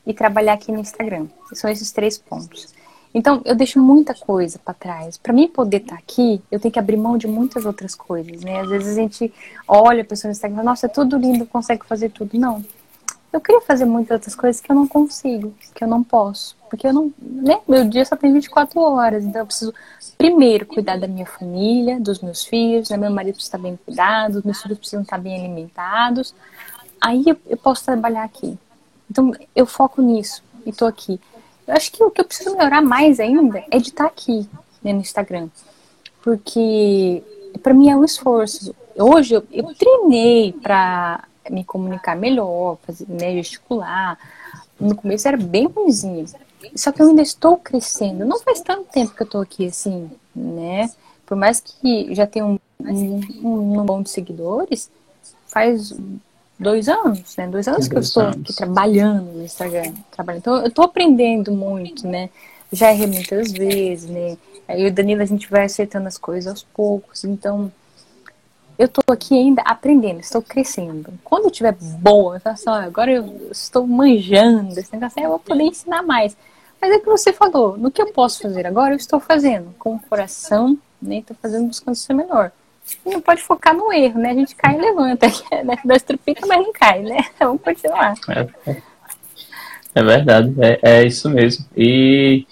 e 0.06 0.12
trabalhar 0.12 0.54
aqui 0.54 0.70
no 0.70 0.80
Instagram. 0.80 1.26
São 1.52 1.70
esses 1.70 1.90
três 1.90 2.18
pontos. 2.18 2.72
Então, 3.14 3.40
eu 3.44 3.54
deixo 3.54 3.80
muita 3.80 4.12
coisa 4.12 4.58
para 4.58 4.74
trás. 4.74 5.16
Para 5.16 5.32
mim 5.32 5.46
poder 5.46 5.76
estar 5.76 5.94
tá 5.94 6.00
aqui, 6.00 6.42
eu 6.50 6.58
tenho 6.58 6.72
que 6.72 6.78
abrir 6.80 6.96
mão 6.96 7.16
de 7.16 7.28
muitas 7.28 7.64
outras 7.64 7.94
coisas, 7.94 8.42
né? 8.42 8.60
Às 8.60 8.68
vezes 8.68 8.98
a 8.98 9.00
gente 9.00 9.32
olha 9.68 10.02
a 10.02 10.04
pessoa 10.04 10.28
no 10.28 10.32
Instagram, 10.32 10.64
nossa, 10.64 10.86
é 10.86 10.88
tudo 10.88 11.16
lindo, 11.16 11.46
consegue 11.46 11.86
fazer 11.86 12.10
tudo. 12.10 12.36
Não. 12.36 12.64
Eu 13.34 13.40
queria 13.40 13.60
fazer 13.60 13.84
muitas 13.84 14.12
outras 14.12 14.34
coisas 14.34 14.60
que 14.60 14.70
eu 14.70 14.76
não 14.76 14.86
consigo, 14.86 15.52
que 15.74 15.82
eu 15.82 15.88
não 15.88 16.04
posso. 16.04 16.56
Porque 16.70 16.86
eu 16.86 16.92
não. 16.92 17.12
Né? 17.18 17.60
Meu 17.66 17.84
dia 17.84 18.04
só 18.04 18.14
tem 18.16 18.32
24 18.32 18.80
horas, 18.80 19.24
então 19.24 19.42
eu 19.42 19.46
preciso 19.46 19.74
primeiro 20.16 20.64
cuidar 20.64 20.98
da 20.98 21.08
minha 21.08 21.26
família, 21.26 21.98
dos 21.98 22.20
meus 22.20 22.44
filhos, 22.44 22.90
né? 22.90 22.96
meu 22.96 23.10
marido 23.10 23.34
precisa 23.34 23.56
estar 23.56 23.58
bem 23.58 23.78
cuidado, 23.84 24.40
meus 24.44 24.62
filhos 24.62 24.78
precisam 24.78 25.02
estar 25.02 25.18
bem 25.18 25.38
alimentados. 25.38 26.32
Aí 27.00 27.24
eu, 27.26 27.36
eu 27.48 27.56
posso 27.56 27.84
trabalhar 27.84 28.22
aqui. 28.22 28.56
Então 29.10 29.32
eu 29.54 29.66
foco 29.66 30.00
nisso 30.00 30.42
e 30.64 30.70
estou 30.70 30.86
aqui. 30.86 31.20
Eu 31.66 31.74
acho 31.74 31.90
que 31.90 32.02
o 32.04 32.10
que 32.10 32.20
eu 32.20 32.24
preciso 32.24 32.56
melhorar 32.56 32.82
mais 32.82 33.18
ainda 33.18 33.64
é 33.70 33.78
de 33.78 33.88
estar 33.88 34.06
aqui 34.06 34.48
né, 34.82 34.92
no 34.92 35.00
Instagram. 35.00 35.48
Porque 36.22 37.22
para 37.62 37.74
mim 37.74 37.90
é 37.90 37.96
um 37.96 38.04
esforço. 38.04 38.74
Hoje 38.96 39.34
eu, 39.34 39.44
eu 39.50 39.74
treinei 39.74 40.52
para 40.52 41.24
me 41.50 41.64
comunicar 41.64 42.16
melhor, 42.16 42.78
fazer, 42.86 43.06
né, 43.08 43.32
gesticular. 43.34 44.18
No 44.78 44.94
começo 44.94 45.26
era 45.28 45.36
bem 45.36 45.66
ruimzinho. 45.66 46.26
Só 46.74 46.90
que 46.92 47.02
eu 47.02 47.08
ainda 47.08 47.22
estou 47.22 47.56
crescendo. 47.56 48.24
Não 48.24 48.40
faz 48.40 48.60
tanto 48.60 48.84
tempo 48.90 49.14
que 49.14 49.22
eu 49.22 49.26
estou 49.26 49.40
aqui, 49.40 49.66
assim, 49.66 50.10
né? 50.34 50.90
Por 51.26 51.36
mais 51.36 51.60
que 51.60 52.14
já 52.14 52.26
tenha 52.26 52.46
um, 52.46 52.58
um, 52.80 53.80
um 53.80 53.84
bom 53.84 54.02
de 54.02 54.10
seguidores, 54.10 54.90
faz 55.46 55.94
dois 56.58 56.88
anos, 56.88 57.36
né? 57.36 57.46
Dois 57.46 57.68
anos 57.68 57.88
que 57.88 57.94
eu 57.94 58.00
estou 58.00 58.24
aqui 58.24 58.54
trabalhando 58.54 59.32
no 59.32 59.44
Instagram. 59.44 59.92
Trabalhando. 60.10 60.40
Então, 60.40 60.56
eu 60.56 60.68
estou 60.68 60.84
aprendendo 60.84 61.52
muito, 61.52 62.06
né? 62.06 62.30
Já 62.72 62.92
errei 62.92 63.06
muitas 63.06 63.52
vezes, 63.52 64.08
né? 64.08 64.36
Aí 64.66 64.86
o 64.86 64.92
Danilo, 64.92 65.22
a 65.22 65.26
gente 65.26 65.48
vai 65.50 65.64
acertando 65.64 66.08
as 66.08 66.18
coisas 66.18 66.50
aos 66.50 66.62
poucos. 66.62 67.24
Então, 67.24 67.70
eu 68.78 68.86
estou 68.86 69.02
aqui 69.12 69.34
ainda 69.34 69.62
aprendendo, 69.62 70.20
estou 70.20 70.42
crescendo. 70.42 71.12
Quando 71.22 71.44
eu 71.44 71.50
estiver 71.50 71.74
boa, 72.00 72.36
eu 72.36 72.40
falo 72.40 72.54
assim, 72.54 72.70
agora 72.70 73.12
eu 73.12 73.48
estou 73.50 73.86
manjando 73.86 74.78
esse 74.78 74.92
negócio, 74.92 75.22
eu 75.22 75.30
vou 75.30 75.38
poder 75.38 75.64
ensinar 75.64 76.02
mais. 76.02 76.36
Mas 76.80 76.90
é 76.90 76.96
o 76.96 77.00
que 77.00 77.06
você 77.06 77.32
falou, 77.32 77.78
no 77.78 77.90
que 77.90 78.02
eu 78.02 78.12
posso 78.12 78.42
fazer 78.42 78.66
agora, 78.66 78.92
eu 78.92 78.96
estou 78.96 79.20
fazendo 79.20 79.74
com 79.78 79.94
o 79.94 80.00
coração, 80.00 80.76
né? 81.00 81.18
Estou 81.18 81.36
fazendo 81.40 81.68
buscando 81.68 81.94
ser 81.94 82.14
melhor. 82.14 82.50
E 83.06 83.10
não 83.10 83.20
pode 83.20 83.42
focar 83.42 83.74
no 83.74 83.92
erro, 83.92 84.20
né? 84.20 84.30
A 84.30 84.34
gente 84.34 84.54
cai 84.54 84.76
e 84.76 84.80
levanta, 84.80 85.26
né? 85.64 85.78
Dá 85.84 85.94
estrupica, 85.94 86.46
mas 86.46 86.58
não 86.58 86.72
cai, 86.72 87.02
né? 87.02 87.24
Vamos 87.38 87.62
continuar. 87.62 88.14
É, 88.28 88.76
é 89.94 90.02
verdade, 90.02 90.54
é, 90.60 90.80
é 90.82 91.06
isso 91.06 91.30
mesmo. 91.30 91.64
E 91.76 92.46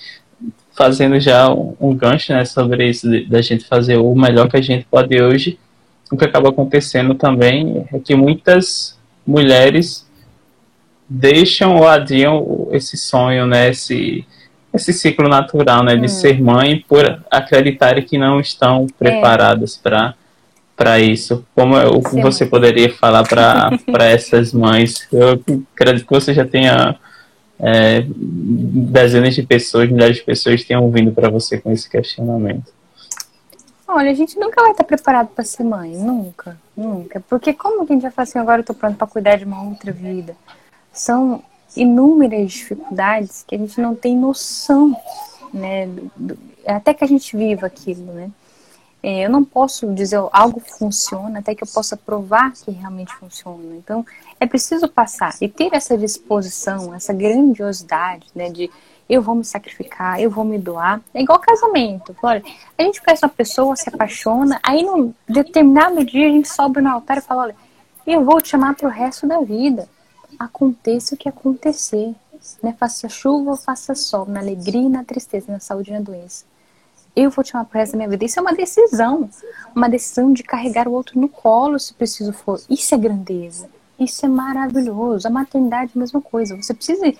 fazendo 0.73 1.21
já 1.21 1.53
um, 1.53 1.77
um 1.81 1.95
gancho 1.95 2.33
né, 2.33 2.45
sobre 2.45 2.89
isso, 2.89 3.07
da 3.29 3.43
gente 3.43 3.65
fazer 3.65 3.97
o 3.97 4.15
melhor 4.15 4.49
que 4.49 4.57
a 4.57 4.63
gente 4.63 4.87
pode 4.87 5.21
hoje, 5.21 5.59
o 6.13 6.17
que 6.17 6.27
acaba 6.27 6.51
acontecendo 6.51 7.15
também 7.15 7.87
é 7.91 7.99
que 7.99 8.15
muitas 8.15 8.99
mulheres 9.27 10.07
deixam 11.09 11.77
ou 11.77 11.89
adiam 11.89 12.69
esse 12.71 12.99
sonho, 12.99 13.47
né, 13.47 13.71
esse, 13.71 14.27
esse 14.75 14.93
ciclo 14.93 15.27
natural, 15.27 15.83
né, 15.83 15.97
de 15.97 16.05
hum. 16.05 16.09
ser 16.09 16.39
mãe 16.41 16.85
por 16.87 17.23
acreditarem 17.31 18.05
que 18.05 18.19
não 18.19 18.39
estão 18.39 18.87
é. 18.91 18.93
preparadas 18.99 19.79
é. 19.79 19.83
para 19.83 20.15
para 20.75 20.99
isso. 20.99 21.45
Como 21.55 21.77
o 21.77 22.03
que 22.03 22.21
você 22.21 22.45
poderia 22.45 22.93
falar 22.93 23.25
para 23.25 23.71
essas 24.05 24.53
mães? 24.53 25.07
Eu 25.13 25.41
acredito 25.75 26.07
que 26.07 26.13
você 26.13 26.35
já 26.35 26.45
tenha 26.45 26.97
é, 27.61 28.05
dezenas 28.07 29.35
de 29.35 29.45
pessoas, 29.45 29.89
milhares 29.89 30.17
de 30.17 30.25
pessoas 30.25 30.65
tenham 30.65 30.91
vindo 30.91 31.13
para 31.13 31.31
você 31.31 31.59
com 31.59 31.71
esse 31.71 31.89
questionamento. 31.89 32.73
Olha, 33.95 34.11
a 34.11 34.15
gente 34.15 34.39
nunca 34.39 34.63
vai 34.63 34.71
estar 34.71 34.85
preparado 34.85 35.29
para 35.29 35.45
ser 35.45 35.65
mãe, 35.65 35.95
nunca, 35.95 36.59
nunca. 36.75 37.21
Porque 37.29 37.53
como 37.53 37.85
que 37.85 37.93
a 37.93 37.95
gente 37.95 38.03
vai 38.03 38.11
falar 38.11 38.25
assim, 38.25 38.39
agora 38.39 38.63
eu 38.63 38.65
tô 38.65 38.73
pronto 38.73 38.97
para 38.97 39.07
cuidar 39.07 39.37
de 39.37 39.45
uma 39.45 39.63
outra 39.63 39.93
vida? 39.93 40.35
São 40.91 41.43
inúmeras 41.77 42.53
dificuldades 42.53 43.45
que 43.47 43.55
a 43.55 43.59
gente 43.59 43.79
não 43.83 43.95
tem 43.95 44.17
noção, 44.17 44.97
né? 45.53 45.87
Do, 46.17 46.39
até 46.67 46.95
que 46.95 47.05
a 47.05 47.07
gente 47.07 47.37
viva 47.37 47.67
aquilo, 47.67 48.13
né? 48.15 48.31
É, 49.03 49.27
eu 49.27 49.31
não 49.31 49.45
posso 49.45 49.93
dizer 49.93 50.17
algo 50.33 50.61
funciona 50.61 51.41
até 51.41 51.55
que 51.55 51.63
eu 51.63 51.69
possa 51.69 51.95
provar 51.95 52.53
que 52.53 52.71
realmente 52.71 53.13
funciona. 53.17 53.77
Então, 53.77 54.07
é 54.41 54.47
preciso 54.47 54.89
passar 54.89 55.37
e 55.39 55.49
ter 55.49 55.69
essa 55.75 55.99
disposição, 55.99 56.95
essa 56.95 57.13
grandiosidade, 57.13 58.27
né? 58.35 58.49
De 58.49 58.71
eu 59.13 59.21
vou 59.21 59.35
me 59.35 59.45
sacrificar, 59.45 60.19
eu 60.19 60.31
vou 60.31 60.43
me 60.43 60.59
doar. 60.59 60.99
É 61.13 61.21
igual 61.21 61.39
casamento. 61.39 62.17
Olha, 62.23 62.43
a 62.79 62.83
gente 62.83 63.03
conhece 63.03 63.23
uma 63.23 63.29
pessoa, 63.29 63.77
se 63.77 63.87
apaixona, 63.91 64.59
aí 64.63 64.83
num 64.83 65.13
determinado 65.29 66.03
dia 66.03 66.29
a 66.29 66.31
gente 66.31 66.49
sobe 66.49 66.81
no 66.81 66.89
altar 66.89 67.19
e 67.19 67.21
fala, 67.21 67.43
olha, 67.43 67.57
eu 68.07 68.25
vou 68.25 68.41
te 68.41 68.57
para 68.57 68.87
o 68.87 68.89
resto 68.89 69.27
da 69.27 69.39
vida. 69.43 69.87
Aconteça 70.39 71.15
o 71.15 71.19
que 71.19 71.29
acontecer. 71.29 72.15
Né? 72.63 72.75
Faça 72.81 73.07
chuva 73.07 73.51
ou 73.51 73.57
faça 73.57 73.95
sol, 73.95 74.25
na 74.25 74.41
alegria 74.41 74.81
e 74.81 74.89
na 74.89 75.05
tristeza, 75.05 75.53
na 75.53 75.61
saúde 75.61 75.91
e 75.91 75.93
na 75.93 76.01
doença. 76.01 76.47
Eu 77.15 77.29
vou 77.29 77.45
te 77.45 77.53
para 77.53 77.61
o 77.61 77.69
resto 77.71 77.93
da 77.93 77.99
minha 77.99 78.09
vida. 78.09 78.25
Isso 78.25 78.39
é 78.39 78.43
uma 78.43 78.55
decisão. 78.55 79.29
Uma 79.77 79.91
decisão 79.91 80.33
de 80.33 80.43
carregar 80.43 80.89
o 80.89 80.93
outro 80.93 81.21
no 81.21 81.29
colo, 81.29 81.79
se 81.79 81.93
preciso 81.93 82.33
for. 82.33 82.59
Isso 82.71 82.95
é 82.95 82.99
grandeza. 82.99 83.69
Isso 84.01 84.25
é 84.25 84.29
maravilhoso. 84.29 85.29
A 85.29 85.31
maternidade 85.31 85.93
é 85.95 85.99
a 85.99 86.01
mesma 86.01 86.23
coisa. 86.23 86.57
Você 86.57 86.73
precisa 86.73 87.13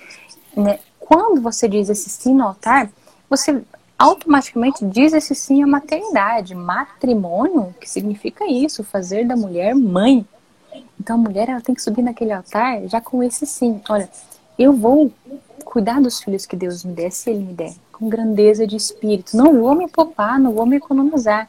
né, 0.57 0.79
quando 1.13 1.43
você 1.43 1.69
diz 1.69 1.91
esse 1.91 2.09
sim 2.09 2.35
no 2.35 2.45
altar, 2.45 2.91
você 3.29 3.63
automaticamente 3.99 4.83
diz 4.83 5.13
esse 5.13 5.35
sim 5.35 5.63
à 5.63 5.67
maternidade, 5.67 6.55
matrimônio, 6.55 7.75
que 7.79 7.89
significa 7.89 8.47
isso, 8.47 8.83
fazer 8.83 9.27
da 9.27 9.37
mulher 9.37 9.75
mãe. 9.75 10.27
Então 10.99 11.17
a 11.17 11.19
mulher 11.19 11.51
ela 11.51 11.61
tem 11.61 11.75
que 11.75 11.83
subir 11.83 12.01
naquele 12.01 12.33
altar 12.33 12.89
já 12.89 12.99
com 12.99 13.23
esse 13.23 13.45
sim. 13.45 13.79
Olha, 13.91 14.09
eu 14.59 14.73
vou 14.73 15.13
cuidar 15.67 16.01
dos 16.01 16.23
filhos 16.23 16.47
que 16.47 16.57
Deus 16.57 16.83
me 16.83 16.95
der, 16.95 17.13
se 17.13 17.29
Ele 17.29 17.45
me 17.45 17.53
der, 17.53 17.75
com 17.93 18.09
grandeza 18.09 18.67
de 18.67 18.77
espírito. 18.77 19.37
Não 19.37 19.61
vou 19.61 19.75
me 19.75 19.89
poupar, 19.91 20.41
não 20.41 20.53
vou 20.53 20.65
me 20.65 20.77
economizar. 20.77 21.47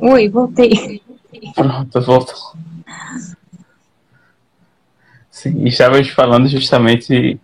Oi, 0.00 0.28
voltei. 0.28 1.00
Pronto, 1.54 2.00
voltou. 2.00 2.56
Sim, 5.30 5.64
estávamos 5.64 6.08
falando 6.08 6.48
justamente 6.48 7.40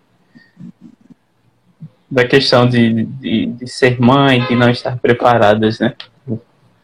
da 2.10 2.26
questão 2.26 2.68
de, 2.68 3.04
de, 3.04 3.46
de, 3.46 3.66
ser 3.66 4.00
mãe, 4.00 4.46
de 4.46 4.54
não 4.54 4.70
estar 4.70 4.98
preparadas, 4.98 5.78
né? 5.78 5.94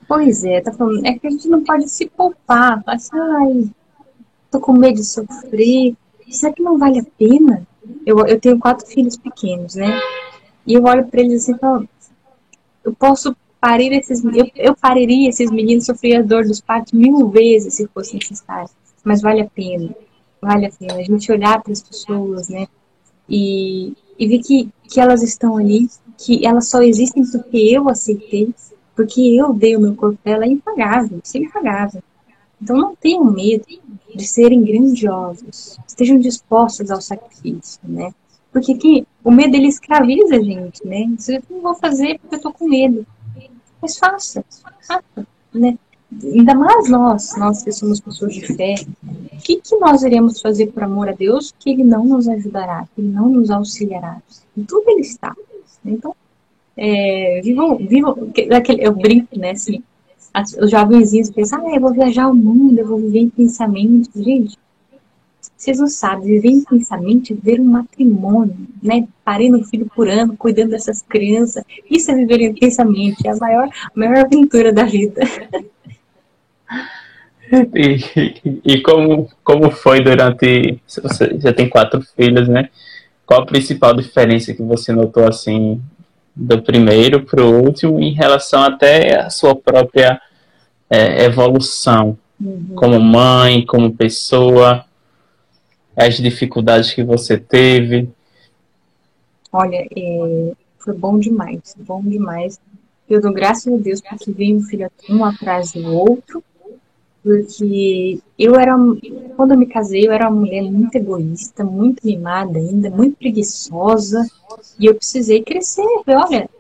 Pois 0.07 0.45
é, 0.45 0.61
tá 0.61 0.71
falando, 0.73 1.05
é 1.07 1.19
que 1.19 1.27
a 1.27 1.31
gente 1.31 1.49
não 1.49 1.65
pode 1.65 1.89
se 1.89 2.07
poupar, 2.07 2.83
assim, 2.87 3.17
ai, 3.19 3.71
tô 4.51 4.61
com 4.61 4.73
medo 4.75 4.97
de 4.97 5.05
sofrer, 5.05 5.95
será 6.31 6.53
que 6.53 6.63
não 6.63 6.79
vale 6.79 6.99
a 6.99 7.05
pena? 7.19 7.67
Eu, 8.05 8.19
eu 8.27 8.39
tenho 8.39 8.59
quatro 8.59 8.87
filhos 8.87 9.17
pequenos, 9.17 9.75
né? 9.75 9.99
E 10.67 10.75
eu 10.75 10.85
olho 10.85 11.07
para 11.07 11.21
eles 11.21 11.43
assim 11.43 11.55
e 11.55 11.59
falo, 11.59 11.89
eu 12.85 12.95
posso 12.95 13.35
parir 13.61 13.93
esses, 13.93 14.23
eu, 14.25 14.51
eu 14.55 14.77
pariria 14.77 15.31
esses 15.31 15.51
meninos 15.51 15.87
sofrer 15.87 16.17
a 16.17 16.23
dor 16.23 16.45
dos 16.45 16.61
partos 16.61 16.93
mil 16.93 17.29
vezes 17.31 17.75
se 17.75 17.89
fosse 17.89 18.15
necessário, 18.15 18.69
mas 19.03 19.23
vale 19.23 19.41
a 19.41 19.47
pena, 19.47 19.89
vale 20.41 20.67
a 20.67 20.71
pena 20.71 20.97
a 20.97 21.03
gente 21.03 21.33
olhar 21.33 21.63
para 21.63 21.73
as 21.73 21.83
pessoas, 21.83 22.49
né? 22.51 22.67
E, 23.29 23.95
e 24.19 24.29
ver 24.29 24.39
que, 24.41 24.69
que 24.89 25.01
elas 25.01 25.23
estão 25.23 25.57
ali, 25.57 25.89
que 26.19 26.47
elas 26.47 26.69
só 26.69 26.83
existem 26.83 27.25
porque 27.31 27.57
eu 27.57 27.89
aceitei, 27.89 28.55
porque 28.95 29.21
eu 29.21 29.53
dei 29.53 29.77
o 29.77 29.81
meu 29.81 29.95
corpo 29.95 30.19
dela, 30.25 30.45
é 30.45 30.49
impagável, 30.49 31.21
isso 31.23 31.37
é 31.37 31.41
impagável. 31.41 32.03
Então 32.61 32.77
não 32.77 32.95
tenham 32.97 33.25
medo 33.25 33.65
de 34.15 34.27
serem 34.27 34.65
grandiosos, 34.65 35.79
estejam 35.87 36.19
dispostos 36.19 36.91
ao 36.91 37.01
sacrifício, 37.01 37.81
né? 37.83 38.15
Porque 38.53 38.73
aqui, 38.73 39.07
o 39.25 39.33
medo 39.33 39.57
ele 39.57 39.67
escraviza 39.67 40.37
a 40.37 40.41
gente, 40.41 40.87
né? 40.87 41.07
Eu 41.29 41.43
não 41.51 41.61
vou 41.61 41.75
fazer 41.75 42.19
porque 42.21 42.37
eu 42.37 42.41
tô 42.41 42.53
com 42.53 42.69
medo. 42.69 43.05
Mas 43.83 43.99
faça, 43.99 44.45
faça, 44.87 45.03
né? 45.53 45.77
Ainda 46.23 46.55
mais 46.55 46.89
nós, 46.89 47.37
nós 47.37 47.63
que 47.63 47.73
somos 47.73 48.01
pessoas 48.01 48.35
de 48.35 48.47
fé, 48.55 48.75
o 49.33 49.37
que, 49.43 49.61
que 49.61 49.77
nós 49.77 50.03
iremos 50.03 50.41
fazer 50.41 50.69
por 50.69 50.83
amor 50.83 51.09
a 51.09 51.13
Deus 51.13 51.55
que 51.59 51.71
Ele 51.71 51.85
não 51.85 52.05
nos 52.05 52.29
ajudará, 52.29 52.87
que 52.95 53.01
Ele 53.01 53.13
não 53.13 53.29
nos 53.29 53.51
auxiliará? 53.51 54.21
Em 54.57 54.65
tudo 54.65 54.91
Ele 54.91 55.01
está. 55.01 55.35
Então, 55.85 56.15
é, 56.77 57.41
vivam, 57.43 57.77
vivam, 57.77 58.33
eu 58.79 58.93
brinco, 58.93 59.39
né, 59.39 59.53
assim, 59.53 59.83
os 60.61 60.71
jovenzinhos 60.71 61.31
pensam, 61.31 61.67
ah, 61.67 61.75
eu 61.75 61.81
vou 61.81 61.93
viajar 61.93 62.25
ao 62.25 62.35
mundo, 62.35 62.79
eu 62.79 62.87
vou 62.87 62.99
viver 62.99 63.21
intensamente. 63.21 64.11
Gente, 64.17 64.59
vocês 65.57 65.79
não 65.79 65.87
sabem, 65.87 66.27
viver 66.27 66.49
intensamente 66.49 67.33
é 67.33 67.37
viver 67.37 67.61
um 67.61 67.65
matrimônio, 67.65 68.57
né? 68.83 69.07
Parindo 69.25 69.59
um 69.59 69.65
filho 69.65 69.89
por 69.95 70.09
ano, 70.09 70.37
cuidando 70.37 70.71
dessas 70.71 71.03
crianças. 71.03 71.65
Isso 71.89 72.11
é 72.11 72.15
viver 72.17 72.41
intensamente, 72.41 73.27
é 73.27 73.31
a 73.31 73.37
maior, 73.37 73.69
a 73.69 73.99
maior 73.99 74.19
aventura 74.19 74.73
da 74.73 74.85
vida. 74.85 75.23
E, 77.75 78.61
e, 78.65 78.81
como, 78.81 79.29
como 79.45 79.71
foi 79.71 80.01
durante. 80.01 80.81
Você 80.87 81.39
já 81.39 81.53
tem 81.53 81.69
quatro 81.69 82.01
filhos, 82.17 82.49
né? 82.49 82.71
Qual 83.27 83.43
a 83.43 83.47
principal 83.47 83.95
diferença 83.95 84.55
que 84.55 84.63
você 84.63 84.93
notou 84.93 85.29
assim 85.29 85.81
do 86.35 86.63
primeiro 86.63 87.23
para 87.23 87.45
o 87.45 87.63
último 87.63 88.01
em 88.01 88.13
relação 88.13 88.63
até 88.63 89.21
a 89.21 89.31
sua 89.31 89.55
própria 89.55 90.21
é, 90.89 91.27
evolução 91.27 92.19
uhum. 92.41 92.73
como 92.75 92.99
mãe, 92.99 93.65
como 93.67 93.95
pessoa? 93.95 94.87
as 95.97 96.17
dificuldades 96.17 96.93
que 96.93 97.03
você 97.03 97.39
teve? 97.39 98.09
Olha, 99.53 99.87
é, 99.97 100.53
foi 100.79 100.95
bom 100.95 101.19
demais, 101.19 101.75
bom 101.79 102.03
demais. 102.03 102.59
Eu 103.09 103.21
dou 103.21 103.33
graças 103.33 103.73
a 103.73 103.77
Deus 103.77 104.01
porque 104.01 104.33
veio 104.33 104.57
um 104.57 104.63
filho 104.63 104.91
um 105.09 105.25
atrás 105.25 105.73
do 105.73 105.87
outro, 105.95 106.43
porque 107.25 108.21
eu 108.39 108.55
era, 108.55 108.77
quando 109.35 109.53
eu 109.53 109.59
me 109.59 109.65
casei, 109.65 110.07
eu 110.07 110.13
era 110.13 110.29
uma 110.29 110.41
mulher 110.41 110.63
muito 110.71 110.95
egoísta, 110.95 111.65
muito 111.65 112.07
mimada 112.07 112.59
ainda, 112.59 112.91
muito 112.91 113.17
preguiçosa, 113.17 114.29
e 114.79 114.85
eu 114.85 114.95
precisei 114.95 115.43
crescer. 115.43 115.83
Olha, 116.07 116.51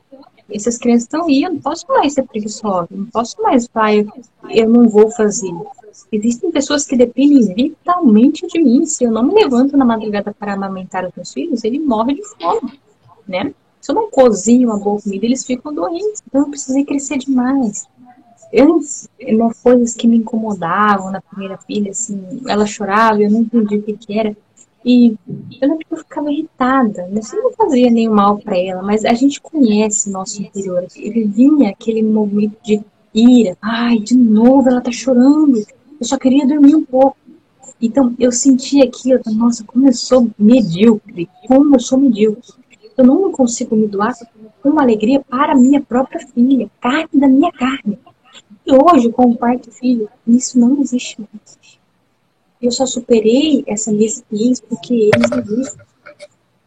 essas 0.50 0.78
crianças 0.78 1.02
estão 1.02 1.28
eu 1.28 1.50
não 1.50 1.60
posso 1.60 1.86
mais 1.86 2.14
ser 2.14 2.22
preguiçosa, 2.22 2.88
não 2.90 3.04
posso 3.06 3.40
mais 3.42 3.68
eu, 3.92 4.08
eu 4.48 4.68
não 4.68 4.88
vou 4.88 5.10
fazer. 5.10 5.52
Existem 6.10 6.50
pessoas 6.50 6.86
que 6.86 6.96
dependem 6.96 7.54
vitalmente 7.54 8.46
de 8.46 8.58
mim. 8.58 8.86
Se 8.86 9.04
eu 9.04 9.10
não 9.10 9.22
me 9.22 9.34
levanto 9.34 9.76
na 9.76 9.84
madrugada 9.84 10.32
para 10.32 10.54
amamentar 10.54 11.06
os 11.06 11.12
meus 11.14 11.32
filhos, 11.32 11.62
ele 11.62 11.78
morre 11.78 12.14
de 12.14 12.22
fome, 12.24 12.80
né? 13.28 13.54
Se 13.82 13.90
eu 13.90 13.94
não 13.94 14.10
cozinho 14.10 14.70
uma 14.70 14.78
boa 14.78 15.00
comida, 15.00 15.26
eles 15.26 15.44
ficam 15.44 15.74
doentes. 15.74 16.22
Então 16.26 16.42
eu 16.42 16.48
precisei 16.48 16.86
crescer 16.86 17.18
demais. 17.18 17.86
Antes, 18.56 19.08
né, 19.20 19.50
coisas 19.62 19.94
que 19.94 20.06
me 20.06 20.18
incomodavam 20.18 21.10
na 21.10 21.20
primeira 21.20 21.58
filha, 21.58 21.90
assim, 21.90 22.42
ela 22.46 22.66
chorava, 22.66 23.20
eu 23.20 23.30
não 23.30 23.40
entendi 23.40 23.76
o 23.76 23.82
que, 23.82 23.96
que 23.96 24.18
era. 24.18 24.36
E 24.84 25.16
eu 25.62 25.78
que 25.78 25.86
eu 25.90 25.96
ficava 25.96 26.30
irritada. 26.30 27.06
Né? 27.08 27.22
Você 27.22 27.36
não 27.36 27.52
fazia 27.52 27.90
nenhum 27.90 28.14
mal 28.14 28.38
para 28.38 28.58
ela, 28.58 28.82
mas 28.82 29.04
a 29.04 29.14
gente 29.14 29.40
conhece 29.40 30.10
nosso 30.10 30.42
interior. 30.42 30.86
Ele 30.94 31.24
vinha 31.24 31.70
aquele 31.70 32.02
movimento 32.02 32.56
de 32.62 32.80
ira. 33.14 33.56
Ai, 33.62 33.98
de 33.98 34.14
novo 34.14 34.68
ela 34.68 34.80
tá 34.80 34.92
chorando. 34.92 35.64
Eu 36.00 36.06
só 36.06 36.18
queria 36.18 36.46
dormir 36.46 36.74
um 36.74 36.84
pouco. 36.84 37.16
Então 37.80 38.14
eu 38.18 38.30
sentia 38.30 38.84
aquilo, 38.84 39.20
nossa, 39.34 39.64
como 39.64 39.88
eu 39.88 39.92
sou 39.92 40.30
medíocre, 40.38 41.28
como 41.48 41.76
eu 41.76 41.80
sou 41.80 41.98
medíocre. 41.98 42.52
Eu 42.96 43.04
não 43.04 43.32
consigo 43.32 43.74
me 43.74 43.88
doar 43.88 44.14
com 44.62 44.78
alegria 44.78 45.20
para 45.20 45.56
minha 45.56 45.80
própria 45.80 46.20
filha, 46.28 46.70
carne 46.80 47.08
da 47.14 47.26
minha 47.26 47.50
carne. 47.50 47.98
E 48.66 48.72
hoje, 48.72 49.10
com 49.10 49.30
o 49.30 49.36
quarto 49.36 49.70
filho, 49.70 50.08
isso 50.26 50.58
não 50.58 50.80
existe 50.80 51.20
mais. 51.20 51.58
Eu 52.60 52.70
só 52.70 52.86
superei 52.86 53.62
essa 53.66 53.92
mesquinhez 53.92 54.60
porque 54.60 55.10
eles 55.14 55.30
existem. 55.30 55.84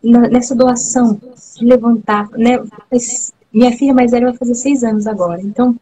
Nessa 0.03 0.55
doação 0.55 1.19
levantar, 1.59 2.29
né? 2.31 2.63
Minha 3.51 3.75
filha 3.75 3.93
mais 3.93 4.11
velha 4.11 4.27
vai 4.27 4.37
fazer 4.37 4.53
seis 4.53 4.83
anos 4.83 5.07
agora. 5.07 5.41
Então, 5.41 5.75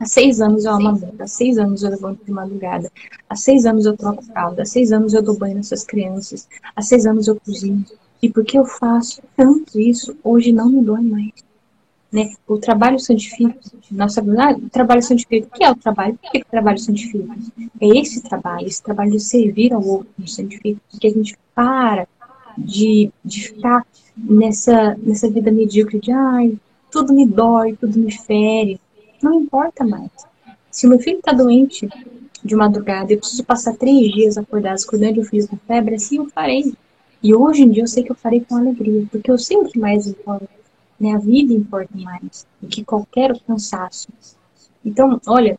há 0.00 0.06
seis 0.06 0.40
anos 0.40 0.64
eu 0.64 0.72
amamento, 0.72 1.22
há 1.22 1.26
seis 1.26 1.56
anos 1.56 1.82
eu 1.82 1.90
levanto 1.90 2.24
de 2.24 2.32
madrugada, 2.32 2.90
há 3.28 3.36
seis 3.36 3.64
anos 3.64 3.86
eu 3.86 3.96
troco 3.96 4.24
fralda, 4.24 4.62
há 4.62 4.66
seis 4.66 4.90
anos 4.90 5.14
eu 5.14 5.22
dou 5.22 5.36
banho 5.36 5.56
nessas 5.56 5.84
crianças, 5.84 6.48
há 6.74 6.82
seis 6.82 7.06
anos 7.06 7.28
eu 7.28 7.36
cozinho. 7.36 7.84
E 8.20 8.28
porque 8.28 8.58
eu 8.58 8.64
faço 8.64 9.22
tanto 9.36 9.78
isso, 9.78 10.16
hoje 10.24 10.50
não 10.50 10.68
me 10.68 10.82
dói 10.82 11.00
mais. 11.00 11.32
Né? 12.10 12.32
O 12.46 12.56
trabalho 12.56 12.98
santifica, 12.98 13.54
nossa 13.90 14.22
ah, 14.22 14.52
o 14.52 14.70
trabalho 14.70 15.02
santifica, 15.02 15.46
o 15.46 15.50
que 15.50 15.62
é 15.62 15.70
o 15.70 15.74
trabalho? 15.74 16.14
Por 16.14 16.30
que 16.30 16.38
o 16.38 16.44
trabalho 16.50 16.78
santifica? 16.78 17.36
É 17.78 17.86
esse 17.86 18.22
trabalho, 18.22 18.66
esse 18.66 18.82
trabalho 18.82 19.10
de 19.10 19.20
servir 19.20 19.74
ao 19.74 19.84
outro 19.84 20.08
nos 20.18 20.34
santifica, 20.34 20.80
porque 20.90 21.06
a 21.06 21.10
gente 21.10 21.36
para 21.54 22.08
de, 22.56 23.10
de 23.22 23.48
ficar 23.48 23.86
nessa, 24.16 24.96
nessa 25.02 25.28
vida 25.28 25.52
medíocre 25.52 26.00
de 26.00 26.10
ai, 26.10 26.58
tudo 26.90 27.12
me 27.12 27.26
dói, 27.26 27.76
tudo 27.76 27.98
me 27.98 28.10
fere. 28.10 28.80
Não 29.22 29.34
importa 29.34 29.84
mais. 29.84 30.10
Se 30.70 30.86
meu 30.86 30.98
filho 30.98 31.18
está 31.18 31.32
doente 31.32 31.88
de 32.42 32.56
madrugada, 32.56 33.12
eu 33.12 33.18
preciso 33.18 33.44
passar 33.44 33.76
três 33.76 34.10
dias 34.12 34.38
acordados 34.38 34.84
cuidando 34.84 35.14
de 35.14 35.20
um 35.20 35.24
filho 35.24 35.46
com 35.46 35.56
febre, 35.58 35.96
assim 35.96 36.16
eu 36.16 36.26
farei. 36.30 36.72
E 37.22 37.34
hoje 37.34 37.62
em 37.62 37.70
dia 37.70 37.82
eu 37.82 37.88
sei 37.88 38.02
que 38.02 38.12
eu 38.12 38.16
farei 38.16 38.40
com 38.40 38.56
alegria, 38.56 39.06
porque 39.10 39.30
eu 39.30 39.38
sei 39.38 39.56
o 39.56 39.64
que 39.66 39.78
mais 39.78 40.06
importa 40.06 40.48
né? 40.98 41.14
A 41.14 41.18
vida 41.18 41.52
importa 41.52 41.96
mais 41.96 42.46
do 42.60 42.68
que 42.68 42.84
qualquer 42.84 43.38
cansaço. 43.40 44.08
Então, 44.84 45.20
olha, 45.26 45.58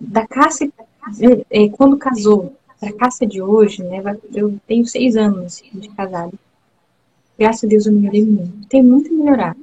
da 0.00 0.26
caça, 0.26 0.68
é, 1.50 1.68
quando 1.70 1.96
casou, 1.96 2.54
para 2.80 2.90
a 2.90 2.92
caça 2.92 3.26
de 3.26 3.40
hoje, 3.40 3.82
né? 3.82 4.02
Eu 4.34 4.58
tenho 4.66 4.86
seis 4.86 5.16
anos 5.16 5.62
de 5.72 5.88
casado. 5.90 6.38
Graças 7.38 7.64
a 7.64 7.66
Deus 7.66 7.86
eu 7.86 7.92
melhorei 7.92 8.24
muito. 8.24 8.68
Tem 8.68 8.82
muito 8.82 9.12
a 9.12 9.16
melhorar. 9.16 9.56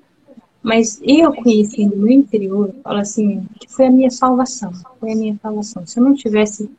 Mas 0.63 0.99
eu 1.03 1.34
conhecendo 1.34 1.97
meu 1.97 2.11
interior, 2.11 2.74
falo 2.84 2.99
assim, 2.99 3.43
que 3.59 3.72
foi 3.72 3.88
a 3.88 3.91
minha 3.91 4.11
salvação. 4.11 4.72
Foi 4.99 5.11
a 5.11 5.15
minha 5.15 5.38
salvação. 5.41 5.86
Se 5.86 5.99
eu 5.99 6.03
não 6.03 6.13
tivesse 6.13 6.69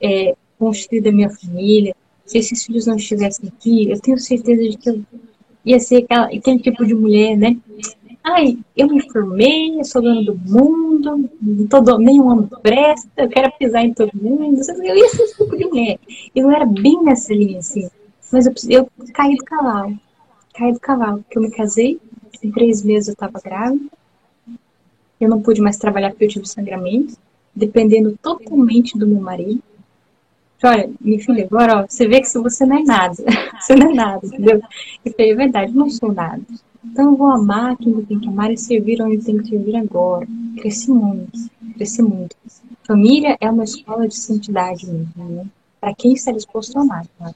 é, 0.00 0.34
construído 0.58 1.08
a 1.08 1.12
minha 1.12 1.30
família, 1.30 1.94
se 2.26 2.38
esses 2.38 2.64
filhos 2.64 2.86
não 2.86 2.96
estivessem 2.96 3.48
aqui, 3.48 3.90
eu 3.90 4.00
tenho 4.00 4.18
certeza 4.18 4.62
de 4.62 4.76
que 4.76 4.90
eu 4.90 5.02
ia 5.64 5.78
ser 5.78 6.04
aquela, 6.04 6.26
aquele 6.26 6.58
tipo 6.58 6.84
de 6.84 6.94
mulher, 6.94 7.36
né? 7.36 7.56
Ai, 8.22 8.58
eu 8.76 8.86
me 8.88 9.00
formei, 9.10 9.80
eu 9.80 9.84
sou 9.84 10.02
dona 10.02 10.22
do 10.22 10.36
mundo, 10.36 11.30
não 11.40 11.66
tô 11.66 11.98
nem 11.98 12.20
um 12.20 12.26
homem 12.26 12.48
presta, 12.62 13.08
eu 13.16 13.28
quero 13.28 13.50
pisar 13.58 13.82
em 13.82 13.94
todo 13.94 14.10
mundo. 14.14 14.60
Eu 14.84 14.96
ia 14.96 15.08
ser 15.08 15.22
esse 15.22 15.36
tipo 15.36 15.56
de 15.56 15.64
mulher. 15.64 15.98
Eu 16.34 16.50
era 16.50 16.66
bem 16.66 17.02
nessa 17.02 17.32
linha, 17.32 17.60
assim. 17.60 17.88
Mas 18.30 18.46
eu, 18.46 18.52
eu 18.68 18.88
caí 19.14 19.36
do 19.36 19.44
cavalo. 19.44 19.98
Caí 20.54 20.72
do 20.72 20.80
cavalo, 20.80 21.18
porque 21.22 21.38
eu 21.38 21.42
me 21.42 21.50
casei, 21.50 21.98
em 22.42 22.50
três 22.50 22.82
meses 22.82 23.08
eu 23.08 23.16
tava 23.16 23.40
grávida. 23.40 23.86
Eu 25.18 25.28
não 25.28 25.40
pude 25.40 25.60
mais 25.60 25.78
trabalhar 25.78 26.10
porque 26.10 26.24
eu 26.24 26.28
tive 26.28 26.48
sangramento, 26.48 27.14
dependendo 27.54 28.18
totalmente 28.22 28.98
do 28.98 29.06
meu 29.06 29.20
marido 29.20 29.62
olha, 30.68 30.90
minha 31.00 31.18
filha, 31.18 31.44
agora 31.44 31.80
ó, 31.80 31.86
você 31.88 32.06
vê 32.06 32.20
que 32.20 32.28
você 32.28 32.66
não 32.66 32.78
é 32.78 32.82
nada, 32.82 33.14
você 33.58 33.74
não 33.74 33.90
é 33.90 33.94
nada, 33.94 34.26
entendeu? 34.26 34.62
Eu 35.04 35.12
falei, 35.12 35.32
é 35.32 35.34
verdade, 35.34 35.72
não 35.72 35.88
sou 35.90 36.12
nada. 36.12 36.42
Então 36.84 37.10
eu 37.10 37.16
vou 37.16 37.30
amar 37.30 37.76
quem 37.76 37.92
eu 37.92 38.04
tenho 38.06 38.20
que 38.20 38.28
amar 38.28 38.50
e 38.50 38.56
servir 38.56 39.02
onde 39.02 39.18
tem 39.18 39.38
que 39.38 39.48
servir 39.48 39.76
agora. 39.76 40.26
Cresci 40.56 40.90
muito, 40.90 41.38
cresci 41.74 42.02
muito. 42.02 42.36
Família 42.86 43.36
é 43.40 43.50
uma 43.50 43.64
escola 43.64 44.08
de 44.08 44.16
santidade 44.16 44.86
mesmo, 44.86 45.12
né? 45.16 45.46
Para 45.80 45.94
quem 45.94 46.12
está 46.12 46.32
disposto 46.32 46.76
a 46.76 46.82
amar, 46.82 47.06
claro. 47.16 47.34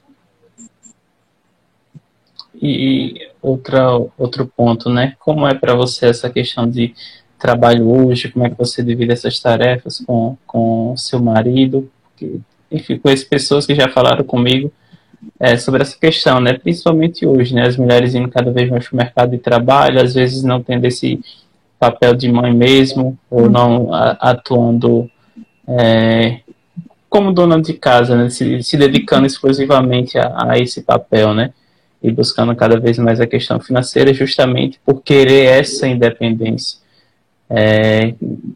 E 2.61 3.29
outra, 3.41 3.89
outro 4.17 4.47
ponto, 4.47 4.89
né? 4.89 5.15
Como 5.19 5.47
é 5.47 5.53
para 5.53 5.75
você 5.75 6.07
essa 6.07 6.29
questão 6.29 6.69
de 6.69 6.93
trabalho 7.37 7.87
hoje? 7.89 8.31
Como 8.31 8.45
é 8.45 8.49
que 8.49 8.57
você 8.57 8.83
divide 8.83 9.11
essas 9.11 9.39
tarefas 9.39 9.99
com, 9.99 10.37
com 10.45 10.95
seu 10.97 11.21
marido? 11.21 11.91
Porque 12.09 12.39
enfim, 12.75 12.97
conheço 12.97 13.27
pessoas 13.27 13.65
que 13.65 13.75
já 13.75 13.89
falaram 13.89 14.23
comigo 14.23 14.71
é, 15.39 15.57
sobre 15.57 15.81
essa 15.81 15.97
questão, 15.97 16.39
né? 16.39 16.53
Principalmente 16.53 17.25
hoje, 17.25 17.53
né? 17.53 17.67
As 17.67 17.77
mulheres 17.77 18.13
indo 18.15 18.29
cada 18.29 18.51
vez 18.51 18.69
mais 18.69 18.87
para 18.87 18.93
o 18.93 18.97
mercado 18.97 19.31
de 19.31 19.37
trabalho, 19.37 20.01
às 20.01 20.13
vezes 20.13 20.43
não 20.43 20.61
tendo 20.61 20.85
esse 20.85 21.19
papel 21.79 22.15
de 22.15 22.31
mãe 22.31 22.53
mesmo, 22.53 23.17
ou 23.29 23.49
não 23.49 23.89
atuando 23.93 25.09
é, 25.67 26.39
como 27.09 27.31
dona 27.31 27.61
de 27.61 27.73
casa, 27.73 28.15
né? 28.15 28.29
Se, 28.29 28.61
se 28.63 28.77
dedicando 28.77 29.25
exclusivamente 29.25 30.17
a, 30.17 30.51
a, 30.51 30.59
esse 30.59 30.81
papel, 30.83 31.33
né? 31.33 31.53
E 32.01 32.11
buscando 32.11 32.55
cada 32.55 32.79
vez 32.79 32.97
mais 32.99 33.19
a 33.19 33.27
questão 33.27 33.59
financeira, 33.59 34.13
justamente 34.13 34.79
por 34.85 35.01
querer 35.01 35.45
essa 35.45 35.87
independência. 35.87 36.79
É, 37.49 38.15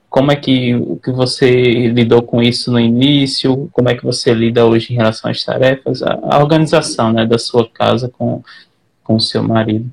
como 0.10 0.32
é 0.32 0.36
que, 0.36 0.74
que 1.04 1.12
você 1.12 1.88
lidou 1.90 2.24
com 2.24 2.42
isso 2.42 2.72
no 2.72 2.80
início? 2.80 3.70
Como 3.72 3.90
é 3.90 3.96
que 3.96 4.04
você 4.04 4.34
lida 4.34 4.66
hoje 4.66 4.94
em 4.94 4.96
relação 4.96 5.30
às 5.30 5.44
tarefas? 5.44 6.02
A, 6.02 6.20
a 6.24 6.40
organização 6.40 7.14
né, 7.14 7.26
da 7.26 7.38
sua 7.38 7.70
casa 7.70 8.10
com, 8.10 8.42
o 9.08 9.20
seu 9.20 9.44
marido? 9.44 9.90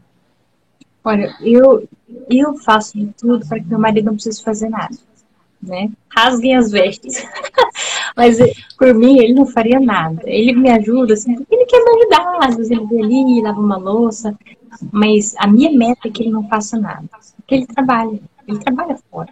Olha, 1.05 1.35
eu, 1.41 1.87
eu 2.29 2.55
faço 2.57 2.99
de 2.99 3.07
tudo 3.19 3.47
para 3.47 3.61
que 3.61 3.69
meu 3.69 3.79
marido 3.79 4.07
não 4.07 4.15
precise 4.15 4.43
fazer 4.43 4.69
nada. 4.69 4.97
Né? 5.63 5.91
Rasguem 6.09 6.57
as 6.57 6.71
vestes. 6.71 7.23
Mas 8.17 8.39
por 8.79 8.95
mim 8.95 9.19
ele 9.19 9.35
não 9.35 9.47
faria 9.47 9.79
nada. 9.79 10.23
Ele 10.25 10.55
me 10.55 10.71
ajuda, 10.71 11.15
assim, 11.15 11.35
porque 11.35 11.55
ele 11.55 11.67
quer 11.67 11.85
me 11.85 12.01
ajudar. 12.01 12.39
Às 12.49 12.57
vezes 12.57 12.71
ele 12.71 12.87
vem 12.87 13.05
ali, 13.05 13.43
lava 13.43 13.61
uma 13.61 13.77
louça. 13.77 14.35
Mas 14.91 15.35
a 15.39 15.47
minha 15.47 15.71
meta 15.71 16.09
é 16.09 16.11
que 16.11 16.23
ele 16.23 16.31
não 16.31 16.49
faça 16.49 16.79
nada. 16.79 17.05
Que 17.47 17.55
ele 17.55 17.67
trabalhe 17.67 18.21
ele 18.47 18.59
trabalha 18.59 18.97
fora. 19.11 19.29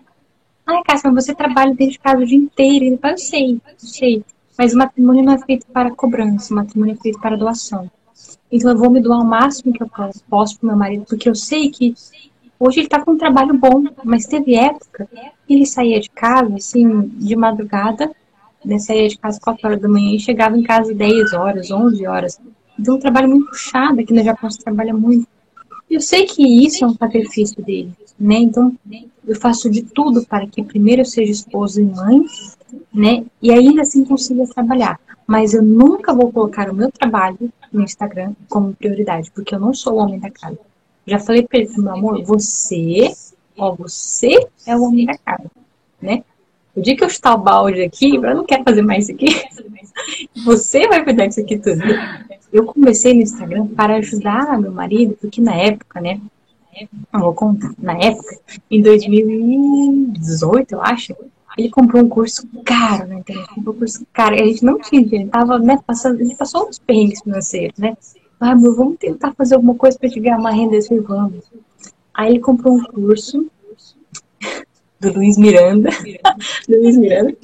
Ai, 0.67 0.83
Cássia, 0.85 1.11
mas 1.11 1.25
você 1.25 1.35
trabalha 1.35 1.75
dentro 1.75 1.93
de 1.93 1.99
casa 1.99 2.23
o 2.23 2.27
dia 2.27 2.39
inteiro. 2.39 2.85
Ele 2.85 2.97
fala, 2.97 3.15
eu 3.15 3.19
sei, 3.19 3.53
eu 3.55 3.61
sei. 3.79 4.25
Mas 4.57 4.73
o 4.73 4.79
matrimônio 4.79 5.25
não 5.25 5.35
é 5.35 5.39
feito 5.39 5.67
para 5.67 5.91
cobrança, 5.91 6.53
o 6.53 6.57
matrimônio 6.57 6.95
é 6.95 7.03
feito 7.03 7.21
para 7.21 7.37
doação. 7.37 7.91
Então 8.51 8.71
eu 8.71 8.79
vou 8.79 8.91
me 8.91 9.01
doar 9.01 9.21
o 9.21 9.25
máximo 9.25 9.73
que 9.73 9.83
eu 9.83 9.91
posso 10.29 10.59
para 10.59 10.69
meu 10.69 10.77
marido, 10.77 11.05
porque 11.09 11.29
eu 11.29 11.35
sei 11.35 11.71
que 11.71 11.95
hoje 12.59 12.79
ele 12.79 12.87
está 12.87 13.05
com 13.05 13.13
um 13.13 13.19
trabalho 13.19 13.53
bom, 13.55 13.85
mas 14.05 14.27
teve 14.27 14.55
época 14.55 15.09
que 15.47 15.55
ele 15.55 15.67
saía 15.67 16.01
de 16.01 16.09
casa, 16.09 16.55
assim, 16.55 17.09
de 17.09 17.35
madrugada, 17.35 18.11
né, 18.65 18.79
saía 18.79 19.09
de 19.09 19.19
casa 19.19 19.41
4 19.43 19.67
horas 19.67 19.81
da 19.81 19.89
manhã 19.89 20.15
e 20.15 20.21
chegava 20.21 20.57
em 20.57 20.63
casa 20.63 20.95
10 20.95 21.33
horas, 21.33 21.71
11 21.71 22.07
horas. 22.07 22.41
Então, 22.79 22.95
um 22.95 22.99
trabalho 22.99 23.29
muito 23.29 23.47
puxado, 23.47 24.01
aqui 24.01 24.13
no 24.13 24.23
Japão 24.23 24.51
se 24.51 24.59
trabalha 24.59 24.95
muito. 24.95 25.29
Eu 25.95 26.01
sei 26.01 26.27
que 26.27 26.43
isso 26.43 26.85
é 26.85 26.89
um 26.89 26.97
sacrifício 26.97 27.63
dele, 27.63 27.93
né? 28.19 28.35
Então, 28.35 28.77
eu 29.25 29.37
faço 29.37 29.71
de 29.71 29.81
tudo 29.83 30.27
para 30.27 30.45
que 30.45 30.61
primeiro 30.61 31.03
eu 31.03 31.05
seja 31.05 31.31
esposa 31.31 31.81
e 31.81 31.85
mãe, 31.85 32.21
né? 32.93 33.25
E 33.41 33.53
ainda 33.53 33.83
assim 33.83 34.05
consiga 34.05 34.45
trabalhar. 34.49 34.99
mas 35.25 35.55
eu 35.55 35.63
nunca 35.63 36.13
vou 36.13 36.33
colocar 36.33 36.69
o 36.69 36.75
meu 36.75 36.91
trabalho 36.91 37.49
no 37.73 37.83
Instagram 37.83 38.35
como 38.49 38.75
prioridade, 38.75 39.31
porque 39.31 39.55
eu 39.55 39.61
não 39.61 39.73
sou 39.73 39.95
o 39.95 39.97
homem 39.99 40.19
da 40.19 40.31
casa. 40.31 40.59
Já 41.07 41.21
falei 41.21 41.45
pra 41.45 41.61
ele, 41.61 41.71
meu 41.79 41.93
amor, 41.93 42.23
você, 42.25 43.15
ó, 43.57 43.73
você 43.73 44.33
é 44.67 44.77
o 44.77 44.83
homem 44.83 45.07
da 45.07 45.17
casa, 45.17 45.49
né? 46.03 46.25
O 46.77 46.81
dia 46.81 46.97
que 46.97 47.05
eu 47.05 47.09
chutar 47.09 47.35
o 47.35 47.39
balde 47.39 47.83
aqui, 47.83 48.17
eu 48.17 48.35
não 48.35 48.45
quero 48.45 48.65
fazer 48.65 48.83
mais 48.83 49.09
isso 49.09 49.13
aqui, 49.13 49.27
você 50.45 50.89
vai 50.89 51.05
cuidar 51.05 51.27
disso 51.27 51.41
aqui 51.41 51.59
tudo. 51.59 51.81
Eu 52.53 52.65
comecei 52.65 53.15
no 53.15 53.23
Instagram 53.23 53.67
para 53.69 53.97
ajudar 53.97 54.61
meu 54.61 54.73
marido, 54.73 55.17
porque 55.21 55.41
na 55.41 55.55
época, 55.55 56.01
né, 56.01 56.21
eu 57.13 57.21
vou 57.21 57.33
contar, 57.33 57.73
na 57.79 57.97
época, 57.99 58.37
em 58.71 58.83
2018, 58.83 60.73
eu 60.73 60.83
acho, 60.83 61.15
ele 61.57 61.71
comprou 61.71 62.03
um 62.03 62.09
curso 62.09 62.49
caro 62.65 63.07
na 63.07 63.21
internet, 63.21 63.55
comprou 63.55 63.75
um 63.75 63.79
curso 63.79 64.05
caro, 64.13 64.35
e 64.35 64.43
a 64.43 64.47
gente 64.47 64.65
não 64.65 64.79
tinha 64.79 65.05
dinheiro, 65.05 65.31
tava, 65.31 65.59
né, 65.61 65.79
passando, 65.87 66.21
ele 66.21 66.35
passou 66.35 66.69
uns 66.69 66.79
perrengues 66.79 67.23
financeiros, 67.23 67.79
né? 67.79 67.97
Ah, 68.41 68.51
amor, 68.51 68.75
vamos 68.77 68.99
tentar 68.99 69.33
fazer 69.35 69.55
alguma 69.55 69.77
coisa 69.77 69.97
para 69.97 70.11
te 70.11 70.19
ganhar 70.19 70.39
uma 70.39 70.51
renda 70.51 70.77
extra, 70.77 71.01
vamos. 71.01 71.45
Aí 72.13 72.33
ele 72.33 72.41
comprou 72.41 72.75
um 72.75 72.85
curso 72.85 73.47
do 75.05 75.19
Luiz 75.19 75.37
Miranda, 75.39 75.91
Luiz 76.69 76.97
Miranda, 76.97 77.37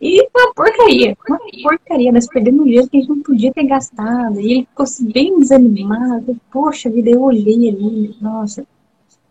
e 0.00 0.20
uma 0.22 0.54
porcaria, 0.54 1.16
uma 1.28 1.38
porcaria, 1.62 2.12
nós 2.12 2.26
perdemos 2.26 2.60
um 2.60 2.64
dinheiro 2.64 2.88
que 2.88 2.96
a 2.96 3.00
gente 3.00 3.08
não 3.08 3.22
podia 3.22 3.52
ter 3.52 3.64
gastado, 3.64 4.40
e 4.40 4.52
ele 4.52 4.68
ficou 4.70 4.86
bem 5.12 5.38
desanimado, 5.38 6.36
poxa 6.50 6.90
vida, 6.90 7.10
eu 7.10 7.22
olhei 7.22 7.68
ali, 7.68 8.14
nossa, 8.20 8.66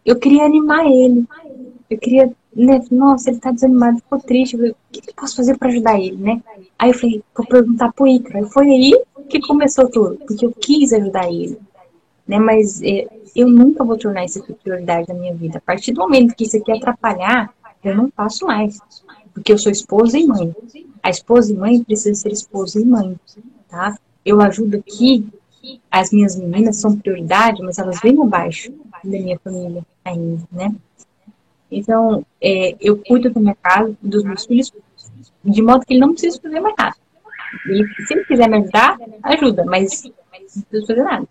eu 0.05 0.15
queria 0.17 0.43
animar 0.43 0.85
ele, 0.85 1.25
eu 1.89 1.97
queria 1.97 2.31
né? 2.55 2.81
Nossa, 2.89 3.29
ele 3.29 3.39
tá 3.39 3.51
desanimado, 3.51 3.97
ficou 3.97 4.19
triste. 4.19 4.55
o 4.55 4.75
que, 4.91 5.09
eu 5.09 5.13
posso 5.15 5.35
fazer 5.35 5.57
para 5.57 5.67
ajudar 5.67 5.99
ele, 5.99 6.15
né? 6.15 6.41
Aí 6.79 6.89
eu 6.89 6.97
falei, 6.97 7.21
vou 7.35 7.45
perguntar 7.45 7.91
pro 7.91 8.07
Icaro. 8.07 8.47
Foi 8.47 8.65
aí 8.65 8.93
que 9.29 9.41
começou 9.41 9.89
tudo, 9.89 10.17
porque 10.25 10.45
eu 10.45 10.53
quis 10.53 10.93
ajudar 10.93 11.27
ele. 11.27 11.57
Né? 12.27 12.39
Mas 12.39 12.81
é, 12.81 13.07
eu 13.35 13.47
nunca 13.47 13.83
vou 13.83 13.97
tornar 13.97 14.25
isso 14.25 14.39
aqui 14.39 14.53
prioridade 14.53 15.07
da 15.07 15.13
minha 15.13 15.33
vida. 15.33 15.57
A 15.57 15.61
partir 15.61 15.91
do 15.91 16.01
momento 16.01 16.35
que 16.35 16.43
isso 16.43 16.57
aqui 16.57 16.71
atrapalhar, 16.71 17.53
eu 17.83 17.95
não 17.95 18.09
faço 18.15 18.45
mais. 18.45 18.79
Porque 19.33 19.51
eu 19.51 19.57
sou 19.57 19.71
esposa 19.71 20.17
e 20.17 20.25
mãe. 20.25 20.55
A 21.03 21.09
esposa 21.09 21.51
e 21.51 21.55
mãe 21.55 21.83
precisa 21.83 22.15
ser 22.15 22.31
esposa 22.31 22.79
e 22.79 22.85
mãe, 22.85 23.15
tá? 23.69 23.95
Eu 24.25 24.41
ajudo 24.41 24.77
aqui, 24.77 25.27
as 25.91 26.11
minhas 26.11 26.35
meninas 26.35 26.77
são 26.77 26.97
prioridade, 26.97 27.61
mas 27.61 27.77
elas 27.77 27.99
vêm 28.01 28.19
abaixo 28.19 28.71
da 29.03 29.09
minha 29.11 29.37
família 29.39 29.85
ainda, 30.03 30.43
né? 30.51 30.73
Então, 31.69 32.25
é, 32.41 32.75
eu 32.79 32.97
cuido 32.97 33.29
da 33.29 33.39
minha 33.39 33.55
casa, 33.55 33.95
dos 34.01 34.23
meus 34.23 34.45
filhos, 34.45 34.71
de 35.43 35.61
modo 35.61 35.85
que 35.85 35.93
ele 35.93 35.99
não 35.99 36.11
precisa 36.13 36.39
fazer 36.41 36.59
mais 36.59 36.75
nada. 36.77 36.95
Ele, 37.67 37.87
se 38.05 38.13
ele 38.13 38.25
quiser 38.25 38.49
me 38.49 38.57
ajudar, 38.57 38.97
ajuda, 39.23 39.65
mas 39.65 40.03
não 40.03 40.11
precisa 40.39 40.87
fazer 40.87 41.03
nada. 41.03 41.27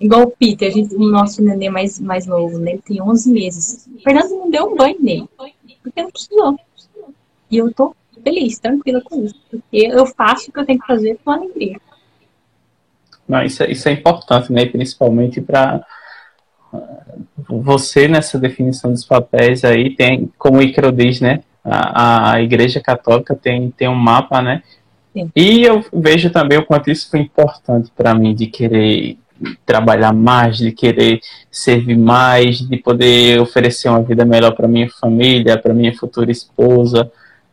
Igual 0.00 0.22
o 0.22 0.30
Peter, 0.30 0.68
a 0.68 0.70
gente, 0.70 0.94
o 0.94 1.10
nosso 1.10 1.42
neném 1.42 1.70
mais, 1.70 1.98
mais 1.98 2.24
novo, 2.24 2.58
né? 2.58 2.72
Ele 2.72 2.82
tem 2.82 3.02
11 3.02 3.32
meses. 3.32 3.88
O 3.96 4.00
Fernando 4.00 4.30
não 4.30 4.50
deu 4.50 4.66
um 4.66 4.76
banho 4.76 4.96
nele, 5.00 5.28
porque 5.82 6.02
não 6.02 6.10
precisou. 6.10 6.58
E 7.50 7.56
eu 7.56 7.72
tô 7.72 7.94
feliz, 8.22 8.58
tranquila 8.58 9.00
com 9.00 9.24
isso, 9.24 9.34
porque 9.50 9.88
eu 9.90 10.06
faço 10.06 10.50
o 10.50 10.52
que 10.52 10.60
eu 10.60 10.66
tenho 10.66 10.78
que 10.78 10.86
fazer 10.86 11.18
com 11.24 11.30
alegria. 11.30 11.80
Não, 13.28 13.42
isso, 13.42 13.62
é, 13.62 13.70
isso 13.70 13.88
é 13.88 13.92
importante, 13.92 14.52
né? 14.52 14.66
Principalmente 14.66 15.40
para 15.40 15.84
você 17.48 18.06
nessa 18.06 18.38
definição 18.38 18.92
dos 18.92 19.04
papéis 19.04 19.64
aí 19.64 19.94
tem, 19.94 20.30
como 20.38 20.58
o 20.58 20.62
Icaro 20.62 20.92
diz, 20.92 21.20
né? 21.20 21.42
A, 21.64 22.32
a 22.32 22.42
Igreja 22.42 22.80
Católica 22.80 23.34
tem, 23.34 23.70
tem 23.70 23.88
um 23.88 23.94
mapa, 23.94 24.40
né? 24.40 24.62
Sim. 25.12 25.30
E 25.34 25.62
eu 25.62 25.84
vejo 25.92 26.30
também 26.30 26.58
o 26.58 26.64
quanto 26.64 26.90
isso 26.90 27.10
foi 27.10 27.20
importante 27.20 27.90
para 27.94 28.14
mim, 28.14 28.34
de 28.34 28.46
querer 28.46 29.18
trabalhar 29.64 30.12
mais, 30.12 30.58
de 30.58 30.72
querer 30.72 31.20
servir 31.50 31.96
mais, 31.96 32.58
de 32.60 32.76
poder 32.76 33.40
oferecer 33.40 33.88
uma 33.88 34.02
vida 34.02 34.24
melhor 34.24 34.52
para 34.52 34.68
minha 34.68 34.88
família, 34.90 35.58
para 35.58 35.74
minha 35.74 35.96
futura 35.96 36.30
esposa. 36.30 37.10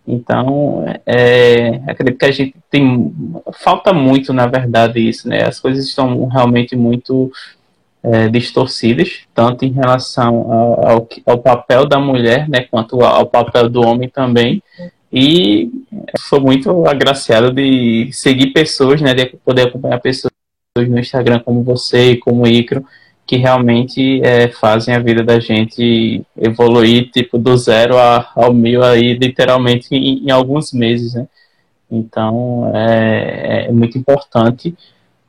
Então, 0.08 0.86
é, 1.06 1.82
acredito 1.88 2.20
que 2.20 2.26
a 2.26 2.32
gente 2.32 2.56
tem. 2.70 3.14
Falta 3.54 3.92
muito, 3.92 4.32
na 4.32 4.46
verdade, 4.46 5.00
isso, 5.00 5.28
né? 5.28 5.44
As 5.44 5.60
coisas 5.60 5.86
estão 5.86 6.28
realmente 6.28 6.76
muito 6.76 7.32
é, 8.04 8.30
distorcidas, 8.30 9.22
tanto 9.34 9.66
em 9.66 9.72
relação 9.72 10.52
ao, 10.52 10.88
ao, 10.88 11.10
ao, 11.26 11.38
papel 11.40 11.88
da 11.88 12.00
mulher, 12.00 12.48
né, 12.48 12.62
quanto 12.70 13.02
ao 13.02 13.26
papel 13.26 13.68
do 13.68 13.82
homem 13.82 14.08
também. 14.08 14.62
E 15.12 15.72
sou 16.20 16.40
muito 16.40 16.86
agraciado 16.88 17.52
de 17.52 18.10
seguir 18.12 18.48
pessoas, 18.48 19.02
né, 19.02 19.14
de 19.14 19.26
poder 19.44 19.64
acompanhar 19.64 20.00
pessoas 20.00 20.32
no 20.84 21.00
Instagram 21.00 21.40
como 21.40 21.64
você 21.64 22.12
e 22.12 22.18
como 22.18 22.44
o 22.44 22.48
Icro, 22.48 22.86
que 23.26 23.38
realmente 23.38 24.22
é, 24.22 24.50
fazem 24.50 24.94
a 24.94 25.00
vida 25.00 25.24
da 25.24 25.40
gente 25.40 26.22
evoluir, 26.38 27.10
tipo, 27.12 27.38
do 27.38 27.56
zero 27.58 27.98
a, 27.98 28.30
ao 28.36 28.54
mil 28.54 28.84
aí, 28.84 29.14
literalmente, 29.14 29.88
em, 29.96 30.26
em 30.26 30.32
alguns 30.32 30.74
meses, 30.74 31.14
né? 31.14 31.28
Então, 31.90 32.72
é, 32.76 33.68
é 33.68 33.72
muito 33.72 33.98
importante 33.98 34.76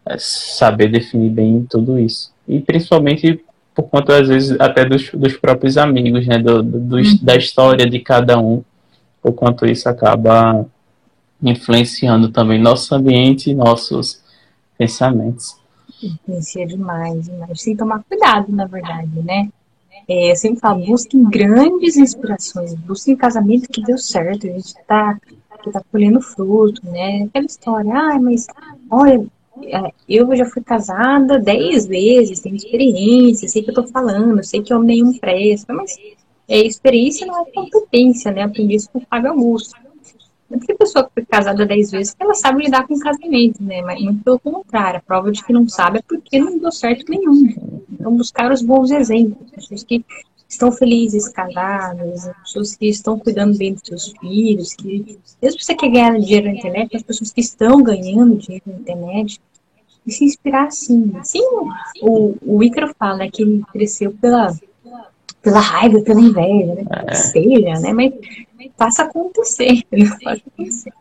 é, 0.04 0.16
saber 0.18 0.88
definir 0.88 1.30
bem 1.30 1.64
tudo 1.70 1.98
isso 1.98 2.34
e 2.48 2.60
principalmente 2.60 3.40
por 3.74 3.84
conta, 3.84 4.18
às 4.18 4.28
vezes, 4.28 4.58
até 4.58 4.86
dos, 4.86 5.10
dos 5.10 5.36
próprios 5.36 5.76
amigos, 5.76 6.26
né, 6.26 6.38
do, 6.38 6.62
do, 6.62 6.96
uhum. 6.96 7.18
da 7.20 7.36
história 7.36 7.88
de 7.88 7.98
cada 7.98 8.38
um, 8.38 8.64
o 9.22 9.32
quanto 9.32 9.66
isso 9.66 9.86
acaba 9.86 10.64
influenciando 11.42 12.30
também 12.30 12.58
nosso 12.58 12.94
ambiente 12.94 13.52
nossos 13.54 14.22
pensamentos. 14.76 15.56
Influencia 16.02 16.66
demais, 16.66 17.24
demais. 17.24 17.62
Tem 17.62 17.74
que 17.74 17.78
tomar 17.78 18.02
cuidado, 18.04 18.52
na 18.52 18.66
verdade, 18.66 19.10
né? 19.22 19.48
É, 20.08 20.30
eu 20.30 20.36
sempre 20.36 20.60
falo, 20.60 20.84
busquem 20.84 21.24
grandes 21.24 21.96
inspirações, 21.96 22.74
busquem 22.74 23.16
casamento 23.16 23.68
que 23.68 23.82
deu 23.82 23.98
certo, 23.98 24.46
a 24.46 24.50
gente 24.50 24.74
tá, 24.86 25.18
que 25.62 25.70
tá 25.70 25.82
colhendo 25.90 26.20
fruto, 26.20 26.80
né? 26.84 27.24
Aquela 27.24 27.46
história, 27.46 27.92
ah, 27.92 28.20
mas 28.20 28.46
olha, 28.90 29.26
é, 29.64 29.92
eu 30.08 30.34
já 30.36 30.44
fui 30.44 30.62
casada 30.62 31.38
dez 31.38 31.86
vezes, 31.86 32.40
tenho 32.40 32.54
experiência, 32.54 33.48
sei 33.48 33.62
que 33.62 33.70
eu 33.70 33.74
tô 33.74 33.86
falando, 33.86 34.44
sei 34.44 34.62
que 34.62 34.72
homem 34.72 35.02
nenhum 35.02 35.18
presta, 35.18 35.72
mas 35.72 35.96
é, 36.48 36.60
experiência 36.60 37.26
não 37.26 37.42
é 37.42 37.44
competência, 37.50 38.30
né? 38.30 38.42
Aprendi 38.42 38.76
isso 38.76 38.90
com 38.92 38.98
o 38.98 39.06
Fábio 39.08 39.30
Augusto. 39.30 39.74
Não 40.48 40.56
é 40.56 40.58
porque 40.58 40.72
a 40.72 40.76
pessoa 40.76 41.04
que 41.04 41.10
foi 41.14 41.24
casada 41.24 41.66
dez 41.66 41.90
vezes 41.90 42.14
ela 42.18 42.34
sabe 42.34 42.64
lidar 42.64 42.86
com 42.86 42.98
casamento, 42.98 43.62
né? 43.62 43.82
Mas 43.82 44.00
muito 44.00 44.22
pelo 44.22 44.38
contrário, 44.38 44.98
a 44.98 45.02
prova 45.02 45.30
de 45.32 45.44
que 45.44 45.52
não 45.52 45.68
sabe 45.68 45.98
é 45.98 46.02
porque 46.02 46.38
não 46.38 46.58
deu 46.58 46.72
certo 46.72 47.10
nenhum. 47.10 47.84
Então 47.92 48.16
buscar 48.16 48.52
os 48.52 48.62
bons 48.62 48.90
exemplos, 48.90 49.50
pessoas 49.50 49.82
que 49.82 50.04
estão 50.48 50.70
felizes, 50.70 51.28
casadas, 51.28 52.30
pessoas 52.42 52.76
que 52.76 52.86
estão 52.88 53.18
cuidando 53.18 53.58
bem 53.58 53.74
dos 53.74 53.82
seus 53.84 54.12
filhos, 54.20 54.74
que 54.74 55.18
mesmo 55.42 55.60
você 55.60 55.74
quer 55.74 55.88
ganhar 55.88 56.18
dinheiro 56.18 56.46
na 56.46 56.54
internet, 56.54 56.96
as 56.96 57.02
pessoas 57.02 57.32
que 57.32 57.40
estão 57.40 57.82
ganhando 57.82 58.36
dinheiro 58.36 58.64
na 58.66 58.76
internet, 58.76 59.40
e 60.06 60.12
se 60.12 60.24
inspirar 60.24 60.66
assim. 60.66 61.12
Assim 61.18 61.42
o, 62.00 62.36
o 62.40 62.62
Ícaro 62.62 62.94
fala 62.96 63.18
né, 63.18 63.30
que 63.30 63.42
ele 63.42 63.64
cresceu 63.72 64.12
pela, 64.12 64.54
pela 65.42 65.60
raiva, 65.60 66.00
pela 66.00 66.20
inveja, 66.20 66.74
né? 66.74 66.84
É. 67.08 67.14
Seja, 67.14 67.80
né? 67.80 67.92
Mas 67.92 68.12
faça 68.76 69.04
acontecer. 69.04 69.82
Faça 70.22 70.42
acontecer. 70.46 70.92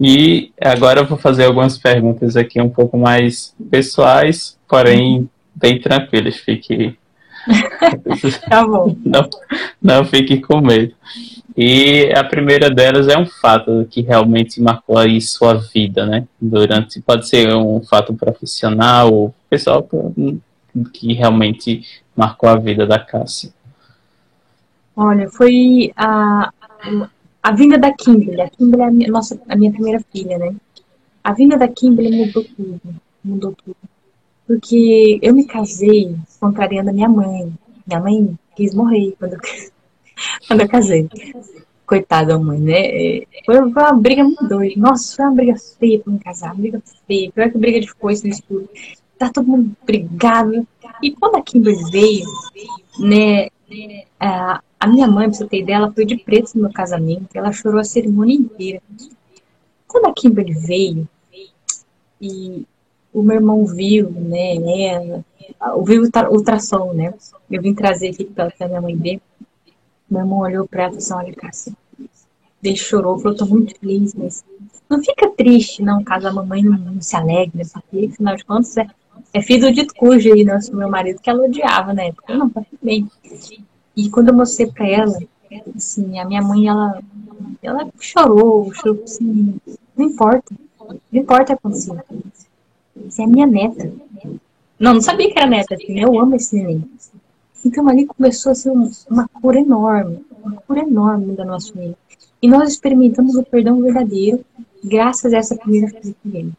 E 0.00 0.52
agora 0.60 1.00
eu 1.00 1.06
vou 1.06 1.16
fazer 1.16 1.44
algumas 1.44 1.78
perguntas 1.78 2.36
aqui 2.36 2.60
um 2.60 2.68
pouco 2.68 2.98
mais 2.98 3.54
pessoais, 3.70 4.58
porém 4.68 5.28
bem 5.54 5.80
tranquilas. 5.80 6.36
Fique 6.36 6.98
tá 8.48 8.66
bom. 8.66 8.96
Não, 9.04 9.28
não 9.80 10.04
fique 10.04 10.40
com 10.40 10.60
medo. 10.60 10.94
E 11.56 12.12
a 12.12 12.24
primeira 12.24 12.68
delas 12.68 13.06
é 13.06 13.16
um 13.16 13.26
fato 13.26 13.86
que 13.88 14.00
realmente 14.00 14.60
marcou 14.60 14.98
aí 14.98 15.20
sua 15.20 15.54
vida, 15.54 16.04
né? 16.04 16.26
Durante, 16.40 17.00
pode 17.00 17.28
ser 17.28 17.54
um 17.54 17.80
fato 17.82 18.12
profissional 18.14 19.12
ou 19.12 19.34
pessoal 19.48 19.86
que 20.92 21.12
realmente 21.12 21.82
marcou 22.16 22.48
a 22.48 22.56
vida 22.56 22.86
da 22.86 22.98
Cássia. 22.98 23.52
Olha, 24.96 25.28
foi 25.28 25.92
a, 25.96 26.52
a 27.42 27.52
vinda 27.52 27.78
da 27.78 27.92
Kimberly. 27.92 28.40
A 28.40 28.48
Kimberly 28.48 28.82
é 28.82 28.86
a 28.86 28.90
minha, 28.90 29.10
nossa, 29.10 29.40
a 29.48 29.56
minha 29.56 29.72
primeira 29.72 30.00
filha, 30.12 30.38
né? 30.38 30.54
A 31.22 31.32
vinda 31.32 31.56
da 31.56 31.66
Kimberly 31.68 32.26
mudou 32.26 32.44
tudo. 32.44 32.80
Mudou 33.24 33.52
tudo. 33.52 33.76
Porque 34.46 35.18
eu 35.22 35.34
me 35.34 35.46
casei 35.46 36.14
contrariando 36.38 36.90
a 36.90 36.92
minha 36.92 37.08
mãe. 37.08 37.52
Minha 37.86 38.00
mãe 38.00 38.38
quis 38.54 38.74
morrer 38.74 39.14
quando 39.18 39.32
eu, 39.32 39.40
quando 40.46 40.60
eu 40.60 40.68
casei. 40.68 41.08
Coitada 41.86 42.28
da 42.28 42.38
mãe, 42.38 42.58
né? 42.58 43.22
Foi, 43.44 43.58
uma 43.58 43.92
briga 43.92 44.22
muito 44.22 44.46
doida. 44.46 44.80
Nossa, 44.80 45.16
foi 45.16 45.24
uma 45.24 45.34
briga 45.34 45.54
feia 45.78 45.98
pra 45.98 46.12
me 46.12 46.18
casar. 46.20 46.52
Uma 46.52 46.60
briga 46.60 46.82
feia. 47.06 47.32
Pior 47.32 47.50
que 47.50 47.58
briga 47.58 47.80
de 47.80 47.90
foice 47.90 48.24
no 48.24 48.32
escuro. 48.32 48.68
Tá 49.18 49.28
todo 49.28 49.46
mundo 49.46 49.76
brigado. 49.84 50.66
E 51.02 51.10
quando 51.10 51.36
a 51.36 51.42
Kimberly 51.42 51.90
veio, 51.90 52.26
né? 53.00 53.48
A, 54.20 54.62
a 54.84 54.86
minha 54.86 55.06
mãe, 55.06 55.28
pra 55.28 55.38
você 55.38 55.46
ter 55.46 55.62
ideia, 55.62 55.76
ela 55.76 55.92
foi 55.92 56.04
de 56.04 56.16
preto 56.16 56.52
no 56.54 56.62
meu 56.62 56.72
casamento. 56.72 57.28
Ela 57.34 57.52
chorou 57.52 57.80
a 57.80 57.84
cerimônia 57.84 58.36
inteira. 58.36 58.82
quando 59.88 60.06
a 60.06 60.12
Kimberly 60.12 60.52
veio 60.52 61.08
e 62.20 62.66
o 63.12 63.22
meu 63.22 63.36
irmão 63.36 63.64
viu, 63.64 64.10
né, 64.10 64.56
ela, 64.88 65.24
ouviu 65.74 66.02
o 66.02 66.34
ultrassom, 66.34 66.92
né? 66.92 67.14
Eu 67.50 67.62
vim 67.62 67.74
trazer 67.74 68.10
aqui 68.10 68.24
para 68.24 68.52
a 68.60 68.68
minha 68.68 68.80
mãe 68.80 68.94
ver. 68.94 69.20
Meu 70.10 70.20
irmão 70.20 70.40
olhou 70.40 70.68
para 70.68 70.84
ela 70.84 70.96
e 70.96 71.00
falou 71.00 71.20
assim, 71.20 71.28
olha, 71.28 71.36
Cássia, 71.36 71.72
ele 72.62 72.76
chorou, 72.76 73.18
falou, 73.18 73.36
tô 73.36 73.46
muito 73.46 73.78
feliz, 73.78 74.14
mas 74.14 74.44
não 74.88 75.02
fica 75.02 75.30
triste, 75.30 75.82
não, 75.82 76.04
caso 76.04 76.28
a 76.28 76.32
mamãe 76.32 76.62
não, 76.62 76.76
não 76.76 77.00
se 77.00 77.16
alegre, 77.16 77.52
né? 77.56 77.64
Porque, 77.72 78.10
afinal 78.12 78.36
de 78.36 78.44
contas, 78.44 78.76
é, 78.76 78.86
é 79.32 79.40
filho 79.40 79.68
do 79.68 79.72
dito 79.72 79.94
cujo 79.94 80.32
aí, 80.32 80.44
nosso 80.44 80.72
né, 80.72 80.78
meu 80.78 80.90
marido, 80.90 81.20
que 81.20 81.30
ela 81.30 81.44
odiava 81.44 81.94
na 81.94 82.04
época. 82.04 82.36
Não, 82.36 82.50
tá 82.50 82.60
tudo 82.60 82.80
bem. 82.82 83.08
E 83.96 84.10
quando 84.10 84.28
eu 84.28 84.34
mostrei 84.34 84.70
pra 84.70 84.88
ela, 84.88 85.16
assim, 85.74 86.18
a 86.18 86.24
minha 86.24 86.42
mãe, 86.42 86.66
ela, 86.66 87.02
ela 87.62 87.88
chorou, 88.00 88.72
chorou 88.74 89.02
assim, 89.04 89.60
não 89.96 90.06
importa, 90.06 90.54
não 90.80 91.20
importa 91.20 91.52
a 91.52 91.56
consciência. 91.56 92.04
Você 92.96 93.22
é 93.22 93.26
minha 93.26 93.46
neta. 93.46 93.92
Não, 94.78 94.94
não 94.94 95.00
sabia 95.00 95.32
que 95.32 95.38
era 95.38 95.48
neta, 95.48 95.74
assim, 95.74 96.00
eu 96.00 96.18
amo 96.18 96.34
esse 96.34 96.56
neném. 96.56 96.84
Então 97.64 97.88
ali 97.88 98.04
começou 98.04 98.52
a 98.52 98.54
ser 98.54 98.70
uma 99.08 99.28
cura 99.28 99.58
enorme, 99.58 100.24
uma 100.42 100.56
cura 100.56 100.80
enorme 100.80 101.34
da 101.34 101.44
nossa 101.44 101.72
família. 101.72 101.96
E 102.42 102.48
nós 102.48 102.70
experimentamos 102.70 103.36
o 103.36 103.42
perdão 103.42 103.80
verdadeiro 103.80 104.44
graças 104.82 105.32
a 105.32 105.38
essa 105.38 105.56
primeira 105.56 105.88
filha 105.88 106.14
que 106.22 106.28
veio. 106.28 106.52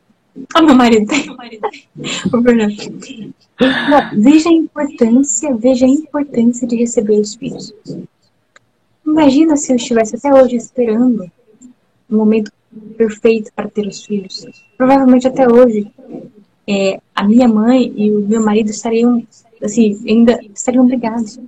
Ah, 0.53 0.61
meu 0.61 0.75
marido 0.75 1.05
tá 1.07 2.37
o 2.37 2.43
Fernando. 2.43 2.75
Veja 4.17 4.49
a 4.49 4.53
importância, 4.53 5.55
veja 5.55 5.85
a 5.85 5.89
importância 5.89 6.67
de 6.67 6.75
receber 6.75 7.19
os 7.19 7.35
filhos. 7.35 7.73
Imagina 9.05 9.55
se 9.55 9.71
eu 9.71 9.77
estivesse 9.77 10.15
até 10.15 10.33
hoje 10.33 10.55
esperando 10.55 11.31
o 12.09 12.15
momento 12.15 12.51
perfeito 12.97 13.51
para 13.55 13.69
ter 13.69 13.87
os 13.87 14.03
filhos. 14.03 14.45
Provavelmente 14.77 15.27
até 15.27 15.47
hoje 15.47 15.89
é, 16.67 16.99
a 17.13 17.23
minha 17.23 17.47
mãe 17.47 17.93
e 17.95 18.11
o 18.11 18.27
meu 18.27 18.43
marido 18.43 18.69
estariam, 18.69 19.25
assim, 19.63 20.01
ainda 20.07 20.39
estariam 20.53 20.85
brigados. 20.85 21.39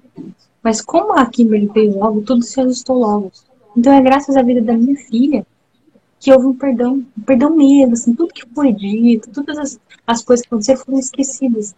Mas 0.63 0.81
como 0.81 1.13
a 1.13 1.25
Kimberly 1.25 1.69
veio 1.73 1.97
logo, 1.97 2.21
tudo 2.21 2.41
se 2.43 2.59
ajustou 2.61 2.99
logo. 2.99 3.31
Então 3.75 3.91
é 3.91 4.01
graças 4.01 4.37
à 4.37 4.41
vida 4.41 4.61
da 4.61 4.73
minha 4.73 4.95
filha 4.95 5.45
que 6.19 6.31
houve 6.31 6.47
um 6.47 6.53
perdão, 6.53 7.05
um 7.17 7.21
perdão 7.21 7.55
mesmo, 7.55 7.93
assim, 7.93 8.13
tudo 8.13 8.33
que 8.33 8.45
foi 8.53 8.73
dito, 8.73 9.29
todas 9.29 9.57
as, 9.57 9.79
as 10.05 10.23
coisas 10.23 10.45
que 10.45 10.49
aconteceram 10.49 10.79
foram 10.79 10.99
esquecidas. 10.99 11.75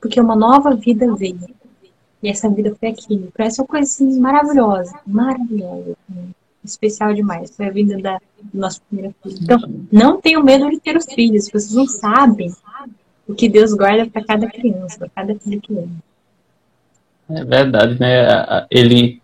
Porque 0.00 0.20
uma 0.20 0.36
nova 0.36 0.74
vida 0.74 1.14
veio. 1.14 1.40
E 2.22 2.28
essa 2.28 2.48
vida 2.48 2.74
foi 2.78 2.88
aqui. 2.90 3.28
Parece 3.36 3.60
uma 3.60 3.66
coisa 3.66 3.84
assim 3.84 4.20
maravilhosa, 4.20 4.98
maravilhosa. 5.06 5.96
Assim, 6.10 6.34
especial 6.64 7.14
demais. 7.14 7.54
Foi 7.56 7.66
a 7.66 7.70
vida 7.70 7.96
da 7.98 8.20
nossa 8.52 8.80
primeira 8.88 9.14
filha. 9.22 9.38
Então, 9.40 9.58
não 9.90 10.20
tenham 10.20 10.42
medo 10.42 10.68
de 10.70 10.80
ter 10.80 10.96
os 10.96 11.06
filhos. 11.06 11.48
Vocês 11.48 11.72
não 11.72 11.86
sabem 11.86 12.52
o 13.26 13.34
que 13.34 13.48
Deus 13.48 13.72
guarda 13.74 14.06
para 14.06 14.24
cada 14.24 14.46
criança, 14.48 14.98
para 14.98 15.08
cada 15.08 15.34
filho 15.38 15.60
que 15.60 15.72
vem. 15.72 15.90
É 17.30 17.44
verdade, 17.44 18.00
né? 18.00 18.66
Ele 18.70 19.20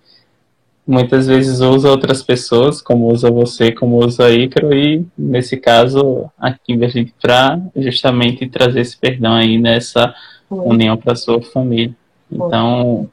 muitas 0.87 1.27
vezes 1.27 1.61
usa 1.61 1.91
outras 1.91 2.23
pessoas, 2.23 2.83
como 2.83 3.11
usa 3.11 3.31
você, 3.31 3.73
como 3.73 4.05
usa 4.05 4.31
Ícaro, 4.31 4.75
e 4.75 5.05
nesse 5.17 5.57
caso, 5.57 6.31
aqui 6.39 6.79
para 7.21 7.61
justamente 7.77 8.47
trazer 8.49 8.81
esse 8.81 8.97
perdão 8.97 9.35
aí 9.35 9.59
nessa 9.59 10.15
Foi. 10.49 10.59
união 10.59 10.97
para 10.97 11.17
sua 11.17 11.41
família. 11.41 11.95
Então, 12.31 13.09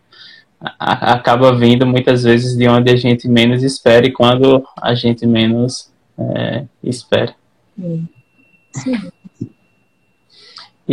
a, 0.59 1.13
acaba 1.13 1.55
vindo 1.55 1.85
muitas 1.85 2.23
vezes 2.23 2.57
de 2.57 2.67
onde 2.67 2.91
a 2.91 2.95
gente 2.95 3.27
menos 3.27 3.63
espera 3.63 4.05
e 4.05 4.11
quando 4.11 4.63
a 4.79 4.93
gente 4.93 5.25
menos 5.25 5.89
é, 6.17 6.65
espera. 6.83 7.33
Sim. 7.77 8.07
Sim. 8.73 9.11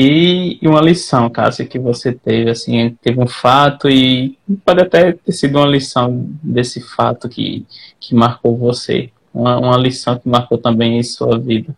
E, 0.01 0.61
uma 0.63 0.81
lição, 0.81 1.29
Cássia, 1.29 1.67
que 1.67 1.77
você 1.77 2.13
teve, 2.13 2.49
assim, 2.49 2.97
teve 3.03 3.21
um 3.21 3.27
fato 3.27 3.89
e 3.89 4.39
pode 4.65 4.81
até 4.81 5.11
ter 5.11 5.33
sido 5.33 5.59
uma 5.59 5.67
lição 5.67 6.25
desse 6.41 6.81
fato 6.81 7.29
que, 7.29 7.67
que 7.99 8.15
marcou 8.15 8.57
você. 8.57 9.11
Uma, 9.35 9.59
uma 9.59 9.77
lição 9.77 10.17
que 10.17 10.29
marcou 10.29 10.57
também 10.57 11.01
em 11.01 11.03
sua 11.03 11.37
vida. 11.37 11.77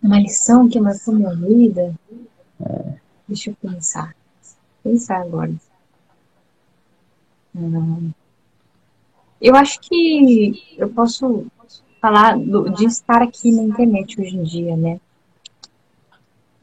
Uma 0.00 0.20
lição 0.20 0.68
que 0.68 0.78
marcou 0.78 1.12
minha 1.12 1.34
vida? 1.34 1.92
É. 2.60 2.94
Deixa 3.26 3.50
eu 3.50 3.56
pensar. 3.60 4.14
Pensar 4.84 5.22
agora. 5.22 5.52
Hum. 7.52 8.12
Eu 9.42 9.56
acho 9.56 9.80
que 9.80 10.76
eu 10.78 10.88
posso 10.88 11.46
falar 12.00 12.38
do, 12.38 12.70
de 12.70 12.84
estar 12.84 13.22
aqui 13.22 13.50
na 13.50 13.64
internet 13.64 14.20
hoje 14.20 14.36
em 14.36 14.44
dia, 14.44 14.76
né? 14.76 15.00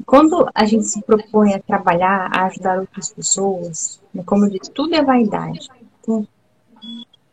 Quando 0.06 0.48
a 0.54 0.66
gente 0.66 0.86
se 0.86 1.02
propõe 1.02 1.54
a 1.54 1.60
trabalhar, 1.60 2.30
a 2.32 2.46
ajudar 2.46 2.80
outras 2.80 3.12
pessoas, 3.12 4.00
né, 4.14 4.24
como 4.26 4.46
eu 4.46 4.52
disse, 4.52 4.72
tudo 4.72 4.94
é 4.94 5.04
vaidade. 5.04 5.68
Então, 6.02 6.28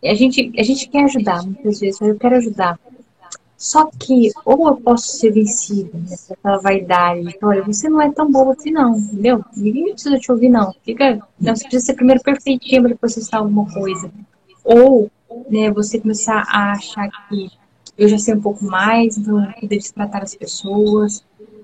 a 0.02 0.14
gente, 0.14 0.52
a 0.58 0.62
gente 0.62 0.88
quer 0.88 1.04
ajudar, 1.04 1.44
muitas 1.44 1.80
vezes, 1.80 2.00
eu 2.00 2.18
quero 2.18 2.36
ajudar. 2.36 2.78
Só 3.56 3.88
que, 3.96 4.30
ou 4.44 4.68
eu 4.68 4.76
posso 4.76 5.06
ser 5.18 5.30
vencida 5.30 5.96
né, 5.96 6.16
pela 6.42 6.58
vaidade, 6.58 7.22
de, 7.22 7.38
olha, 7.42 7.62
você 7.62 7.88
não 7.88 8.00
é 8.00 8.10
tão 8.10 8.30
boa 8.30 8.54
assim 8.54 8.72
não, 8.72 8.98
entendeu? 8.98 9.44
Ninguém 9.56 9.92
precisa 9.92 10.18
te 10.18 10.32
ouvir 10.32 10.48
não. 10.48 10.74
Fica, 10.84 11.20
não, 11.38 11.54
você 11.54 11.62
precisa 11.62 11.86
ser 11.86 11.94
primeiro 11.94 12.20
perfeitinho 12.22 12.82
para 12.82 13.08
testar 13.08 13.38
alguma 13.38 13.72
coisa. 13.72 14.10
Ou, 14.64 15.08
né, 15.48 15.70
você 15.70 16.00
começar 16.00 16.42
a 16.48 16.72
achar 16.72 17.08
que 17.28 17.50
eu 17.96 18.08
já 18.08 18.18
sei 18.18 18.34
um 18.34 18.40
pouco 18.40 18.64
mais, 18.64 19.16
então 19.16 19.40
eu 19.40 19.78
tratar 19.94 20.22
as 20.24 20.34
pessoas 20.34 21.22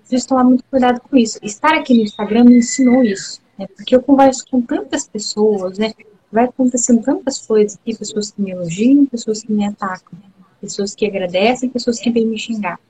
preciso 0.09 0.29
tomar 0.29 0.45
muito 0.45 0.65
cuidado 0.65 1.01
com 1.01 1.17
isso. 1.17 1.39
Estar 1.43 1.75
aqui 1.75 1.95
no 1.95 2.03
Instagram 2.03 2.45
me 2.45 2.59
ensinou 2.59 3.05
isso, 3.05 3.41
né? 3.59 3.67
Porque 3.77 3.95
eu 3.95 4.03
converso 4.03 4.45
com 4.51 4.63
tantas 4.63 5.07
pessoas, 5.07 5.79
né? 5.79 5.93
Vai 6.33 6.45
acontecendo 6.45 7.03
tantas 7.03 7.47
coisas 7.47 7.79
aqui, 7.79 7.97
pessoas 7.97 8.31
que 8.31 8.41
me 8.41 8.51
elogiam, 8.51 9.07
pessoas 9.07 9.43
que 9.43 9.53
me 9.53 9.67
atacam, 9.67 10.19
pessoas 10.61 10.95
que 10.95 11.07
agradecem, 11.07 11.69
pessoas 11.69 12.01
que 12.01 12.11
vêm 12.11 12.27
me 12.27 12.39
xingar. 12.39 12.81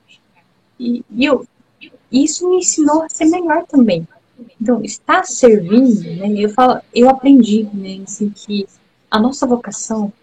E, 0.79 1.03
e 1.11 1.25
eu, 1.25 1.45
isso 2.09 2.49
me 2.49 2.57
ensinou 2.57 3.03
a 3.03 3.09
ser 3.09 3.25
melhor 3.25 3.65
também. 3.65 4.07
Então, 4.59 4.81
estar 4.83 5.25
servindo, 5.25 6.01
né? 6.01 6.33
Eu 6.37 6.49
falo, 6.49 6.81
eu 6.95 7.09
aprendi, 7.09 7.63
né? 7.73 8.01
Assim, 8.03 8.29
que 8.29 8.65
a 9.11 9.19
nossa 9.19 9.45
vocação 9.45 10.13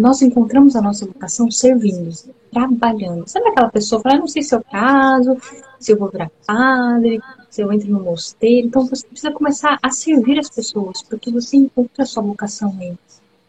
nós 0.00 0.22
encontramos 0.22 0.74
a 0.74 0.82
nossa 0.82 1.06
vocação 1.06 1.50
servindo, 1.50 2.10
trabalhando. 2.50 3.28
Sabe 3.28 3.48
aquela 3.48 3.68
pessoa 3.68 4.00
que 4.00 4.04
fala, 4.04 4.16
ah, 4.16 4.20
não 4.20 4.28
sei 4.28 4.42
se 4.42 4.54
é 4.54 4.58
o 4.58 4.64
caso, 4.64 5.36
se 5.78 5.92
eu 5.92 5.98
vou 5.98 6.10
virar 6.10 6.30
padre, 6.46 7.20
se 7.48 7.62
eu 7.62 7.72
entro 7.72 7.90
no 7.90 8.00
mosteiro. 8.00 8.68
Então 8.68 8.86
você 8.86 9.06
precisa 9.06 9.32
começar 9.32 9.78
a 9.82 9.90
servir 9.90 10.38
as 10.38 10.48
pessoas, 10.48 11.02
porque 11.02 11.30
você 11.30 11.56
encontra 11.56 12.04
a 12.04 12.06
sua 12.06 12.22
vocação 12.22 12.76
aí, 12.80 12.96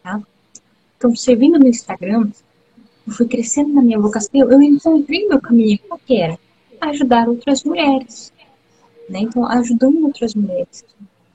tá? 0.02 0.20
Então, 0.96 1.16
servindo 1.16 1.58
no 1.58 1.66
Instagram, 1.66 2.30
eu 3.06 3.12
fui 3.12 3.26
crescendo 3.26 3.72
na 3.72 3.82
minha 3.82 3.98
vocação, 3.98 4.30
eu 4.34 4.62
encontrei 4.62 5.26
meu 5.26 5.40
caminho, 5.40 5.78
qual 5.88 6.00
que 6.06 6.16
era? 6.16 6.38
Ajudar 6.80 7.28
outras 7.28 7.64
mulheres, 7.64 8.32
né? 9.08 9.20
Então, 9.20 9.44
ajudando 9.46 10.04
outras 10.04 10.34
mulheres. 10.34 10.84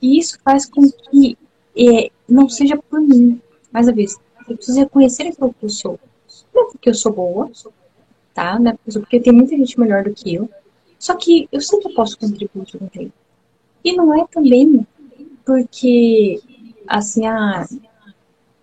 E 0.00 0.18
isso 0.18 0.38
faz 0.42 0.64
com 0.64 0.82
que 0.90 1.36
é, 1.76 2.10
não 2.28 2.48
seja 2.48 2.76
por 2.76 3.00
mim, 3.00 3.40
mais 3.72 3.86
uma 3.86 3.94
vez, 3.94 4.16
eu 4.48 4.56
preciso 4.56 4.78
reconhecer 4.78 5.24
aquilo 5.24 5.54
que 5.54 5.64
eu 5.64 5.68
sou. 5.68 5.98
Não 6.54 6.62
é 6.68 6.70
porque 6.70 6.88
eu 6.88 6.94
sou 6.94 7.12
boa, 7.12 7.50
tá? 8.34 8.58
Não 8.58 8.72
é 8.72 8.78
porque 8.92 9.20
tem 9.20 9.32
muita 9.32 9.56
gente 9.56 9.78
melhor 9.78 10.04
do 10.04 10.14
que 10.14 10.34
eu. 10.34 10.48
Só 10.98 11.14
que 11.14 11.48
eu 11.52 11.60
sempre 11.60 11.94
posso 11.94 12.18
contribuir 12.18 12.64
de 12.64 12.76
um 12.76 12.88
jeito. 12.92 13.12
E 13.84 13.92
não 13.94 14.14
é 14.20 14.26
também 14.26 14.86
porque, 15.44 16.40
assim, 16.86 17.26
ah, 17.26 17.66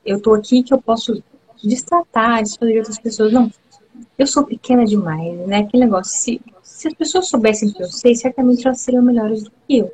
eu 0.05 0.21
tô 0.21 0.33
aqui 0.33 0.61
que 0.61 0.73
eu 0.73 0.81
posso 0.81 1.23
destratar, 1.63 2.43
desfazer 2.43 2.77
outras 2.77 2.99
pessoas. 2.99 3.31
Não. 3.31 3.51
Eu 4.17 4.27
sou 4.27 4.45
pequena 4.45 4.85
demais, 4.85 5.47
né? 5.47 5.59
Aquele 5.59 5.85
negócio. 5.85 6.13
Se, 6.13 6.41
se 6.61 6.87
as 6.87 6.93
pessoas 6.93 7.27
soubessem 7.27 7.71
que 7.71 7.81
eu 7.81 7.87
sei, 7.87 8.13
certamente 8.13 8.67
elas 8.67 8.81
seriam 8.81 9.03
melhores 9.03 9.43
do 9.43 9.51
que 9.67 9.77
eu. 9.77 9.91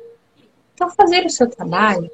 Então, 0.74 0.90
fazer 0.90 1.24
o 1.24 1.30
seu 1.30 1.48
trabalho 1.48 2.10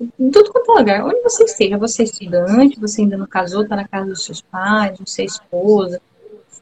em 0.00 0.30
tudo 0.30 0.52
quanto 0.52 0.72
é 0.72 0.78
lugar. 0.78 1.04
Onde 1.04 1.22
você 1.22 1.44
esteja, 1.44 1.78
você 1.78 2.02
é 2.02 2.04
estudante, 2.04 2.80
você 2.80 3.02
ainda 3.02 3.16
não 3.16 3.26
casou, 3.26 3.62
está 3.62 3.76
na 3.76 3.88
casa 3.88 4.06
dos 4.06 4.24
seus 4.24 4.40
pais, 4.40 4.98
você 4.98 5.22
é 5.22 5.24
esposa, 5.24 6.00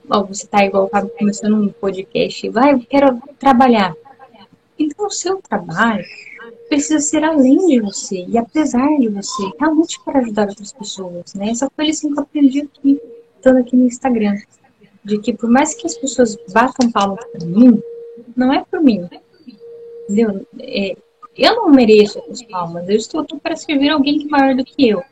ou 0.08 0.24
você 0.24 0.44
está 0.44 0.64
igual 0.64 0.90
o 0.92 1.08
começando 1.10 1.56
um 1.56 1.68
podcast, 1.68 2.48
vai, 2.50 2.78
quero 2.78 3.20
trabalhar. 3.38 3.94
Então 4.78 5.06
o 5.06 5.10
seu 5.10 5.40
trabalho 5.40 6.04
precisa 6.68 6.98
ser 6.98 7.24
além 7.24 7.66
de 7.66 7.80
você 7.80 8.24
e 8.26 8.36
apesar 8.36 8.88
de 8.98 9.08
você, 9.08 9.50
realmente 9.58 10.00
para 10.04 10.20
ajudar 10.20 10.48
outras 10.48 10.72
pessoas, 10.72 11.34
né? 11.34 11.50
Essa 11.50 11.70
foi 11.74 11.84
a 11.84 11.88
lição 11.88 12.12
que 12.12 12.18
eu 12.18 12.22
aprendi 12.22 12.60
aqui, 12.62 13.00
estando 13.36 13.58
aqui 13.58 13.76
no 13.76 13.86
Instagram. 13.86 14.36
De 15.04 15.18
que 15.18 15.34
por 15.34 15.50
mais 15.50 15.74
que 15.74 15.86
as 15.86 15.96
pessoas 15.98 16.36
batam 16.50 16.90
palmas 16.90 17.22
para 17.26 17.46
mim, 17.46 17.82
não 18.34 18.52
é 18.52 18.64
por 18.64 18.80
mim. 18.80 19.06
Entendeu? 20.04 20.46
É, 20.58 20.96
eu 21.36 21.56
não 21.56 21.70
mereço 21.70 22.22
as 22.30 22.42
palmas, 22.42 22.88
eu 22.88 22.96
estou 22.96 23.20
aqui 23.20 23.36
para 23.36 23.56
servir 23.56 23.90
alguém 23.90 24.18
que 24.18 24.26
é 24.26 24.28
maior 24.28 24.54
do 24.54 24.64
que 24.64 24.88
eu. 24.88 25.02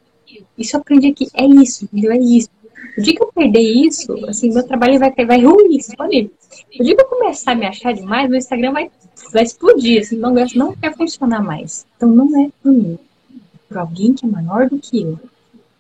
Isso 0.57 0.77
eu 0.77 0.81
aprendi 0.81 1.09
aqui, 1.09 1.29
é 1.35 1.45
isso, 1.45 1.85
entendeu? 1.85 2.13
É 2.13 2.19
isso. 2.19 2.49
O 2.97 3.01
dia 3.01 3.15
que 3.15 3.23
eu 3.23 3.33
perder 3.33 3.61
isso, 3.61 4.13
assim, 4.27 4.53
meu 4.53 4.67
trabalho 4.67 4.99
vai, 4.99 5.13
vai 5.13 5.43
ruir, 5.43 5.81
ir. 6.11 6.31
O 6.79 6.85
dia 6.85 6.97
que 6.97 7.03
eu 7.03 7.07
começar 7.07 7.53
a 7.53 7.55
me 7.55 7.67
achar 7.67 7.93
demais, 7.93 8.29
meu 8.29 8.39
Instagram 8.39 8.73
vai, 8.73 8.91
vai 9.33 9.43
explodir, 9.43 10.01
assim, 10.01 10.17
não, 10.17 10.35
não 10.55 10.75
quer 10.75 10.95
funcionar 10.95 11.43
mais. 11.43 11.87
Então 11.97 12.09
não 12.09 12.45
é 12.45 12.51
por 12.63 12.73
mim, 12.73 12.99
é 13.35 13.59
por 13.69 13.79
alguém 13.79 14.13
que 14.13 14.27
é 14.27 14.29
maior 14.29 14.69
do 14.69 14.79
que 14.79 15.03
eu. 15.03 15.19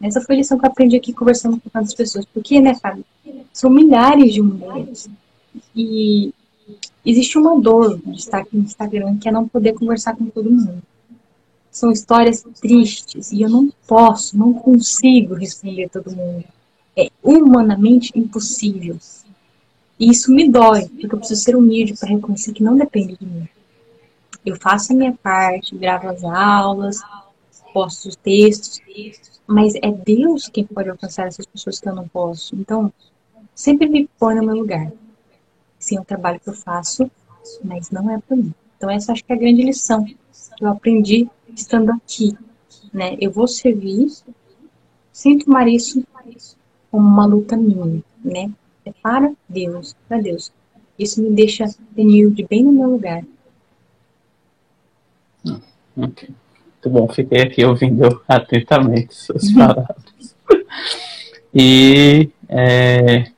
Essa 0.02 0.20
foi 0.20 0.34
a 0.34 0.38
lição 0.38 0.58
que 0.58 0.64
eu 0.64 0.70
aprendi 0.70 0.96
aqui 0.96 1.12
conversando 1.12 1.60
com 1.60 1.68
tantas 1.68 1.94
pessoas. 1.94 2.24
Porque, 2.24 2.60
né, 2.60 2.74
Fábio? 2.74 3.04
São 3.52 3.70
milhares 3.70 4.34
de 4.34 4.42
mulheres. 4.42 5.08
E 5.76 6.34
existe 7.04 7.38
uma 7.38 7.60
dor 7.60 7.98
de 8.04 8.18
estar 8.18 8.38
aqui 8.38 8.56
no 8.56 8.64
Instagram, 8.64 9.18
que 9.18 9.28
é 9.28 9.32
não 9.32 9.48
poder 9.48 9.74
conversar 9.74 10.16
com 10.16 10.26
todo 10.26 10.50
mundo. 10.50 10.82
São 11.70 11.90
histórias 11.90 12.44
tristes 12.60 13.32
e 13.32 13.42
eu 13.42 13.48
não 13.48 13.70
posso, 13.86 14.36
não 14.36 14.52
consigo 14.52 15.34
responder 15.34 15.88
todo 15.88 16.14
mundo. 16.14 16.44
É 16.96 17.08
humanamente 17.22 18.12
impossível. 18.14 18.98
E 19.98 20.10
isso 20.10 20.32
me 20.32 20.48
dói, 20.48 20.88
porque 20.88 21.14
eu 21.14 21.18
preciso 21.18 21.42
ser 21.42 21.56
humilde 21.56 21.94
para 21.96 22.10
reconhecer 22.10 22.52
que 22.52 22.62
não 22.62 22.76
depende 22.76 23.16
de 23.16 23.26
mim. 23.26 23.48
Eu 24.44 24.56
faço 24.56 24.92
a 24.92 24.96
minha 24.96 25.12
parte, 25.12 25.76
gravo 25.76 26.08
as 26.08 26.24
aulas, 26.24 27.00
posto 27.72 28.08
os 28.08 28.16
textos, 28.16 28.80
mas 29.46 29.74
é 29.76 29.90
Deus 29.90 30.48
quem 30.48 30.64
pode 30.64 30.90
alcançar 30.90 31.26
essas 31.26 31.46
pessoas 31.46 31.80
que 31.80 31.88
eu 31.88 31.94
não 31.94 32.08
posso. 32.08 32.54
Então, 32.56 32.92
sempre 33.54 33.88
me 33.88 34.08
põe 34.18 34.34
no 34.34 34.44
meu 34.44 34.56
lugar. 34.56 34.92
Sim, 35.82 35.96
é 35.96 36.00
um 36.00 36.04
trabalho 36.04 36.38
que 36.38 36.48
eu 36.48 36.54
faço, 36.54 37.10
mas 37.64 37.90
não 37.90 38.08
é 38.08 38.18
para 38.20 38.36
mim. 38.36 38.54
Então, 38.76 38.88
essa 38.88 39.10
acho 39.10 39.24
que 39.24 39.32
é 39.32 39.34
a 39.34 39.38
grande 39.38 39.62
lição 39.62 40.04
que 40.04 40.16
eu 40.60 40.68
aprendi 40.68 41.28
estando 41.56 41.90
aqui. 41.90 42.38
Né? 42.94 43.16
Eu 43.20 43.32
vou 43.32 43.48
servir 43.48 44.12
sem 45.12 45.40
tomar 45.40 45.66
isso 45.66 46.04
como 46.88 47.04
uma 47.04 47.26
luta 47.26 47.56
minha, 47.56 48.00
né? 48.24 48.52
É 48.84 48.92
para 48.92 49.32
Deus, 49.48 49.96
para 50.08 50.20
Deus. 50.20 50.52
Isso 50.96 51.20
me 51.20 51.30
deixa 51.30 51.64
humilde, 51.96 52.46
bem 52.48 52.62
no 52.62 52.72
meu 52.72 52.90
lugar. 52.90 53.24
Ok. 55.96 56.28
Muito 56.28 56.90
bom, 56.90 57.08
fiquei 57.08 57.42
aqui 57.42 57.64
ouvindo 57.64 58.22
atentamente 58.28 59.14
suas 59.14 59.50
palavras. 59.52 60.36
E 61.52 62.30
é, 62.48 63.31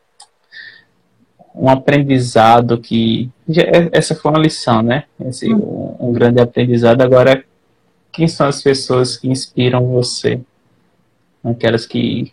um 1.54 1.68
aprendizado 1.68 2.78
que. 2.78 3.30
É, 3.48 3.96
essa 3.96 4.14
foi 4.14 4.30
uma 4.32 4.40
lição, 4.40 4.82
né? 4.82 5.04
Esse, 5.20 5.52
uhum. 5.52 5.96
um, 6.00 6.08
um 6.08 6.12
grande 6.12 6.40
aprendizado. 6.40 7.00
Agora, 7.00 7.44
quem 8.12 8.26
são 8.26 8.48
as 8.48 8.62
pessoas 8.62 9.16
que 9.16 9.28
inspiram 9.28 9.86
você? 9.86 10.40
Aquelas 11.44 11.86
que 11.86 12.32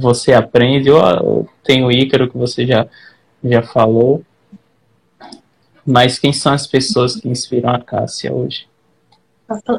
você 0.00 0.32
aprende, 0.32 0.90
ou 0.90 1.48
tem 1.62 1.84
o 1.84 1.92
Ícaro 1.92 2.30
que 2.30 2.36
você 2.36 2.66
já, 2.66 2.86
já 3.44 3.62
falou. 3.62 4.24
Mas 5.84 6.18
quem 6.18 6.32
são 6.32 6.52
as 6.52 6.66
pessoas 6.66 7.16
que 7.16 7.28
inspiram 7.28 7.70
a 7.70 7.78
Cássia 7.78 8.32
hoje? 8.32 8.66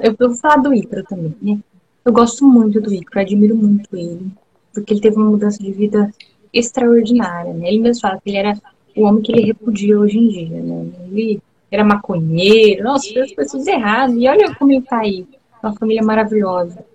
Eu 0.01 0.15
vou 0.17 0.35
falar 0.37 0.57
do 0.57 0.73
Icaro 0.73 1.03
também, 1.03 1.35
né? 1.41 1.59
Eu 2.05 2.13
gosto 2.13 2.45
muito 2.45 2.79
do 2.79 2.93
Icaro, 2.93 3.25
admiro 3.25 3.55
muito 3.55 3.95
ele, 3.95 4.31
porque 4.73 4.93
ele 4.93 5.01
teve 5.01 5.15
uma 5.15 5.31
mudança 5.31 5.57
de 5.63 5.71
vida 5.71 6.11
extraordinária, 6.53 7.53
né? 7.53 7.67
Ele 7.67 7.79
mesmo 7.79 8.01
fala 8.01 8.21
que 8.21 8.29
ele 8.29 8.37
era 8.37 8.57
o 8.95 9.03
homem 9.03 9.23
que 9.23 9.31
ele 9.31 9.45
repudia 9.45 9.99
hoje 9.99 10.17
em 10.17 10.27
dia, 10.27 10.61
né? 10.61 10.91
Ele 11.07 11.41
era 11.71 11.83
maconheiro, 11.83 12.83
nossa, 12.83 13.11
fez 13.11 13.33
coisas 13.33 13.65
erradas, 13.65 14.15
e 14.15 14.27
olha 14.27 14.53
como 14.55 14.71
ele 14.71 14.83
tá 14.83 14.99
aí, 14.99 15.25
uma 15.61 15.73
família 15.73 16.03
maravilhosa, 16.03 16.85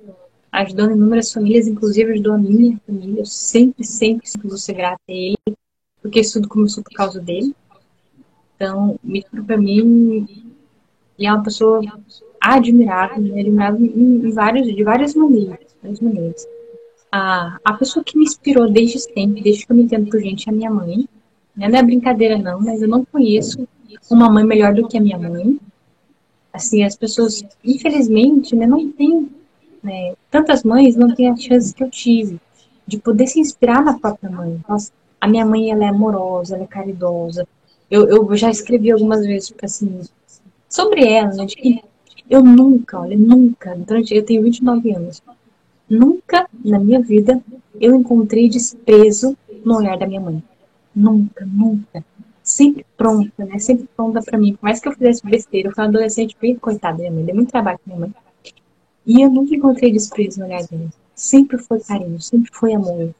ajudando 0.52 0.92
inúmeras 0.92 1.32
famílias, 1.32 1.66
inclusive 1.66 2.12
ajudou 2.12 2.34
a 2.34 2.38
minha 2.38 2.78
família, 2.86 3.20
eu 3.20 3.26
sempre, 3.26 3.84
sempre, 3.84 4.28
sempre 4.28 4.48
vou 4.48 4.56
ser 4.56 4.74
grata 4.74 5.00
a 5.08 5.12
ele, 5.12 5.36
porque 6.00 6.20
isso 6.20 6.34
tudo 6.34 6.48
começou 6.48 6.84
por 6.84 6.92
causa 6.92 7.20
dele. 7.20 7.54
Então, 8.54 8.98
Icaro 9.04 9.44
pra 9.44 9.56
mim, 9.56 10.26
ele 11.18 11.28
é 11.28 11.32
uma 11.32 11.42
pessoa 11.42 11.80
admirável, 12.40 13.20
né? 13.20 13.40
admirável 13.40 13.84
em, 13.84 14.30
vários, 14.30 14.66
de 14.66 14.84
várias 14.84 15.14
maneiras. 15.14 15.58
Várias 15.82 16.00
maneiras. 16.00 16.46
A, 17.10 17.58
a 17.64 17.72
pessoa 17.74 18.04
que 18.04 18.18
me 18.18 18.24
inspirou 18.24 18.70
desde 18.70 18.98
sempre, 18.98 19.42
desde 19.42 19.66
que 19.66 19.72
eu 19.72 19.76
me 19.76 19.82
entendo 19.82 20.10
por 20.10 20.20
gente, 20.20 20.48
é 20.48 20.52
a 20.52 20.54
minha 20.54 20.70
mãe. 20.70 21.08
Né? 21.56 21.68
Não 21.68 21.78
é 21.78 21.82
brincadeira, 21.82 22.38
não, 22.38 22.60
mas 22.60 22.80
eu 22.82 22.88
não 22.88 23.04
conheço 23.04 23.66
uma 24.10 24.30
mãe 24.30 24.44
melhor 24.44 24.74
do 24.74 24.86
que 24.86 24.96
a 24.96 25.00
minha 25.00 25.18
mãe. 25.18 25.58
Assim, 26.52 26.84
as 26.84 26.96
pessoas, 26.96 27.44
infelizmente, 27.64 28.54
né, 28.54 28.66
não 28.66 28.90
têm, 28.92 29.30
né, 29.82 30.14
tantas 30.30 30.62
mães 30.62 30.96
não 30.96 31.14
têm 31.14 31.28
a 31.28 31.36
chance 31.36 31.74
que 31.74 31.82
eu 31.82 31.90
tive 31.90 32.40
de 32.86 32.98
poder 32.98 33.26
se 33.26 33.38
inspirar 33.38 33.84
na 33.84 33.98
própria 33.98 34.30
mãe. 34.30 34.60
Nossa, 34.68 34.90
a 35.20 35.28
minha 35.28 35.44
mãe, 35.44 35.70
ela 35.70 35.84
é 35.84 35.88
amorosa, 35.88 36.54
ela 36.54 36.64
é 36.64 36.66
caridosa. 36.66 37.46
Eu, 37.90 38.08
eu 38.08 38.36
já 38.36 38.50
escrevi 38.50 38.90
algumas 38.90 39.24
vezes, 39.26 39.48
tipo 39.48 39.64
assim, 39.64 40.00
sobre 40.68 41.06
ela, 41.06 41.32
né, 41.34 41.44
de 41.44 41.56
que 41.56 41.82
eu 42.28 42.42
nunca, 42.42 43.00
olha, 43.00 43.16
nunca, 43.16 43.74
durante, 43.74 44.14
eu 44.14 44.24
tenho 44.24 44.42
29 44.42 44.92
anos, 44.92 45.22
nunca 45.88 46.48
na 46.64 46.78
minha 46.78 47.00
vida 47.00 47.42
eu 47.80 47.94
encontrei 47.94 48.48
desprezo 48.48 49.36
no 49.64 49.76
olhar 49.76 49.98
da 49.98 50.06
minha 50.06 50.20
mãe. 50.20 50.42
Nunca, 50.94 51.46
nunca. 51.46 52.04
Sempre 52.42 52.84
pronta, 52.96 53.44
né? 53.44 53.58
Sempre 53.58 53.88
pronta 53.94 54.22
para 54.22 54.38
mim. 54.38 54.54
Por 54.54 54.64
mais 54.64 54.80
que 54.80 54.88
eu 54.88 54.92
fizesse 54.92 55.24
besteira, 55.24 55.68
eu 55.68 55.74
fui 55.74 55.84
adolescente 55.84 56.36
bem 56.40 56.56
coitada 56.56 56.96
da 56.96 57.02
minha 57.02 57.12
mãe, 57.12 57.24
dei 57.24 57.34
muito 57.34 57.50
trabalho 57.50 57.78
com 57.78 57.90
minha 57.90 58.00
mãe. 58.00 58.14
E 59.06 59.22
eu 59.22 59.30
nunca 59.30 59.54
encontrei 59.54 59.92
desprezo 59.92 60.40
no 60.40 60.46
olhar 60.46 60.62
dela. 60.66 60.88
Sempre 61.14 61.58
foi 61.58 61.80
carinho, 61.80 62.20
sempre 62.20 62.50
foi 62.52 62.74
amor. 62.74 63.14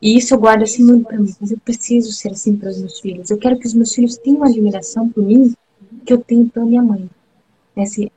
E 0.00 0.18
isso 0.18 0.34
eu 0.34 0.38
guardo 0.38 0.62
assim 0.62 0.84
muito 0.84 1.06
pra 1.06 1.18
mim, 1.18 1.34
mas 1.40 1.50
eu 1.50 1.58
preciso 1.58 2.12
ser 2.12 2.32
assim 2.32 2.56
para 2.56 2.68
os 2.68 2.78
meus 2.78 3.00
filhos. 3.00 3.30
Eu 3.30 3.38
quero 3.38 3.58
que 3.58 3.66
os 3.66 3.74
meus 3.74 3.94
filhos 3.94 4.16
tenham 4.18 4.44
admiração 4.44 5.08
por 5.08 5.24
mim 5.24 5.54
que 6.04 6.12
eu 6.12 6.18
tenho 6.18 6.48
pela 6.48 6.66
minha 6.66 6.82
mãe. 6.82 7.08
Esse, 7.76 8.12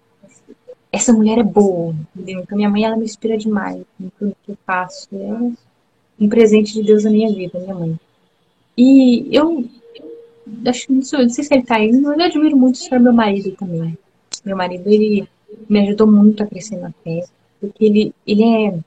essa 0.97 1.13
mulher 1.13 1.37
é 1.37 1.43
boa, 1.43 1.95
entendeu? 2.15 2.41
Então 2.41 2.57
minha 2.57 2.69
mãe, 2.69 2.83
ela 2.83 2.97
me 2.97 3.05
inspira 3.05 3.37
demais 3.37 3.81
em 3.99 4.09
tudo 4.17 4.35
que 4.43 4.51
eu 4.51 4.57
faço. 4.65 5.07
É 5.13 6.23
um 6.23 6.29
presente 6.29 6.73
de 6.73 6.83
Deus 6.83 7.03
na 7.03 7.11
minha 7.11 7.33
vida, 7.33 7.59
minha 7.59 7.75
mãe. 7.75 7.99
E 8.77 9.27
eu 9.31 9.65
acho 10.65 10.91
não 10.91 11.01
sei, 11.01 11.19
não 11.23 11.29
sei 11.29 11.43
se 11.43 11.53
ele 11.53 11.63
tá 11.63 11.75
aí, 11.75 11.91
mas 11.91 12.19
eu 12.19 12.25
admiro 12.25 12.57
muito 12.57 12.79
o 12.79 12.99
meu 12.99 13.13
marido 13.13 13.51
também. 13.51 13.97
Meu 14.45 14.57
marido, 14.57 14.87
ele 14.89 15.27
me 15.69 15.81
ajudou 15.81 16.07
muito 16.07 16.43
a 16.43 16.45
crescer 16.45 16.77
na 16.77 16.91
fé, 17.03 17.23
porque 17.59 17.85
ele, 17.85 18.13
ele 18.25 18.43
é 18.43 18.79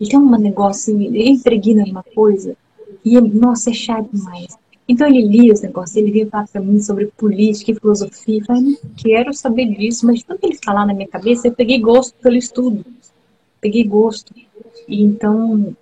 ele 0.00 0.10
tem 0.10 0.18
um 0.18 0.38
negócio, 0.38 1.00
ele 1.00 1.30
impregna 1.30 1.84
uma 1.84 2.02
coisa, 2.02 2.56
e, 3.04 3.20
nossa, 3.20 3.70
é 3.70 3.72
chato 3.72 4.08
demais. 4.12 4.56
Então 4.88 5.06
ele 5.06 5.20
lia 5.20 5.52
os 5.52 5.60
negócios, 5.60 5.96
ele 5.96 6.10
vinha 6.10 6.26
falar 6.26 6.48
para 6.48 6.62
mim 6.62 6.80
sobre 6.80 7.06
política 7.16 7.72
e 7.72 7.74
filosofia. 7.74 8.38
Eu 8.38 8.44
falei, 8.46 8.62
não 8.62 8.76
quero 8.96 9.34
saber 9.34 9.66
disso, 9.76 10.06
mas 10.06 10.22
tanto 10.22 10.44
ele 10.44 10.58
falar 10.64 10.86
na 10.86 10.94
minha 10.94 11.06
cabeça, 11.06 11.46
eu 11.46 11.52
peguei 11.52 11.78
gosto 11.78 12.14
pelo 12.22 12.36
estudo. 12.36 12.84
Peguei 13.60 13.84
gosto. 13.84 14.32
E 14.88 15.02
então, 15.02 15.76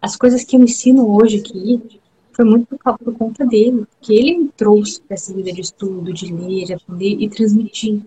as 0.00 0.16
coisas 0.16 0.44
que 0.44 0.54
eu 0.54 0.60
ensino 0.60 1.12
hoje 1.12 1.38
aqui 1.38 2.00
foi 2.32 2.44
muito 2.44 2.66
por, 2.66 2.98
por 2.98 3.14
conta 3.14 3.44
dele, 3.44 3.84
que 4.00 4.14
ele 4.14 4.38
me 4.38 4.48
trouxe 4.56 5.00
para 5.00 5.14
essa 5.14 5.34
vida 5.34 5.52
de 5.52 5.60
estudo, 5.60 6.12
de 6.12 6.32
ler, 6.32 6.66
de 6.66 6.74
aprender 6.74 7.16
e 7.18 7.28
transmitir. 7.28 8.00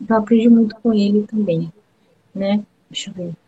Então, 0.00 0.16
eu 0.16 0.22
aprendi 0.22 0.48
muito 0.48 0.74
com 0.82 0.92
ele 0.92 1.22
também, 1.28 1.72
né? 2.34 2.64
Deixa 2.90 3.10
eu 3.10 3.14
ver. 3.14 3.39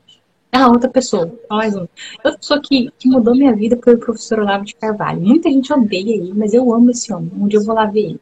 Ah, 0.55 0.69
outra 0.69 0.91
pessoa. 0.91 1.35
Mais 1.49 1.75
um. 1.75 1.89
Outra 2.23 2.39
pessoa 2.39 2.61
que, 2.61 2.91
que 2.99 3.09
mudou 3.09 3.35
minha 3.35 3.57
vida 3.57 3.79
foi 3.83 3.95
o 3.95 3.99
professor 3.99 4.41
Olavo 4.41 4.67
de 4.67 4.75
Carvalho. 4.75 5.23
Muita 5.23 5.49
gente 5.49 5.73
odeia 5.73 6.15
ele, 6.15 6.35
mas 6.35 6.53
eu 6.53 6.71
amo 6.75 6.91
esse 6.91 7.11
homem. 7.11 7.33
Um 7.35 7.49
dia 7.49 7.59
eu 7.59 7.65
vou 7.65 7.75
lá 7.75 7.87
ver 7.87 8.01
ele. 8.01 8.21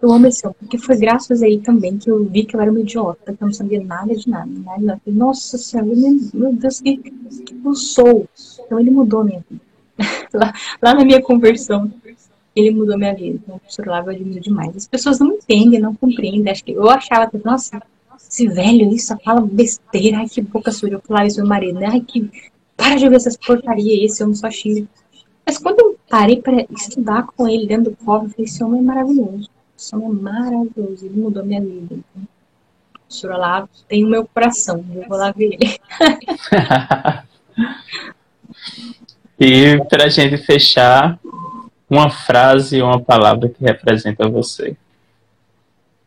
Eu 0.00 0.12
amo 0.12 0.26
esse 0.26 0.46
homem, 0.46 0.56
porque 0.60 0.76
foi 0.76 0.98
graças 0.98 1.42
a 1.42 1.48
ele 1.48 1.60
também 1.60 1.96
que 1.96 2.10
eu 2.10 2.22
vi 2.26 2.44
que 2.44 2.54
eu 2.54 2.60
era 2.60 2.70
uma 2.70 2.80
idiota, 2.80 3.32
que 3.32 3.42
eu 3.42 3.46
não 3.46 3.54
sabia 3.54 3.82
nada 3.82 4.14
de 4.14 4.28
nada. 4.28 4.50
nada. 4.78 5.00
Nossa 5.06 5.56
Senhora, 5.56 5.88
meu 6.34 6.52
Deus, 6.52 6.80
que, 6.82 6.98
que 6.98 7.60
eu 7.64 7.74
sou. 7.74 8.28
Então 8.60 8.78
ele 8.78 8.90
mudou 8.90 9.24
minha 9.24 9.42
vida. 9.48 9.62
lá, 10.34 10.52
lá 10.82 10.94
na 10.94 11.02
minha 11.02 11.22
conversão, 11.22 11.90
ele 12.54 12.72
mudou 12.72 12.98
minha 12.98 13.14
vida. 13.14 13.40
Então, 13.42 13.56
o 13.56 13.58
professor 13.58 13.88
Olavo 13.88 14.10
eu 14.10 14.16
admiro 14.16 14.40
demais. 14.40 14.76
As 14.76 14.86
pessoas 14.86 15.18
não 15.18 15.32
entendem, 15.32 15.80
não 15.80 15.94
compreendem. 15.94 16.52
Acho 16.52 16.62
que 16.62 16.72
eu 16.72 16.90
achava, 16.90 17.30
nossa, 17.42 17.80
esse 18.34 18.48
velho 18.48 18.98
só 18.98 19.16
fala 19.18 19.40
besteira, 19.40 20.18
ai 20.18 20.28
que 20.28 20.42
boca 20.42 20.72
suja, 20.72 20.94
eu 20.94 21.00
falava 21.00 21.28
isso 21.28 21.38
meu 21.38 21.46
marido, 21.46 21.78
né? 21.78 21.86
Ai 21.90 22.00
que. 22.00 22.28
Para 22.76 22.96
de 22.96 23.08
ver 23.08 23.14
essas 23.14 23.36
porcarias, 23.36 24.12
esse 24.12 24.24
homem 24.24 24.34
só 24.34 24.50
xinga. 24.50 24.88
Mas 25.46 25.58
quando 25.58 25.78
eu 25.78 25.96
parei 26.10 26.42
para 26.42 26.66
estudar 26.72 27.24
com 27.24 27.46
ele 27.46 27.68
dentro 27.68 27.84
do 27.84 27.90
eu 27.90 27.96
falei, 28.04 28.30
esse 28.38 28.64
homem 28.64 28.80
é 28.80 28.82
maravilhoso. 28.82 29.48
Esse 29.78 29.94
homem 29.94 30.08
é 30.08 30.12
maravilhoso, 30.12 31.06
ele 31.06 31.20
mudou 31.20 31.44
minha 31.44 31.60
vida. 31.60 31.94
Então, 31.94 33.38
lá 33.38 33.68
tem 33.88 34.04
o 34.04 34.08
meu 34.08 34.26
coração, 34.26 34.84
eu 34.92 35.08
vou 35.08 35.16
lá 35.16 35.30
ver 35.30 35.50
ele. 35.52 35.78
e 39.38 39.84
para 39.84 40.06
a 40.06 40.08
gente 40.08 40.36
fechar, 40.38 41.16
uma 41.88 42.10
frase, 42.10 42.82
uma 42.82 43.00
palavra 43.00 43.48
que 43.48 43.62
representa 43.62 44.28
você. 44.28 44.76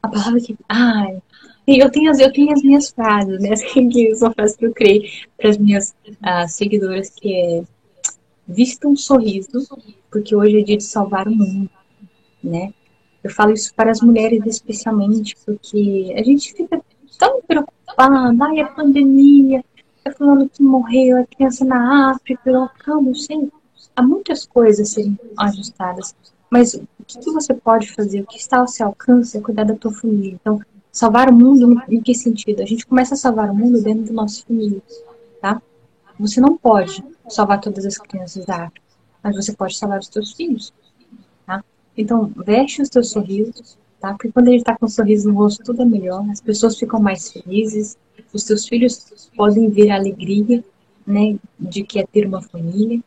A 0.04 0.10
palavra 0.10 0.42
que. 0.42 0.58
Ai, 0.68 1.22
eu 1.68 1.92
tenho 1.92 2.10
as, 2.10 2.20
eu 2.20 2.32
tenho 2.32 2.54
as 2.54 2.64
minhas 2.64 2.90
frases, 2.90 3.42
né? 3.42 3.56
Que 3.56 4.16
frases 4.16 4.56
que 4.56 4.66
eu 4.66 4.74
criei 4.74 5.12
para 5.38 5.50
as 5.50 5.58
minhas 5.58 5.94
uh, 6.08 6.48
seguidoras, 6.48 7.10
que 7.10 7.34
é 7.34 7.64
vista 8.48 8.88
um 8.88 8.96
sorriso, 8.96 9.68
porque 10.10 10.34
hoje 10.36 10.62
é 10.62 10.64
dia 10.64 10.78
de 10.78 10.84
salvar 10.84 11.28
o 11.28 11.36
mundo, 11.36 11.70
né? 12.42 12.74
Eu 13.22 13.30
falo 13.30 13.52
isso 13.52 13.74
para 13.76 13.92
as 13.92 14.00
mulheres 14.00 14.42
especialmente, 14.46 15.36
porque 15.46 16.14
a 16.16 16.24
gente 16.24 16.54
fica 16.54 16.82
tão 17.20 17.42
preocupada, 17.42 18.34
ai, 18.42 18.62
a 18.62 18.68
pandemia, 18.68 19.64
é 20.06 20.12
falando 20.12 20.50
que 20.50 20.64
morreu, 20.64 21.18
a 21.18 21.26
criança 21.26 21.66
na 21.66 22.12
África, 22.12 22.50
eu, 22.50 22.70
calma, 22.80 23.14
sei, 23.14 23.52
há 23.94 24.02
muitas 24.02 24.46
coisas 24.46 24.90
a 24.90 24.94
serem 24.94 25.20
ajustadas, 25.38 26.16
mas 26.50 26.76
o 26.76 26.88
que, 27.06 27.20
que, 27.20 27.32
você 27.32 27.54
pode 27.54 27.92
fazer, 27.92 28.22
o 28.22 28.26
que 28.26 28.38
está 28.38 28.60
ao 28.60 28.68
seu 28.68 28.86
alcance 28.86 29.38
é 29.38 29.42
cuidar 29.42 29.66
da 29.66 29.76
tua 29.76 29.92
família. 29.92 30.38
Então, 30.40 30.62
salvar 30.98 31.30
o 31.30 31.34
mundo, 31.34 31.80
em 31.88 32.02
que 32.02 32.16
sentido? 32.16 32.64
A 32.64 32.66
gente 32.66 32.84
começa 32.84 33.14
a 33.14 33.18
salvar 33.18 33.52
o 33.52 33.56
mundo 33.56 33.80
dentro 33.84 34.06
da 34.06 34.14
nossa 34.14 34.44
família, 34.44 34.82
tá? 35.40 35.62
Você 36.20 36.42
não 36.42 36.58
pode 36.58 37.04
salvar 37.30 37.62
todas 37.62 37.86
as 37.86 38.00
crianças 38.00 38.44
da 38.48 38.64
África, 38.64 38.82
mas 39.22 39.36
você 39.36 39.54
pode 39.54 39.78
salvar 39.78 40.00
os 40.00 40.08
teus 40.08 40.32
filhos, 40.32 40.74
tá? 41.46 41.64
Então, 41.96 42.34
veste 42.36 42.82
os 42.82 42.90
teus 42.90 43.12
sorrisos, 43.12 43.78
tá? 44.00 44.14
Porque 44.14 44.32
quando 44.32 44.48
ele 44.48 44.58
está 44.58 44.76
com 44.76 44.88
um 44.88 44.90
sorriso 44.90 45.30
no 45.30 45.36
rosto, 45.36 45.64
tudo 45.64 45.84
é 45.84 45.86
melhor, 45.86 46.28
as 46.32 46.42
pessoas 46.42 46.76
ficam 46.76 47.00
mais 47.00 47.32
felizes, 47.32 47.96
os 48.34 48.44
teus 48.44 48.68
filhos 48.68 49.30
podem 49.36 49.70
ver 49.70 49.92
a 49.92 49.98
alegria, 49.98 50.64
né, 51.06 51.38
de 51.60 51.84
que 51.84 52.00
é 52.00 52.08
ter 52.08 52.26
uma 52.26 52.42
família. 52.42 53.00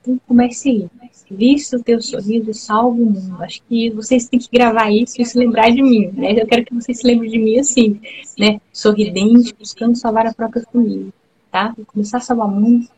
Então, 0.00 0.20
comece 0.26 0.70
aí. 0.70 0.88
Vista 1.30 1.76
o 1.76 1.82
teu 1.82 2.00
sorriso, 2.02 2.52
salve 2.52 3.02
o 3.02 3.06
mundo. 3.06 3.42
Acho 3.42 3.62
que 3.68 3.90
vocês 3.90 4.28
têm 4.28 4.40
que 4.40 4.48
gravar 4.52 4.90
isso 4.90 5.20
e 5.20 5.24
se 5.24 5.38
lembrar 5.38 5.70
de 5.70 5.82
mim, 5.82 6.10
né? 6.12 6.32
Eu 6.40 6.46
quero 6.46 6.64
que 6.64 6.74
vocês 6.74 6.98
se 6.98 7.06
lembrem 7.06 7.30
de 7.30 7.38
mim 7.38 7.58
assim, 7.58 8.00
né? 8.38 8.60
Sorridente, 8.72 9.54
buscando 9.56 9.94
salvar 9.96 10.26
a 10.26 10.34
própria 10.34 10.62
família, 10.72 11.12
tá? 11.52 11.74
E 11.78 11.84
começar 11.84 12.18
a 12.18 12.20
salvar 12.20 12.48
o 12.48 12.50
mundo, 12.50 12.88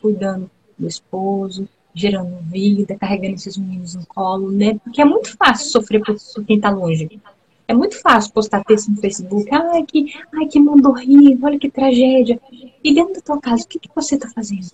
cuidando 0.00 0.50
do 0.78 0.86
esposo, 0.86 1.68
gerando 1.94 2.38
vida, 2.50 2.96
carregando 2.96 3.34
esses 3.34 3.58
meninos 3.58 3.94
no 3.94 4.06
colo, 4.06 4.50
né? 4.50 4.78
Porque 4.82 5.02
é 5.02 5.04
muito 5.04 5.36
fácil 5.36 5.70
sofrer 5.70 6.02
por, 6.02 6.16
por 6.34 6.44
quem 6.44 6.58
tá 6.58 6.70
longe. 6.70 7.20
É 7.68 7.74
muito 7.74 8.00
fácil 8.00 8.32
postar 8.32 8.64
texto 8.64 8.90
no 8.90 8.96
Facebook. 8.98 9.48
Ai, 9.54 9.84
que, 9.84 10.12
ai, 10.34 10.46
que 10.46 10.58
mundo 10.58 10.88
horrível, 10.88 11.38
olha 11.42 11.58
que 11.58 11.70
tragédia. 11.70 12.40
E 12.82 12.94
dentro 12.94 13.14
da 13.14 13.20
tua 13.20 13.40
casa, 13.40 13.64
o 13.64 13.68
que, 13.68 13.78
que 13.78 13.88
você 13.94 14.16
tá 14.16 14.28
fazendo? 14.34 14.70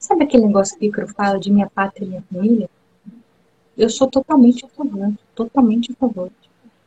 Sabe 0.00 0.24
aquele 0.24 0.46
negócio 0.46 0.78
que 0.78 0.90
eu 0.96 1.08
falo 1.08 1.38
de 1.38 1.52
minha 1.52 1.68
pátria 1.68 2.06
e 2.06 2.08
minha 2.08 2.24
família? 2.32 2.70
Eu 3.76 3.90
sou 3.90 4.08
totalmente 4.08 4.64
a 4.64 4.68
favor, 4.68 5.12
totalmente 5.34 5.92
a 5.92 5.94
favor. 5.94 6.30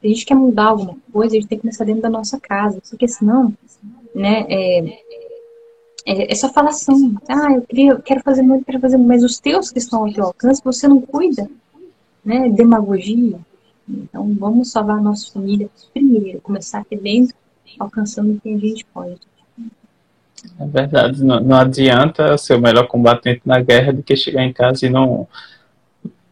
A 0.03 0.07
gente 0.07 0.25
quer 0.25 0.33
mudar 0.33 0.65
alguma 0.65 0.97
coisa, 1.11 1.35
a 1.35 1.39
gente 1.39 1.47
tem 1.47 1.59
que 1.59 1.61
começar 1.61 1.85
dentro 1.85 2.01
da 2.01 2.09
nossa 2.09 2.39
casa, 2.39 2.81
porque 2.89 3.07
senão, 3.07 3.53
né, 4.15 4.45
é, 4.49 4.79
é, 6.07 6.31
é 6.31 6.35
só 6.35 6.51
falação. 6.51 7.15
Ah, 7.29 7.53
eu, 7.53 7.61
queria, 7.61 7.91
eu 7.91 8.01
quero 8.01 8.21
fazer 8.23 8.41
muito, 8.41 8.65
quero 8.65 8.79
fazer 8.79 8.97
muito, 8.97 9.09
mas 9.09 9.23
os 9.23 9.39
teus 9.39 9.69
que 9.69 9.77
estão 9.77 10.05
ao 10.05 10.11
teu 10.11 10.25
alcance, 10.25 10.61
você 10.63 10.87
não 10.87 10.99
cuida, 10.99 11.47
né, 12.25 12.49
demagogia. 12.49 13.39
Então, 13.87 14.33
vamos 14.33 14.71
salvar 14.71 14.97
a 14.97 15.01
nossa 15.01 15.31
família 15.31 15.69
primeiro, 15.93 16.41
começar 16.41 16.79
aqui 16.79 16.95
dentro, 16.95 17.35
alcançando 17.79 18.41
quem 18.41 18.55
a 18.55 18.59
gente 18.59 18.83
pode. 18.85 19.21
É 20.59 20.65
verdade, 20.65 21.23
não, 21.23 21.39
não 21.39 21.57
adianta 21.57 22.37
ser 22.37 22.55
o 22.55 22.61
melhor 22.61 22.87
combatente 22.87 23.41
na 23.45 23.59
guerra 23.59 23.93
do 23.93 24.03
que 24.03 24.15
chegar 24.15 24.43
em 24.43 24.53
casa 24.53 24.85
e 24.85 24.89
não 24.89 25.27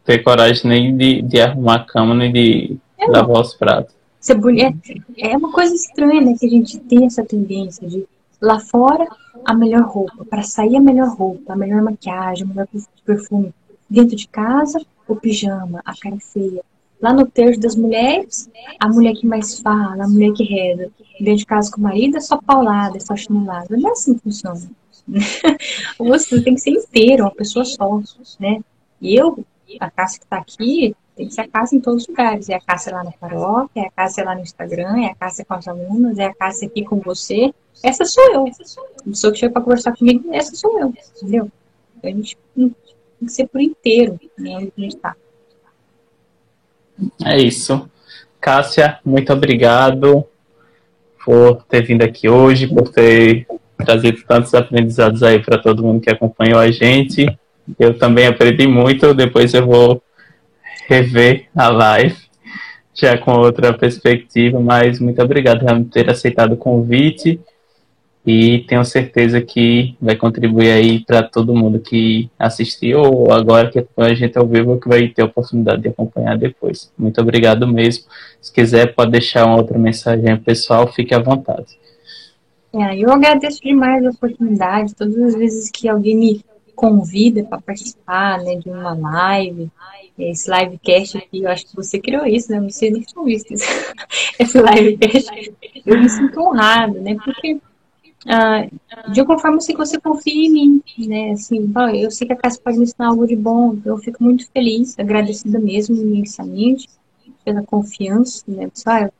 ter 0.06 0.20
coragem 0.20 0.70
nem 0.70 0.98
de, 0.98 1.22
de 1.22 1.42
arrumar 1.42 1.76
a 1.76 1.86
cama, 1.86 2.14
nem 2.14 2.32
de 2.32 2.78
é, 2.98 3.08
lavar 3.08 3.42
os 3.42 3.54
pratos. 3.54 3.94
Ser 4.20 4.36
bonito, 4.36 4.78
é, 5.18 5.32
é 5.32 5.38
uma 5.38 5.52
coisa 5.52 5.74
estranha, 5.74 6.22
né, 6.22 6.36
que 6.40 6.46
a 6.46 6.50
gente 6.50 6.78
tem 6.80 7.06
essa 7.06 7.24
tendência 7.24 7.88
de 7.88 8.06
lá 8.40 8.60
fora 8.60 9.08
a 9.46 9.54
melhor 9.54 9.84
roupa, 9.84 10.26
para 10.26 10.44
sair 10.44 10.76
a 10.76 10.82
melhor 10.82 11.10
roupa, 11.16 11.54
a 11.54 11.56
melhor 11.56 11.82
maquiagem, 11.82 12.46
o 12.46 12.50
melhor 12.50 12.68
perfume. 13.06 13.54
Dentro 13.90 14.16
de 14.16 14.28
casa, 14.28 14.80
o 15.08 15.16
pijama, 15.16 15.82
a 15.86 15.94
cara 15.98 16.18
feia. 16.20 16.62
Lá 17.02 17.14
no 17.14 17.26
terço 17.26 17.60
das 17.60 17.76
mulheres, 17.76 18.50
a 18.80 18.88
mulher 18.88 19.14
que 19.14 19.26
mais 19.26 19.60
fala, 19.60 20.04
a 20.04 20.08
mulher 20.08 20.32
que 20.34 20.44
reza. 20.44 20.92
Dentro 21.20 21.38
de 21.38 21.46
casa 21.46 21.72
com 21.72 21.80
o 21.80 21.84
marido, 21.84 22.18
é 22.18 22.20
só 22.20 22.38
paulada, 22.38 22.98
é 22.98 23.00
só 23.00 23.16
chinelada. 23.16 23.76
Não 23.76 23.90
é 23.90 23.92
assim 23.92 24.14
que 24.14 24.22
funciona. 24.22 24.62
Você 25.98 26.42
tem 26.42 26.56
que 26.56 26.62
ser 26.62 26.72
inteiro, 26.72 27.24
uma 27.24 27.32
pessoa 27.32 27.66
só, 27.66 28.00
né? 28.40 28.62
E 29.02 29.16
eu, 29.16 29.44
a 29.80 29.90
Cássia 29.90 30.20
que 30.20 30.26
está 30.26 30.38
aqui, 30.38 30.96
tem 31.16 31.28
que 31.28 31.34
ser 31.34 31.42
a 31.42 31.48
Cássia 31.48 31.78
em 31.78 31.82
todos 31.82 32.04
os 32.04 32.08
lugares. 32.08 32.50
É 32.50 32.56
a 32.56 32.62
Cássia 32.62 32.94
lá 32.94 33.04
na 33.04 33.12
paróquia, 33.12 33.82
é 33.82 33.88
a 33.88 33.92
Cássia 33.92 34.24
lá 34.24 34.36
no 34.36 34.42
Instagram, 34.42 35.04
é 35.04 35.08
a 35.08 35.16
Cássia 35.16 35.44
com 35.44 35.54
as 35.56 35.68
alunas, 35.68 36.20
é 36.20 36.26
a 36.26 36.34
Cássia 36.34 36.68
aqui 36.68 36.84
com 36.84 37.00
você. 37.00 37.54
Essa 37.84 38.06
sou 38.06 38.24
eu. 38.32 38.46
A 38.46 39.04
pessoa 39.04 39.34
que 39.34 39.40
chega 39.40 39.54
para 39.54 39.62
conversar 39.64 39.96
comigo, 39.96 40.34
essa 40.34 40.56
sou 40.56 40.80
eu, 40.80 40.94
entendeu? 41.18 41.52
A 42.04 42.08
gente 42.08 42.38
tem 42.56 42.76
que 43.20 43.32
ser 43.32 43.48
por 43.48 43.62
inteiro, 43.62 44.20
né? 44.38 44.58
Onde 44.58 44.74
a 44.78 44.82
gente 44.82 44.96
está. 44.96 45.16
É 47.26 47.38
isso. 47.38 47.90
Cássia, 48.40 49.00
muito 49.06 49.32
obrigado 49.32 50.26
por 51.24 51.64
ter 51.64 51.84
vindo 51.84 52.04
aqui 52.04 52.28
hoje, 52.28 52.68
por 52.68 52.90
ter 52.90 53.46
trazido 53.78 54.22
tantos 54.28 54.54
aprendizados 54.54 55.24
aí 55.24 55.40
para 55.40 55.58
todo 55.58 55.84
mundo 55.84 56.02
que 56.02 56.10
acompanhou 56.10 56.60
a 56.60 56.72
gente. 56.72 57.26
Eu 57.80 57.98
também 57.98 58.28
aprendi 58.28 58.68
muito, 58.68 59.14
depois 59.14 59.54
eu 59.54 59.66
vou 59.66 60.02
rever 60.88 61.48
a 61.56 61.70
live 61.70 62.18
já 62.94 63.18
com 63.18 63.32
outra 63.34 63.74
perspectiva, 63.74 64.60
mas 64.60 65.00
muito 65.00 65.22
obrigado 65.22 65.66
por 65.66 65.84
ter 65.86 66.10
aceitado 66.10 66.54
o 66.54 66.58
convite 66.58 67.40
e 68.26 68.60
tenho 68.68 68.86
certeza 68.86 69.42
que 69.42 69.96
vai 70.00 70.16
contribuir 70.16 70.72
aí 70.72 71.04
para 71.04 71.24
todo 71.24 71.56
mundo 71.56 71.80
que 71.80 72.30
assistiu 72.38 73.02
ou 73.02 73.32
agora 73.32 73.72
que 73.72 73.84
a 73.98 74.14
gente 74.14 74.38
ao 74.38 74.46
vivo 74.46 74.80
que 74.80 74.88
vai 74.88 75.08
ter 75.08 75.24
a 75.24 75.26
oportunidade 75.26 75.82
de 75.82 75.88
acompanhar 75.88 76.38
depois. 76.38 76.92
Muito 76.98 77.20
obrigado 77.20 77.68
mesmo. 77.68 78.06
Se 78.40 78.54
quiser, 78.54 78.94
pode 78.94 79.12
deixar 79.12 79.46
uma 79.46 79.58
outra 79.58 79.78
mensagem 79.78 80.38
pessoal, 80.38 80.88
fique 80.88 81.16
à 81.16 81.20
vontade. 81.20 81.80
É, 82.74 82.98
eu 82.98 83.12
agradeço 83.12 83.62
demais 83.62 84.06
a 84.06 84.12
oportunidade, 84.12 84.96
todas 84.96 85.18
as 85.18 85.36
vezes 85.36 85.70
que 85.70 85.90
alguém 85.90 86.16
me 86.16 86.46
convida 86.76 87.44
para 87.44 87.60
participar 87.60 88.40
né, 88.40 88.56
de 88.56 88.70
uma 88.70 88.94
live, 88.94 89.70
esse 90.18 90.50
livecast 90.50 91.18
aqui, 91.18 91.44
eu 91.44 91.50
acho 91.50 91.68
que 91.68 91.76
você 91.76 92.00
criou 92.00 92.26
isso, 92.26 92.52
né? 92.52 92.60
Não 92.60 92.70
sei 92.70 92.92
nem 92.92 93.04
se 93.04 93.14
isso. 93.28 93.66
esse 94.40 94.58
livecast. 94.62 95.54
Eu 95.86 96.00
me 96.00 96.10
sinto 96.10 96.40
honrada, 96.40 97.00
né? 97.00 97.18
Porque 97.24 97.60
ah, 98.28 98.68
de 99.12 99.20
alguma 99.20 99.40
forma 99.40 99.60
sei 99.60 99.76
que 99.76 99.84
você 99.84 100.00
confia 100.00 100.34
em 100.34 100.52
mim, 100.52 100.84
né? 101.00 101.32
Assim, 101.32 101.72
eu 101.96 102.12
sei 102.12 102.28
que 102.28 102.34
a 102.34 102.38
casa 102.38 102.60
pode 102.64 102.78
me 102.78 102.84
ensinar 102.84 103.08
algo 103.08 103.26
de 103.26 103.36
bom, 103.36 103.78
eu 103.84 103.98
fico 103.98 104.24
muito 104.24 104.50
feliz, 104.52 104.98
agradecida 105.00 105.60
mesmo 105.60 105.96
imensamente 105.96 106.88
pela 107.44 107.64
confiança, 107.64 108.44
né? 108.48 108.68
Pessoal, 108.68 109.12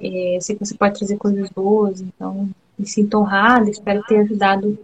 é, 0.00 0.36
eu 0.36 0.40
sei 0.40 0.56
que 0.56 0.64
você 0.64 0.74
pode 0.74 0.98
trazer 0.98 1.16
coisas 1.16 1.48
boas, 1.50 2.00
então 2.00 2.50
me 2.78 2.86
sinto 2.86 3.18
honrada, 3.18 3.70
espero 3.70 4.02
ter 4.04 4.18
ajudado 4.20 4.78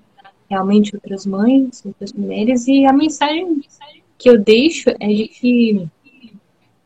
realmente 0.49 0.95
outras 0.95 1.27
mães, 1.27 1.85
outras 1.85 2.13
mulheres, 2.13 2.67
e 2.69 2.87
a 2.87 2.93
mensagem 2.93 3.61
que 4.17 4.31
eu 4.31 4.39
deixo 4.39 4.91
é 5.01 5.09
de 5.09 5.29
que 5.29 5.89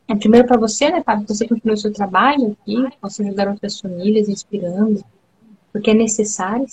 é 0.09 0.15
primeiro 0.17 0.49
para 0.49 0.59
você, 0.59 0.91
né, 0.91 1.03
Fábio, 1.05 1.27
você 1.29 1.47
continua 1.47 1.75
o 1.75 1.79
seu 1.79 1.93
trabalho 1.93 2.57
aqui, 2.61 2.77
possa 3.01 3.23
ajudar 3.23 3.49
outras 3.49 3.79
famílias, 3.79 4.29
inspirando, 4.29 5.05
porque 5.73 5.91
é 5.91 5.95
necessário, 5.95 6.67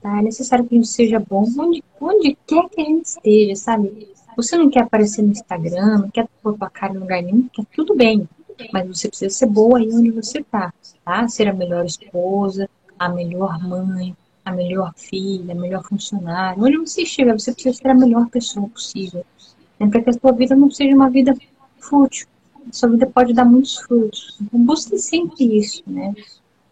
tá? 0.00 0.18
É 0.18 0.22
necessário 0.22 0.64
que 0.66 0.74
a 0.74 0.78
gente 0.78 0.88
seja 0.88 1.18
bom 1.18 1.44
onde, 1.58 1.82
onde 2.00 2.36
quer 2.46 2.68
que 2.68 2.80
a 2.80 2.84
gente 2.84 3.06
esteja, 3.06 3.56
sabe? 3.56 4.08
Você 4.36 4.56
não 4.56 4.70
quer 4.70 4.82
aparecer 4.82 5.22
no 5.22 5.32
Instagram, 5.32 5.98
não 5.98 6.10
quer 6.10 6.26
pôr 6.42 6.56
tua 6.56 6.70
cara 6.70 6.94
em 6.94 6.98
lugar 6.98 7.22
nenhum, 7.22 7.48
quer 7.52 7.66
tudo 7.74 7.94
bem. 7.94 8.28
Mas 8.72 8.86
você 8.86 9.08
precisa 9.08 9.34
ser 9.34 9.46
boa 9.46 9.78
aí 9.78 9.88
onde 9.92 10.10
você 10.10 10.42
tá, 10.42 10.72
tá? 11.04 11.28
Ser 11.28 11.48
a 11.48 11.52
melhor 11.52 11.84
esposa, 11.84 12.68
a 12.98 13.08
melhor 13.08 13.58
mãe, 13.62 14.16
a 14.44 14.52
melhor 14.52 14.92
filha, 14.96 15.52
a 15.52 15.56
melhor 15.56 15.84
funcionária. 15.84 16.62
Onde 16.62 16.78
você 16.78 17.02
estiver, 17.02 17.38
você 17.38 17.52
precisa 17.52 17.76
ser 17.76 17.88
a 17.88 17.94
melhor 17.94 18.28
pessoa 18.28 18.68
possível. 18.68 19.24
Né? 19.78 19.88
Para 19.88 20.02
que 20.02 20.10
a 20.10 20.12
sua 20.12 20.32
vida 20.32 20.54
não 20.56 20.70
seja 20.70 20.94
uma 20.94 21.10
vida 21.10 21.34
fútil. 21.78 22.26
A 22.68 22.72
sua 22.72 22.88
vida 22.90 23.06
pode 23.06 23.32
dar 23.34 23.44
muitos 23.44 23.76
frutos. 23.78 24.38
Então, 24.40 24.64
busque 24.64 24.96
sempre 24.98 25.58
isso, 25.58 25.82
né? 25.86 26.14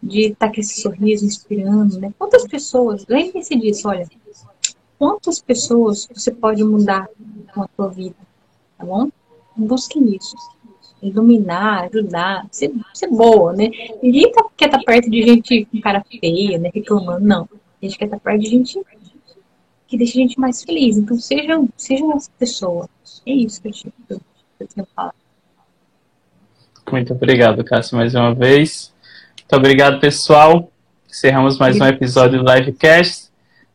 De 0.03 0.28
estar 0.28 0.48
tá 0.48 0.55
com 0.55 0.61
esse 0.61 0.80
sorriso 0.80 1.26
inspirando, 1.26 1.98
né? 1.98 2.12
Quantas 2.18 2.46
pessoas, 2.46 3.05
lembre-se 3.09 3.55
disso, 3.57 3.88
olha, 3.88 4.09
quantas 4.98 5.40
pessoas 5.40 6.09
você 6.12 6.30
pode 6.30 6.64
mudar 6.64 7.09
com 7.53 7.62
a 7.62 7.68
tua 7.68 7.88
vida, 7.88 8.16
tá 8.78 8.84
bom? 8.84 9.11
Busque 9.57 9.98
isso. 9.98 10.36
Iluminar, 11.03 11.84
ajudar, 11.84 12.46
ser, 12.51 12.72
ser 12.92 13.09
boa, 13.09 13.55
né? 13.55 13.70
Ninguém 14.03 14.30
tá, 14.32 14.44
quer 14.57 14.66
estar 14.66 14.78
tá 14.78 14.84
perto 14.84 15.11
de 15.11 15.22
gente 15.22 15.64
com 15.66 15.80
cara 15.80 16.05
feia, 16.05 16.59
né? 16.59 16.70
Reclamando, 16.74 17.26
não. 17.26 17.48
A 17.80 17.86
gente 17.86 17.98
quer 17.98 18.05
estar 18.05 18.18
tá 18.18 18.22
perto 18.22 18.42
de 18.42 18.51
gente 18.51 18.80
que 19.86 19.96
deixa 19.96 20.18
a 20.18 20.22
gente 20.22 20.38
mais 20.38 20.62
feliz. 20.62 20.96
Então, 20.96 21.18
sejam, 21.18 21.68
sejam 21.76 22.12
essa 22.12 22.30
pessoa. 22.38 22.88
É 23.26 23.32
isso 23.32 23.61
que 23.61 23.68
eu, 23.68 23.72
tinha, 23.72 23.92
que 24.09 24.80
eu 24.80 24.86
falar. 24.94 25.14
Muito 26.92 27.12
obrigado, 27.12 27.64
Cássio, 27.64 27.96
mais 27.96 28.14
uma 28.14 28.34
vez. 28.34 28.92
Muito 29.51 29.59
obrigado, 29.59 29.98
pessoal. 29.98 30.70
Encerramos 31.09 31.59
mais 31.59 31.76
um 31.80 31.84
episódio 31.84 32.40
do 32.40 32.48
Livecast. 32.55 33.30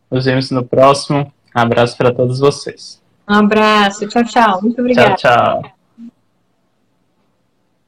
Nos 0.10 0.24
vemos 0.24 0.50
no 0.50 0.64
próximo. 0.64 1.30
Um 1.54 1.60
abraço 1.60 1.98
para 1.98 2.14
todos 2.14 2.40
vocês. 2.40 3.02
Um 3.30 3.40
abraço. 3.40 4.08
Tchau, 4.08 4.24
tchau. 4.24 4.62
Muito 4.62 4.80
obrigada. 4.80 5.16
Tchau, 5.16 5.62
tchau. 5.62 5.75